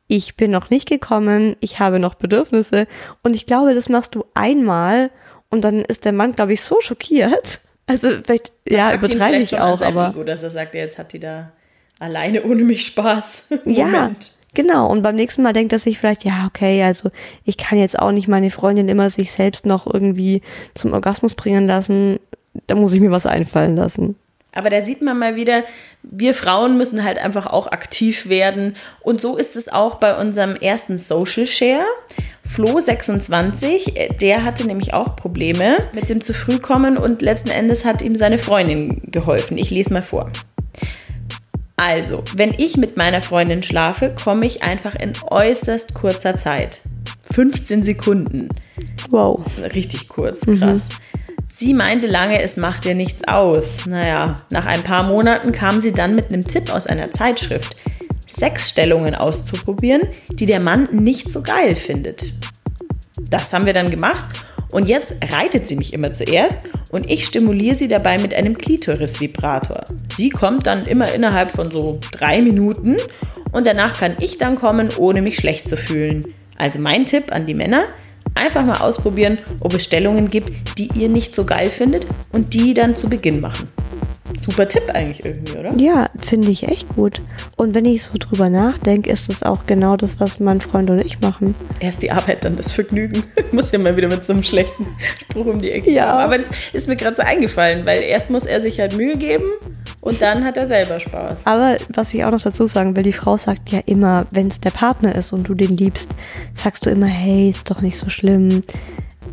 ich 0.07 0.35
bin 0.35 0.51
noch 0.51 0.69
nicht 0.69 0.87
gekommen, 0.87 1.55
ich 1.59 1.79
habe 1.79 1.99
noch 1.99 2.15
Bedürfnisse. 2.15 2.87
Und 3.21 3.35
ich 3.35 3.45
glaube, 3.45 3.73
das 3.73 3.89
machst 3.89 4.15
du 4.15 4.25
einmal 4.33 5.09
und 5.49 5.63
dann 5.63 5.81
ist 5.81 6.05
der 6.05 6.11
Mann, 6.11 6.33
glaube 6.33 6.53
ich, 6.53 6.61
so 6.61 6.81
schockiert. 6.81 7.61
Also 7.85 8.09
vielleicht, 8.09 8.53
Man 8.69 8.77
ja, 8.77 8.93
übertreibe 8.93 9.37
ich 9.37 9.59
auch, 9.59 9.81
aber. 9.81 10.09
Ego, 10.09 10.23
dass 10.23 10.43
er 10.43 10.51
sagt, 10.51 10.73
jetzt 10.73 10.97
hat 10.97 11.13
die 11.13 11.19
da 11.19 11.51
alleine 11.99 12.43
ohne 12.43 12.63
mich 12.63 12.85
Spaß. 12.85 13.47
ja, 13.65 14.11
Genau, 14.55 14.87
und 14.87 15.01
beim 15.01 15.15
nächsten 15.15 15.41
Mal 15.41 15.53
denkt 15.53 15.73
er 15.73 15.79
sich 15.79 15.97
vielleicht, 15.97 16.25
ja, 16.25 16.45
okay, 16.47 16.83
also 16.83 17.09
ich 17.43 17.57
kann 17.57 17.79
jetzt 17.79 17.97
auch 17.97 18.11
nicht 18.11 18.27
meine 18.27 18.51
Freundin 18.51 18.87
immer 18.87 19.09
sich 19.09 19.31
selbst 19.31 19.65
noch 19.65 19.91
irgendwie 19.91 20.43
zum 20.75 20.93
Orgasmus 20.93 21.33
bringen 21.33 21.65
lassen. 21.65 22.19
Da 22.67 22.75
muss 22.75 22.93
ich 22.93 22.99
mir 22.99 23.09
was 23.09 23.25
einfallen 23.25 23.75
lassen. 23.75 24.15
Aber 24.53 24.69
da 24.69 24.81
sieht 24.81 25.01
man 25.01 25.17
mal 25.17 25.35
wieder, 25.35 25.63
wir 26.03 26.33
Frauen 26.33 26.77
müssen 26.77 27.03
halt 27.03 27.17
einfach 27.17 27.47
auch 27.47 27.67
aktiv 27.67 28.29
werden. 28.29 28.75
Und 29.01 29.19
so 29.19 29.35
ist 29.35 29.55
es 29.55 29.67
auch 29.67 29.95
bei 29.95 30.17
unserem 30.17 30.55
ersten 30.55 30.97
Social 30.97 31.47
Share. 31.47 31.85
Flo26, 32.47 33.95
äh, 33.95 34.13
der 34.13 34.43
hatte 34.43 34.65
nämlich 34.65 34.93
auch 34.93 35.15
Probleme 35.15 35.77
mit 35.95 36.09
dem 36.09 36.21
zu 36.21 36.33
früh 36.33 36.59
kommen 36.59 36.97
und 36.97 37.21
letzten 37.21 37.49
Endes 37.49 37.83
hat 37.83 38.01
ihm 38.01 38.15
seine 38.15 38.37
Freundin 38.37 39.01
geholfen. 39.11 39.57
Ich 39.57 39.71
lese 39.71 39.91
mal 39.91 40.03
vor. 40.03 40.31
Also, 41.75 42.23
wenn 42.35 42.53
ich 42.57 42.77
mit 42.77 42.97
meiner 42.97 43.21
Freundin 43.21 43.63
schlafe, 43.63 44.13
komme 44.13 44.45
ich 44.45 44.61
einfach 44.61 44.95
in 44.95 45.13
äußerst 45.29 45.95
kurzer 45.95 46.35
Zeit. 46.35 46.79
15 47.33 47.83
Sekunden. 47.83 48.49
Wow. 49.09 49.41
Richtig 49.73 50.07
kurz, 50.07 50.45
krass. 50.45 50.89
Mhm. 50.89 51.22
Sie 51.63 51.73
meinte 51.73 52.07
lange, 52.07 52.41
es 52.41 52.57
macht 52.57 52.83
ihr 52.85 52.93
nichts 52.93 53.25
aus. 53.25 53.85
Naja, 53.85 54.35
nach 54.51 54.65
ein 54.65 54.83
paar 54.83 55.03
Monaten 55.03 55.53
kam 55.53 55.79
sie 55.79 55.93
dann 55.93 56.13
mit 56.13 56.25
einem 56.25 56.45
Tipp 56.45 56.69
aus 56.73 56.87
einer 56.87 57.09
Zeitschrift, 57.11 57.77
Sexstellungen 58.27 59.15
auszuprobieren, 59.15 60.01
die 60.29 60.45
der 60.45 60.59
Mann 60.59 60.89
nicht 60.91 61.31
so 61.31 61.41
geil 61.41 61.77
findet. 61.77 62.33
Das 63.29 63.53
haben 63.53 63.65
wir 63.65 63.71
dann 63.71 63.89
gemacht 63.89 64.43
und 64.71 64.89
jetzt 64.89 65.15
reitet 65.31 65.65
sie 65.65 65.77
mich 65.77 65.93
immer 65.93 66.11
zuerst 66.11 66.67
und 66.91 67.09
ich 67.09 67.25
stimuliere 67.25 67.75
sie 67.75 67.87
dabei 67.87 68.17
mit 68.17 68.33
einem 68.33 68.57
Klitoris-Vibrator. 68.57 69.85
Sie 70.13 70.31
kommt 70.31 70.67
dann 70.67 70.85
immer 70.85 71.13
innerhalb 71.13 71.49
von 71.51 71.71
so 71.71 71.97
drei 72.11 72.41
Minuten 72.41 72.97
und 73.53 73.65
danach 73.65 73.97
kann 73.97 74.17
ich 74.19 74.37
dann 74.37 74.57
kommen, 74.57 74.89
ohne 74.97 75.21
mich 75.21 75.37
schlecht 75.37 75.69
zu 75.69 75.77
fühlen. 75.77 76.25
Also 76.57 76.81
mein 76.81 77.05
Tipp 77.05 77.31
an 77.31 77.45
die 77.45 77.53
Männer, 77.53 77.85
einfach 78.35 78.65
mal 78.65 78.77
ausprobieren, 78.77 79.37
ob 79.61 79.73
es 79.73 79.83
Stellungen 79.83 80.27
gibt, 80.27 80.77
die 80.77 80.89
ihr 80.95 81.09
nicht 81.09 81.35
so 81.35 81.45
geil 81.45 81.69
findet 81.69 82.05
und 82.33 82.53
die 82.53 82.73
dann 82.73 82.95
zu 82.95 83.09
Beginn 83.09 83.39
machen. 83.39 83.69
Super 84.39 84.67
Tipp 84.67 84.83
eigentlich 84.93 85.25
irgendwie, 85.25 85.57
oder? 85.57 85.75
Ja, 85.75 86.09
finde 86.21 86.49
ich 86.49 86.67
echt 86.67 86.87
gut. 86.89 87.21
Und 87.57 87.75
wenn 87.75 87.85
ich 87.85 88.03
so 88.03 88.17
drüber 88.17 88.49
nachdenke, 88.49 89.11
ist 89.11 89.29
es 89.29 89.43
auch 89.43 89.65
genau 89.65 89.97
das, 89.97 90.19
was 90.19 90.39
mein 90.39 90.61
Freund 90.61 90.89
und 90.89 91.01
ich 91.01 91.19
machen. 91.19 91.55
Erst 91.79 92.01
die 92.01 92.11
Arbeit, 92.11 92.45
dann 92.45 92.55
das 92.55 92.71
Vergnügen. 92.71 93.23
Ich 93.35 93.51
muss 93.53 93.71
ja 93.71 93.79
mal 93.79 93.95
wieder 93.97 94.07
mit 94.07 94.23
so 94.23 94.33
einem 94.33 94.43
schlechten 94.43 94.87
Spruch 95.21 95.45
um 95.45 95.59
die 95.59 95.71
Ecke 95.71 95.91
ja. 95.91 96.11
kommen. 96.11 96.23
Aber 96.23 96.37
das 96.37 96.51
ist 96.71 96.87
mir 96.87 96.95
gerade 96.95 97.15
so 97.17 97.21
eingefallen, 97.21 97.85
weil 97.85 98.01
erst 98.01 98.29
muss 98.29 98.45
er 98.45 98.61
sich 98.61 98.79
halt 98.79 98.95
Mühe 98.95 99.17
geben 99.17 99.49
und 100.01 100.21
dann 100.21 100.43
hat 100.45 100.57
er 100.57 100.67
selber 100.67 100.99
Spaß. 100.99 101.45
Aber 101.45 101.77
was 101.93 102.13
ich 102.13 102.23
auch 102.23 102.31
noch 102.31 102.41
dazu 102.41 102.65
sagen 102.65 102.95
will, 102.95 103.03
die 103.03 103.13
Frau 103.13 103.37
sagt 103.37 103.69
ja 103.69 103.81
immer, 103.85 104.25
wenn 104.31 104.47
es 104.47 104.61
der 104.61 104.71
Partner 104.71 105.15
ist 105.15 105.33
und 105.33 105.47
du 105.47 105.53
den 105.53 105.75
liebst, 105.75 106.11
sagst 106.55 106.85
du 106.85 106.89
immer, 106.89 107.07
hey, 107.07 107.51
ist 107.51 107.69
doch 107.69 107.81
nicht 107.81 107.97
so 107.97 108.09
schlimm 108.09 108.61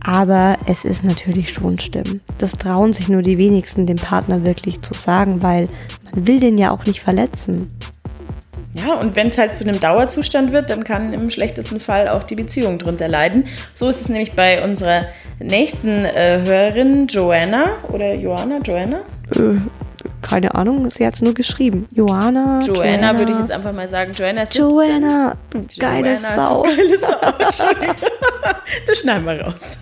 aber 0.05 0.57
es 0.67 0.85
ist 0.85 1.05
natürlich 1.05 1.53
schon 1.53 1.79
schlimm. 1.79 2.21
Das 2.39 2.53
trauen 2.53 2.93
sich 2.93 3.09
nur 3.09 3.23
die 3.23 3.39
wenigsten, 3.39 3.87
dem 3.87 3.97
Partner 3.97 4.45
wirklich 4.45 4.81
zu 4.81 4.95
sagen, 4.95 5.43
weil 5.43 5.69
man 6.15 6.27
will 6.27 6.41
den 6.41 6.59
ja 6.59 6.71
auch 6.71 6.87
nicht 6.87 7.01
verletzen. 7.01 7.69
Ja, 8.73 8.95
und 8.95 9.17
wenn 9.17 9.29
es 9.29 9.39
halt 9.39 9.53
zu 9.53 9.65
einem 9.65 9.81
Dauerzustand 9.81 10.53
wird, 10.53 10.71
dann 10.71 10.85
kann 10.85 11.13
im 11.13 11.29
schlechtesten 11.29 11.81
Fall 11.81 12.09
auch 12.09 12.23
die 12.23 12.37
Beziehung 12.37 12.79
drunter 12.79 13.09
leiden. 13.09 13.45
So 13.75 13.89
ist 13.89 14.03
es 14.03 14.09
nämlich 14.09 14.35
bei 14.35 14.63
unserer 14.63 15.07
nächsten 15.41 16.05
äh, 16.05 16.43
Hörerin, 16.45 17.09
Joanna 17.09 17.65
oder 17.93 18.15
Joanna, 18.15 18.59
Joanna? 18.65 19.01
Äh, 19.35 19.61
keine 20.23 20.55
Ahnung, 20.55 20.91
sie 20.91 21.07
hat 21.07 21.15
es 21.15 21.23
nur 21.23 21.35
geschrieben. 21.35 21.87
Joanna. 21.91 22.61
Joanna, 22.61 22.85
Joanna 22.85 23.19
würde 23.19 23.33
ich 23.33 23.39
jetzt 23.39 23.51
einfach 23.51 23.73
mal 23.73 23.89
sagen. 23.89 24.13
Joanna 24.13 24.47
17. 24.47 24.63
Joanna, 24.63 25.37
geile 25.79 26.15
Joanna, 26.15 26.35
Sau. 26.35 26.63
Geile 26.63 26.99
Sau. 26.99 27.17
das 28.87 28.99
schneiden 28.99 29.25
wir 29.25 29.41
raus. 29.43 29.79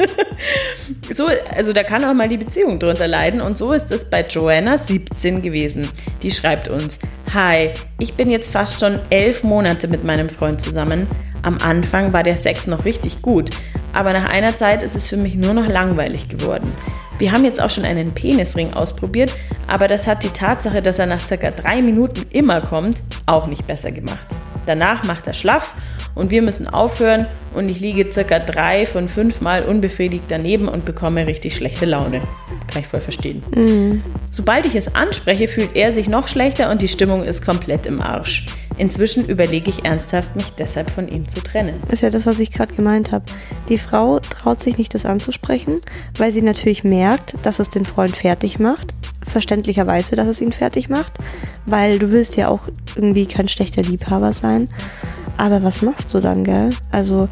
so, 1.13 1.29
also 1.55 1.73
da 1.73 1.83
kann 1.83 2.05
auch 2.05 2.15
mal 2.15 2.29
die 2.29 2.37
Beziehung 2.37 2.79
drunter 2.79 3.09
leiden. 3.09 3.41
Und 3.41 3.59
so 3.59 3.73
ist 3.73 3.91
es 3.93 4.09
bei 4.09 4.23
Joanna 4.23 4.79
17 4.79 5.43
gewesen. 5.43 5.89
Die 6.23 6.31
schreibt 6.31 6.69
uns: 6.69 6.99
Hi, 7.35 7.71
ich 7.99 8.15
bin 8.15 8.31
jetzt 8.31 8.53
fast 8.53 8.81
schon 8.81 8.99
elf 9.11 9.43
Monate 9.43 9.89
mit 9.89 10.05
meinem 10.05 10.29
Freund 10.29 10.61
zusammen. 10.61 11.07
Am 11.43 11.59
Anfang 11.59 12.13
war 12.13 12.23
der 12.23 12.37
Sex 12.37 12.67
noch 12.67 12.85
richtig 12.85 13.23
gut, 13.23 13.51
aber 13.93 14.13
nach 14.13 14.29
einer 14.29 14.57
Zeit 14.57 14.83
ist 14.83 14.97
es 14.97 15.07
für 15.09 15.17
mich 15.17 15.37
nur 15.37 15.55
noch 15.55 15.69
langweilig 15.69 16.29
geworden. 16.29 16.73
Wir 17.19 17.33
haben 17.33 17.45
jetzt 17.45 17.61
auch 17.61 17.71
schon 17.71 17.85
einen 17.85 18.13
Penisring 18.13 18.73
ausprobiert, 18.75 19.37
aber 19.67 19.89
das 19.89 20.07
hat 20.07 20.23
die 20.23 20.31
Tatsache, 20.31 20.83
dass 20.83 20.99
er 20.99 21.07
nach 21.07 21.21
circa 21.21 21.51
drei 21.51 21.83
Minuten 21.83 22.27
immer 22.31 22.61
kommt, 22.61 23.03
auch 23.27 23.47
nicht 23.47 23.67
besser 23.67 23.91
gemacht. 23.91 24.27
Danach 24.67 25.05
macht 25.05 25.27
er 25.27 25.35
schlaff 25.35 25.75
und 26.15 26.31
wir 26.31 26.43
müssen 26.43 26.69
aufhören 26.69 27.27
und 27.55 27.69
ich 27.69 27.81
liege 27.81 28.13
circa 28.13 28.39
drei 28.39 28.87
von 28.87 29.09
fünf 29.09 29.41
Mal 29.41 29.65
unbefriedigt 29.65 30.25
daneben 30.29 30.69
und 30.69 30.85
bekomme 30.85 31.27
richtig 31.27 31.57
schlechte 31.57 31.87
Laune. 31.87 32.21
Kann 32.71 32.83
ich 32.83 32.87
voll 32.87 33.01
verstehen. 33.01 33.41
Mhm. 33.57 34.03
Sobald 34.31 34.67
ich 34.67 34.75
es 34.75 34.95
anspreche, 34.95 35.49
fühlt 35.49 35.75
er 35.75 35.95
sich 35.95 36.09
noch 36.09 36.29
schlechter 36.29 36.71
und 36.71 36.83
die 36.83 36.89
Stimmung 36.89 37.25
ist 37.25 37.45
komplett 37.45 37.87
im 37.87 38.01
Arsch. 38.01 38.47
Inzwischen 38.79 39.27
überlege 39.27 39.71
ich 39.71 39.85
ernsthaft, 39.85 40.37
mich 40.37 40.51
deshalb 40.51 40.89
von 40.89 41.09
ihm 41.09 41.27
zu 41.27 41.41
trennen. 41.43 41.81
Das 41.83 41.95
ist 41.95 42.01
ja 42.03 42.11
das, 42.11 42.27
was 42.27 42.39
ich 42.39 42.53
gerade 42.53 42.73
gemeint 42.73 43.11
habe. 43.11 43.25
Die 43.69 43.77
Frau 43.77 44.21
traut 44.21 44.61
sich 44.61 44.79
nicht, 44.79 44.95
das 44.95 45.05
anzusprechen, 45.05 45.79
weil 46.17 46.33
sie 46.33 46.43
natürlich 46.43 46.85
merkt, 46.85 47.35
dass 47.43 47.59
es 47.59 47.71
den 47.71 47.85
Freund 47.85 48.17
fertig 48.17 48.59
macht. 48.59 48.95
Verständlicherweise, 49.23 50.15
dass 50.15 50.29
es 50.29 50.41
ihn 50.41 50.53
fertig 50.53 50.89
macht, 50.89 51.13
weil 51.67 51.99
du 51.99 52.13
willst 52.13 52.37
ja 52.37 52.49
auch 52.49 52.69
irgendwie 52.95 53.27
kein 53.27 53.49
schlechter 53.49 53.83
Liebhaber 53.83 54.33
sein. 54.33 54.71
Aber 55.37 55.63
was 55.65 55.83
machst 55.83 56.15
du 56.15 56.21
dann, 56.21 56.45
gell? 56.45 56.71
Also 56.93 57.29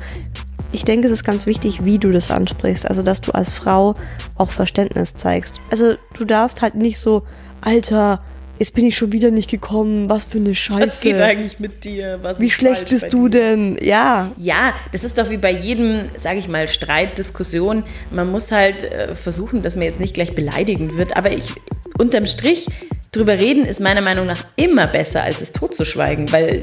ich 0.73 0.85
denke, 0.85 1.07
es 1.07 1.13
ist 1.13 1.25
ganz 1.25 1.47
wichtig, 1.47 1.85
wie 1.85 1.99
du 1.99 2.11
das 2.11 2.31
ansprichst. 2.31 2.89
Also, 2.89 3.03
dass 3.03 3.21
du 3.21 3.33
als 3.33 3.51
Frau 3.51 3.95
auch 4.37 4.51
Verständnis 4.51 5.15
zeigst. 5.15 5.61
Also, 5.71 5.95
du 6.15 6.25
darfst 6.25 6.61
halt 6.61 6.75
nicht 6.75 6.99
so, 6.99 7.23
Alter, 7.61 8.21
jetzt 8.59 8.75
bin 8.75 8.87
ich 8.87 8.97
schon 8.97 9.13
wieder 9.13 9.31
nicht 9.31 9.51
gekommen, 9.51 10.09
was 10.09 10.27
für 10.27 10.39
eine 10.39 10.55
Scheiße. 10.55 10.87
Was 10.87 11.01
geht 11.01 11.21
eigentlich 11.21 11.59
mit 11.59 11.85
dir? 11.85 12.19
Was 12.23 12.41
wie 12.41 12.51
schlecht 12.51 12.89
bist 12.89 13.13
du 13.13 13.29
denn? 13.29 13.79
Ja. 13.81 14.33
Ja, 14.37 14.75
das 14.93 15.05
ist 15.05 15.19
doch 15.19 15.31
wie 15.31 15.37
bei 15.37 15.51
jedem, 15.51 16.03
sage 16.17 16.39
ich 16.39 16.49
mal, 16.49 16.69
Streit, 16.69 17.19
Diskussion. 17.19 17.85
Man 18.11 18.31
muss 18.31 18.53
halt 18.53 18.85
äh, 18.85 19.15
versuchen, 19.15 19.63
dass 19.63 19.77
man 19.77 19.85
jetzt 19.85 20.01
nicht 20.01 20.15
gleich 20.15 20.35
beleidigend 20.35 20.97
wird. 20.97 21.17
Aber 21.17 21.31
ich, 21.33 21.53
unterm 21.99 22.27
Strich, 22.27 22.67
drüber 23.13 23.35
reden 23.35 23.65
ist 23.65 23.81
meiner 23.81 24.03
Meinung 24.03 24.27
nach 24.27 24.45
immer 24.57 24.87
besser, 24.87 25.23
als 25.23 25.41
es 25.41 25.53
totzuschweigen, 25.53 26.31
weil 26.33 26.63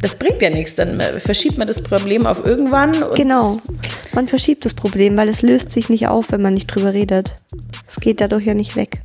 das 0.00 0.18
bringt 0.18 0.42
ja 0.42 0.50
nichts. 0.50 0.74
Dann 0.74 1.00
äh, 1.00 1.20
verschiebt 1.20 1.58
man 1.58 1.66
das 1.66 1.82
Problem 1.82 2.26
auf 2.26 2.44
irgendwann. 2.44 2.92
genau. 3.14 3.60
Man 4.14 4.26
verschiebt 4.26 4.64
das 4.64 4.74
Problem, 4.74 5.16
weil 5.16 5.28
es 5.28 5.42
löst 5.42 5.70
sich 5.70 5.88
nicht 5.88 6.08
auf, 6.08 6.32
wenn 6.32 6.42
man 6.42 6.54
nicht 6.54 6.66
drüber 6.66 6.92
redet. 6.92 7.34
Es 7.86 7.96
geht 8.00 8.20
dadurch 8.20 8.44
ja 8.44 8.54
nicht 8.54 8.74
weg 8.74 9.00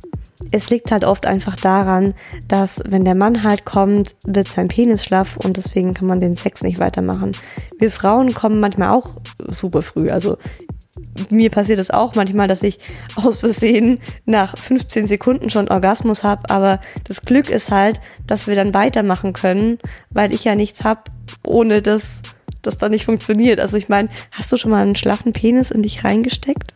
es 0.52 0.70
liegt 0.70 0.90
halt 0.90 1.04
oft 1.04 1.26
einfach 1.26 1.56
daran, 1.56 2.14
dass 2.48 2.82
wenn 2.86 3.04
der 3.04 3.16
Mann 3.16 3.42
halt 3.42 3.64
kommt, 3.64 4.14
wird 4.26 4.48
sein 4.48 4.68
Penis 4.68 5.04
schlaff 5.04 5.36
und 5.36 5.56
deswegen 5.56 5.94
kann 5.94 6.08
man 6.08 6.20
den 6.20 6.36
Sex 6.36 6.62
nicht 6.62 6.78
weitermachen. 6.78 7.32
Wir 7.78 7.90
Frauen 7.90 8.34
kommen 8.34 8.60
manchmal 8.60 8.90
auch 8.90 9.20
super 9.46 9.82
früh. 9.82 10.10
Also 10.10 10.36
mir 11.30 11.50
passiert 11.50 11.78
es 11.78 11.90
auch 11.90 12.14
manchmal, 12.14 12.48
dass 12.48 12.62
ich 12.62 12.78
aus 13.16 13.38
Versehen 13.38 13.98
nach 14.26 14.56
15 14.56 15.06
Sekunden 15.06 15.50
schon 15.50 15.68
Orgasmus 15.68 16.22
habe, 16.22 16.48
aber 16.50 16.80
das 17.04 17.22
Glück 17.22 17.50
ist 17.50 17.70
halt, 17.70 18.00
dass 18.26 18.46
wir 18.46 18.54
dann 18.54 18.74
weitermachen 18.74 19.32
können, 19.32 19.78
weil 20.10 20.32
ich 20.32 20.44
ja 20.44 20.54
nichts 20.54 20.84
habe, 20.84 21.02
ohne 21.44 21.82
dass 21.82 22.22
das 22.62 22.78
dann 22.78 22.92
nicht 22.92 23.04
funktioniert. 23.04 23.60
Also 23.60 23.76
ich 23.76 23.88
meine, 23.88 24.08
hast 24.30 24.52
du 24.52 24.56
schon 24.56 24.70
mal 24.70 24.82
einen 24.82 24.96
schlaffen 24.96 25.32
Penis 25.32 25.70
in 25.70 25.82
dich 25.82 26.04
reingesteckt? 26.04 26.72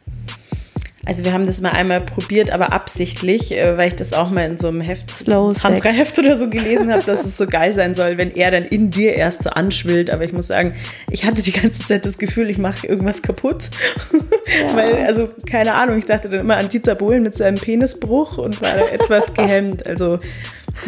Also 1.08 1.24
wir 1.24 1.32
haben 1.32 1.46
das 1.46 1.62
mal 1.62 1.70
einmal 1.70 2.02
probiert, 2.02 2.50
aber 2.50 2.70
absichtlich, 2.70 3.56
äh, 3.56 3.78
weil 3.78 3.88
ich 3.88 3.96
das 3.96 4.12
auch 4.12 4.28
mal 4.28 4.44
in 4.44 4.58
so 4.58 4.68
einem 4.68 4.82
Heft, 4.82 5.10
Slow 5.10 5.54
Tantra-Heft 5.54 6.18
oder 6.18 6.36
so 6.36 6.50
gelesen 6.50 6.92
habe, 6.92 7.02
dass 7.02 7.24
es 7.24 7.38
so 7.38 7.46
geil 7.46 7.72
sein 7.72 7.94
soll, 7.94 8.18
wenn 8.18 8.30
er 8.30 8.50
dann 8.50 8.64
in 8.64 8.90
dir 8.90 9.14
erst 9.14 9.44
so 9.44 9.48
anschwillt. 9.48 10.10
Aber 10.10 10.24
ich 10.24 10.34
muss 10.34 10.48
sagen, 10.48 10.76
ich 11.10 11.24
hatte 11.24 11.40
die 11.40 11.52
ganze 11.52 11.82
Zeit 11.82 12.04
das 12.04 12.18
Gefühl, 12.18 12.50
ich 12.50 12.58
mache 12.58 12.86
irgendwas 12.86 13.22
kaputt. 13.22 13.70
Ja. 14.12 14.74
weil, 14.76 14.96
also 15.06 15.24
keine 15.48 15.76
Ahnung, 15.76 15.96
ich 15.96 16.04
dachte 16.04 16.28
dann 16.28 16.40
immer 16.40 16.58
an 16.58 16.68
Dieter 16.68 16.94
Bohlen 16.94 17.22
mit 17.22 17.32
seinem 17.32 17.56
Penisbruch 17.56 18.36
und 18.36 18.60
war 18.60 18.92
etwas 18.92 19.32
gehemmt. 19.34 19.86
Also 19.86 20.18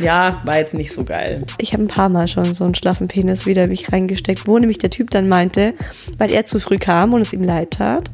ja, 0.02 0.38
war 0.44 0.58
jetzt 0.58 0.74
nicht 0.74 0.92
so 0.92 1.02
geil. 1.02 1.46
Ich 1.56 1.72
habe 1.72 1.82
ein 1.82 1.88
paar 1.88 2.10
Mal 2.10 2.28
schon 2.28 2.52
so 2.52 2.64
einen 2.64 2.74
schlaffen 2.74 3.08
Penis 3.08 3.46
wieder 3.46 3.66
mich 3.66 3.90
reingesteckt, 3.90 4.46
wo 4.46 4.58
nämlich 4.58 4.78
der 4.78 4.90
Typ 4.90 5.10
dann 5.10 5.28
meinte, 5.28 5.72
weil 6.18 6.30
er 6.30 6.44
zu 6.44 6.60
früh 6.60 6.76
kam 6.76 7.14
und 7.14 7.22
es 7.22 7.32
ihm 7.32 7.42
leid 7.42 7.70
tat, 7.70 8.10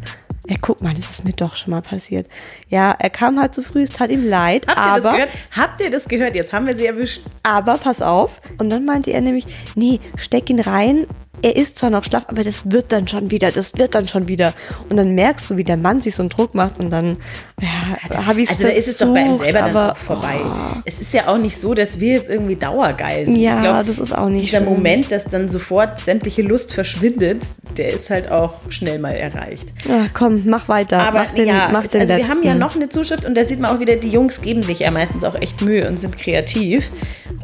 Ja, 0.48 0.56
guck 0.60 0.80
mal, 0.82 0.94
das 0.94 1.10
ist 1.10 1.24
mir 1.24 1.32
doch 1.32 1.56
schon 1.56 1.72
mal 1.72 1.82
passiert. 1.82 2.28
Ja, 2.68 2.92
er 2.92 3.10
kam 3.10 3.40
halt 3.40 3.54
zu 3.54 3.62
früh, 3.62 3.82
es 3.82 3.90
tat 3.90 4.10
ihm 4.10 4.24
leid. 4.24 4.66
Habt 4.68 4.78
aber, 4.78 4.88
ihr 4.88 5.02
das 5.02 5.12
gehört? 5.12 5.30
Habt 5.56 5.80
ihr 5.80 5.90
das 5.90 6.08
gehört? 6.08 6.34
Jetzt 6.36 6.52
haben 6.52 6.66
wir 6.66 6.76
sie 6.76 6.86
erwischt. 6.86 7.22
Aber 7.42 7.78
pass 7.78 8.00
auf. 8.02 8.40
Und 8.58 8.70
dann 8.70 8.84
meinte 8.84 9.10
er 9.10 9.20
nämlich, 9.20 9.46
nee, 9.74 9.98
steck 10.16 10.48
ihn 10.50 10.60
rein. 10.60 11.06
Er 11.42 11.54
ist 11.56 11.78
zwar 11.78 11.90
noch 11.90 12.02
schlaff, 12.02 12.24
aber 12.28 12.44
das 12.44 12.70
wird 12.70 12.92
dann 12.92 13.08
schon 13.08 13.30
wieder, 13.30 13.50
das 13.52 13.76
wird 13.76 13.94
dann 13.94 14.08
schon 14.08 14.26
wieder. 14.26 14.54
Und 14.88 14.96
dann 14.96 15.14
merkst 15.14 15.50
du, 15.50 15.56
wie 15.56 15.64
der 15.64 15.76
Mann 15.76 16.00
sich 16.00 16.14
so 16.14 16.22
einen 16.22 16.30
Druck 16.30 16.54
macht 16.54 16.78
und 16.78 16.90
dann 16.90 17.18
ja, 17.60 18.26
habe 18.26 18.40
ich 18.40 18.50
es 18.50 18.56
Also 18.56 18.68
da 18.68 18.70
ist 18.70 18.88
es 18.88 18.98
doch 18.98 19.12
bei 19.12 19.20
ihm 19.20 19.36
selber 19.36 19.58
dann 19.58 19.70
aber, 19.70 19.92
auch 19.92 19.96
vorbei. 19.98 20.40
Es 20.86 21.00
ist 21.00 21.12
ja 21.12 21.28
auch 21.28 21.36
nicht 21.36 21.58
so, 21.58 21.74
dass 21.74 22.00
wir 22.00 22.14
jetzt 22.14 22.30
irgendwie 22.30 22.56
dauergeil 22.56 23.26
sind. 23.26 23.36
Ja, 23.36 23.56
ich 23.56 23.62
glaub, 23.62 23.86
das 23.86 23.98
ist 23.98 24.16
auch 24.16 24.28
nicht 24.28 24.46
Dieser 24.46 24.58
schön. 24.58 24.66
Moment, 24.66 25.12
dass 25.12 25.24
dann 25.24 25.50
sofort 25.50 26.00
sämtliche 26.00 26.40
Lust 26.40 26.72
verschwindet, 26.72 27.44
der 27.76 27.88
ist 27.90 28.08
halt 28.08 28.30
auch 28.30 28.56
schnell 28.70 28.98
mal 28.98 29.12
erreicht. 29.12 29.66
Ja, 29.86 30.06
komm, 30.12 30.35
mach 30.44 30.68
weiter. 30.68 30.98
Aber 30.98 31.20
mach 31.20 31.32
den, 31.32 31.46
ja, 31.46 31.68
mach 31.72 31.86
den 31.86 32.00
also 32.00 32.12
wir 32.12 32.18
letzten. 32.18 32.30
haben 32.30 32.42
ja 32.42 32.54
noch 32.54 32.76
eine 32.76 32.88
Zuschrift 32.88 33.24
und 33.24 33.36
da 33.36 33.44
sieht 33.44 33.60
man 33.60 33.74
auch 33.74 33.80
wieder, 33.80 33.96
die 33.96 34.10
Jungs 34.10 34.42
geben 34.42 34.62
sich 34.62 34.80
ja 34.80 34.90
meistens 34.90 35.24
auch 35.24 35.40
echt 35.40 35.62
Mühe 35.62 35.88
und 35.88 35.98
sind 35.98 36.16
kreativ. 36.16 36.88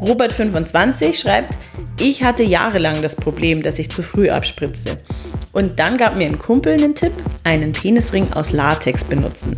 Robert25 0.00 1.14
schreibt, 1.14 1.56
ich 2.00 2.24
hatte 2.24 2.42
jahrelang 2.42 3.00
das 3.02 3.16
Problem, 3.16 3.62
dass 3.62 3.78
ich 3.78 3.90
zu 3.90 4.02
früh 4.02 4.28
abspritzte. 4.28 4.96
Und 5.52 5.78
dann 5.78 5.96
gab 5.96 6.16
mir 6.16 6.26
ein 6.26 6.38
Kumpel 6.38 6.72
einen 6.74 6.94
Tipp, 6.94 7.12
einen 7.44 7.72
Penisring 7.72 8.32
aus 8.32 8.52
Latex 8.52 9.04
benutzen. 9.04 9.56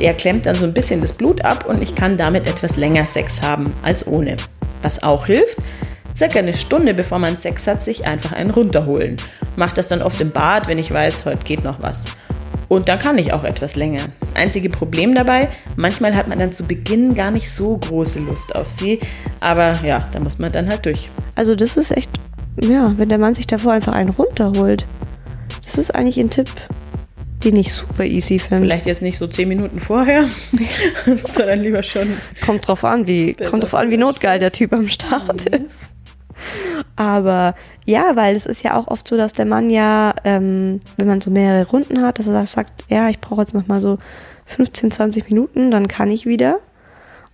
Der 0.00 0.14
klemmt 0.14 0.46
dann 0.46 0.56
so 0.56 0.64
ein 0.64 0.74
bisschen 0.74 1.00
das 1.00 1.12
Blut 1.12 1.44
ab 1.44 1.66
und 1.66 1.82
ich 1.82 1.94
kann 1.94 2.16
damit 2.16 2.46
etwas 2.46 2.76
länger 2.76 3.06
Sex 3.06 3.42
haben 3.42 3.72
als 3.82 4.06
ohne. 4.06 4.36
Was 4.82 5.02
auch 5.02 5.26
hilft, 5.26 5.56
circa 6.16 6.38
eine 6.38 6.56
Stunde 6.56 6.94
bevor 6.94 7.18
man 7.18 7.36
Sex 7.36 7.66
hat, 7.66 7.82
sich 7.82 8.06
einfach 8.06 8.32
einen 8.32 8.50
runterholen. 8.50 9.16
Mach 9.56 9.72
das 9.72 9.88
dann 9.88 10.02
oft 10.02 10.20
im 10.20 10.30
Bad, 10.30 10.66
wenn 10.66 10.78
ich 10.78 10.90
weiß, 10.92 11.26
heute 11.26 11.44
geht 11.44 11.62
noch 11.62 11.80
was. 11.80 12.16
Und 12.68 12.88
dann 12.88 12.98
kann 12.98 13.18
ich 13.18 13.32
auch 13.32 13.44
etwas 13.44 13.76
länger. 13.76 14.00
Das 14.20 14.34
einzige 14.36 14.70
Problem 14.70 15.14
dabei, 15.14 15.48
manchmal 15.76 16.14
hat 16.14 16.28
man 16.28 16.38
dann 16.38 16.52
zu 16.52 16.66
Beginn 16.66 17.14
gar 17.14 17.30
nicht 17.30 17.52
so 17.52 17.76
große 17.76 18.20
Lust 18.20 18.54
auf 18.54 18.68
sie, 18.68 19.00
aber 19.40 19.78
ja, 19.84 20.08
da 20.12 20.20
muss 20.20 20.38
man 20.38 20.52
dann 20.52 20.68
halt 20.68 20.86
durch. 20.86 21.10
Also 21.34 21.54
das 21.54 21.76
ist 21.76 21.90
echt, 21.90 22.10
ja, 22.60 22.94
wenn 22.96 23.08
der 23.08 23.18
Mann 23.18 23.34
sich 23.34 23.46
davor 23.46 23.72
einfach 23.72 23.92
einen 23.92 24.10
runterholt. 24.10 24.86
Das 25.64 25.78
ist 25.78 25.94
eigentlich 25.94 26.18
ein 26.18 26.30
Tipp, 26.30 26.50
den 27.44 27.56
ich 27.56 27.72
super 27.72 28.04
easy 28.04 28.38
finde. 28.38 28.64
Vielleicht 28.64 28.86
jetzt 28.86 29.02
nicht 29.02 29.18
so 29.18 29.26
zehn 29.26 29.48
Minuten 29.48 29.78
vorher, 29.78 30.24
sondern 31.26 31.60
lieber 31.60 31.82
schon. 31.82 32.16
Kommt 32.44 32.66
drauf 32.66 32.84
an, 32.84 33.06
wie, 33.06 33.34
kommt 33.34 33.62
drauf 33.62 33.74
an, 33.74 33.90
wie 33.90 33.96
notgeil 33.96 34.38
der 34.38 34.52
Typ 34.52 34.72
am 34.72 34.88
Start 34.88 35.48
ist. 35.48 35.93
Aber 36.96 37.54
ja, 37.84 38.16
weil 38.16 38.36
es 38.36 38.46
ist 38.46 38.62
ja 38.62 38.76
auch 38.76 38.88
oft 38.88 39.06
so, 39.06 39.16
dass 39.16 39.32
der 39.32 39.46
Mann 39.46 39.70
ja, 39.70 40.14
ähm, 40.24 40.80
wenn 40.96 41.06
man 41.06 41.20
so 41.20 41.30
mehrere 41.30 41.68
Runden 41.68 42.02
hat, 42.02 42.18
dass 42.18 42.26
er 42.26 42.46
sagt, 42.46 42.84
ja, 42.88 43.08
ich 43.08 43.20
brauche 43.20 43.42
jetzt 43.42 43.54
noch 43.54 43.66
mal 43.66 43.80
so 43.80 43.98
15, 44.46 44.90
20 44.90 45.28
Minuten, 45.28 45.70
dann 45.70 45.88
kann 45.88 46.10
ich 46.10 46.26
wieder. 46.26 46.60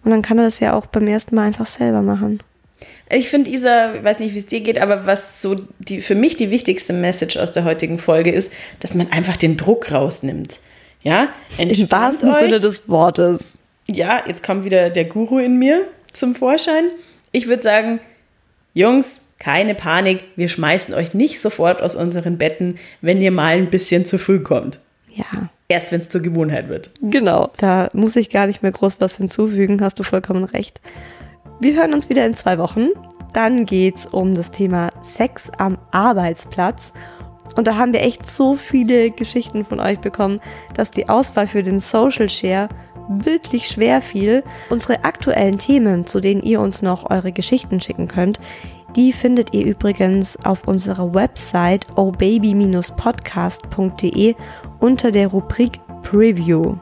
Und 0.04 0.10
dann 0.12 0.22
kann 0.22 0.38
er 0.38 0.44
das 0.44 0.60
ja 0.60 0.74
auch 0.74 0.86
beim 0.86 1.06
ersten 1.06 1.34
Mal 1.34 1.46
einfach 1.46 1.66
selber 1.66 2.02
machen. 2.02 2.42
Ich 3.10 3.28
finde, 3.28 3.50
Isa, 3.50 3.94
ich 3.94 4.04
weiß 4.04 4.20
nicht, 4.20 4.34
wie 4.34 4.38
es 4.38 4.46
dir 4.46 4.60
geht, 4.60 4.80
aber 4.80 5.04
was 5.04 5.42
so 5.42 5.56
die, 5.78 6.00
für 6.00 6.14
mich 6.14 6.36
die 6.36 6.50
wichtigste 6.50 6.92
Message 6.92 7.36
aus 7.36 7.52
der 7.52 7.64
heutigen 7.64 7.98
Folge 7.98 8.30
ist, 8.30 8.52
dass 8.78 8.94
man 8.94 9.10
einfach 9.10 9.36
den 9.36 9.56
Druck 9.56 9.90
rausnimmt. 9.92 10.58
Ja, 11.02 11.28
Im 11.58 11.68
Entspannt 11.68 11.90
wahrsten 11.90 12.30
euch. 12.30 12.38
Sinne 12.40 12.60
des 12.60 12.88
Wortes. 12.88 13.58
Ja, 13.88 14.22
jetzt 14.26 14.42
kommt 14.42 14.64
wieder 14.64 14.90
der 14.90 15.04
Guru 15.04 15.38
in 15.38 15.58
mir 15.58 15.86
zum 16.12 16.34
Vorschein. 16.34 16.84
Ich 17.32 17.48
würde 17.48 17.62
sagen, 17.62 18.00
Jungs, 18.74 19.22
keine 19.38 19.74
Panik, 19.74 20.22
wir 20.36 20.48
schmeißen 20.48 20.94
euch 20.94 21.14
nicht 21.14 21.40
sofort 21.40 21.82
aus 21.82 21.96
unseren 21.96 22.38
Betten, 22.38 22.78
wenn 23.00 23.20
ihr 23.20 23.32
mal 23.32 23.56
ein 23.56 23.70
bisschen 23.70 24.04
zu 24.04 24.18
früh 24.18 24.40
kommt. 24.40 24.78
Ja. 25.14 25.50
Erst 25.68 25.92
wenn 25.92 26.00
es 26.00 26.08
zur 26.08 26.20
Gewohnheit 26.20 26.68
wird. 26.68 26.90
Genau. 27.00 27.50
Da 27.56 27.88
muss 27.92 28.16
ich 28.16 28.30
gar 28.30 28.46
nicht 28.46 28.62
mehr 28.62 28.72
groß 28.72 28.96
was 28.98 29.16
hinzufügen, 29.16 29.80
hast 29.80 29.98
du 29.98 30.02
vollkommen 30.02 30.44
recht. 30.44 30.80
Wir 31.60 31.74
hören 31.74 31.94
uns 31.94 32.08
wieder 32.08 32.26
in 32.26 32.34
zwei 32.34 32.58
Wochen. 32.58 32.88
Dann 33.32 33.66
geht's 33.66 34.06
um 34.06 34.34
das 34.34 34.50
Thema 34.50 34.90
Sex 35.02 35.50
am 35.58 35.78
Arbeitsplatz. 35.90 36.92
Und 37.56 37.66
da 37.66 37.76
haben 37.76 37.92
wir 37.92 38.02
echt 38.02 38.26
so 38.26 38.54
viele 38.54 39.10
Geschichten 39.10 39.64
von 39.64 39.80
euch 39.80 39.98
bekommen, 39.98 40.40
dass 40.74 40.90
die 40.90 41.08
Auswahl 41.08 41.46
für 41.46 41.62
den 41.62 41.80
Social 41.80 42.28
Share 42.28 42.68
wirklich 43.08 43.68
schwer 43.68 44.00
fiel. 44.00 44.44
Unsere 44.68 45.04
aktuellen 45.04 45.58
Themen, 45.58 46.06
zu 46.06 46.20
denen 46.20 46.42
ihr 46.42 46.60
uns 46.60 46.82
noch 46.82 47.10
eure 47.10 47.32
Geschichten 47.32 47.80
schicken 47.80 48.08
könnt, 48.08 48.40
die 48.96 49.12
findet 49.12 49.54
ihr 49.54 49.64
übrigens 49.64 50.36
auf 50.44 50.66
unserer 50.66 51.14
Website 51.14 51.86
obaby-podcast.de 51.96 54.34
unter 54.80 55.12
der 55.12 55.28
Rubrik 55.28 55.78
Preview. 56.02 56.74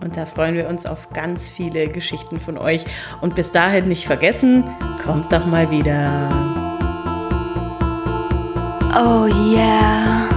Und 0.00 0.16
da 0.16 0.26
freuen 0.26 0.56
wir 0.56 0.68
uns 0.68 0.84
auf 0.86 1.08
ganz 1.10 1.48
viele 1.48 1.86
Geschichten 1.86 2.40
von 2.40 2.58
euch. 2.58 2.84
Und 3.20 3.36
bis 3.36 3.52
dahin 3.52 3.86
nicht 3.86 4.06
vergessen, 4.06 4.64
kommt 5.04 5.32
doch 5.32 5.46
mal 5.46 5.70
wieder. 5.70 6.51
Oh 8.94 9.24
yeah. 9.24 10.31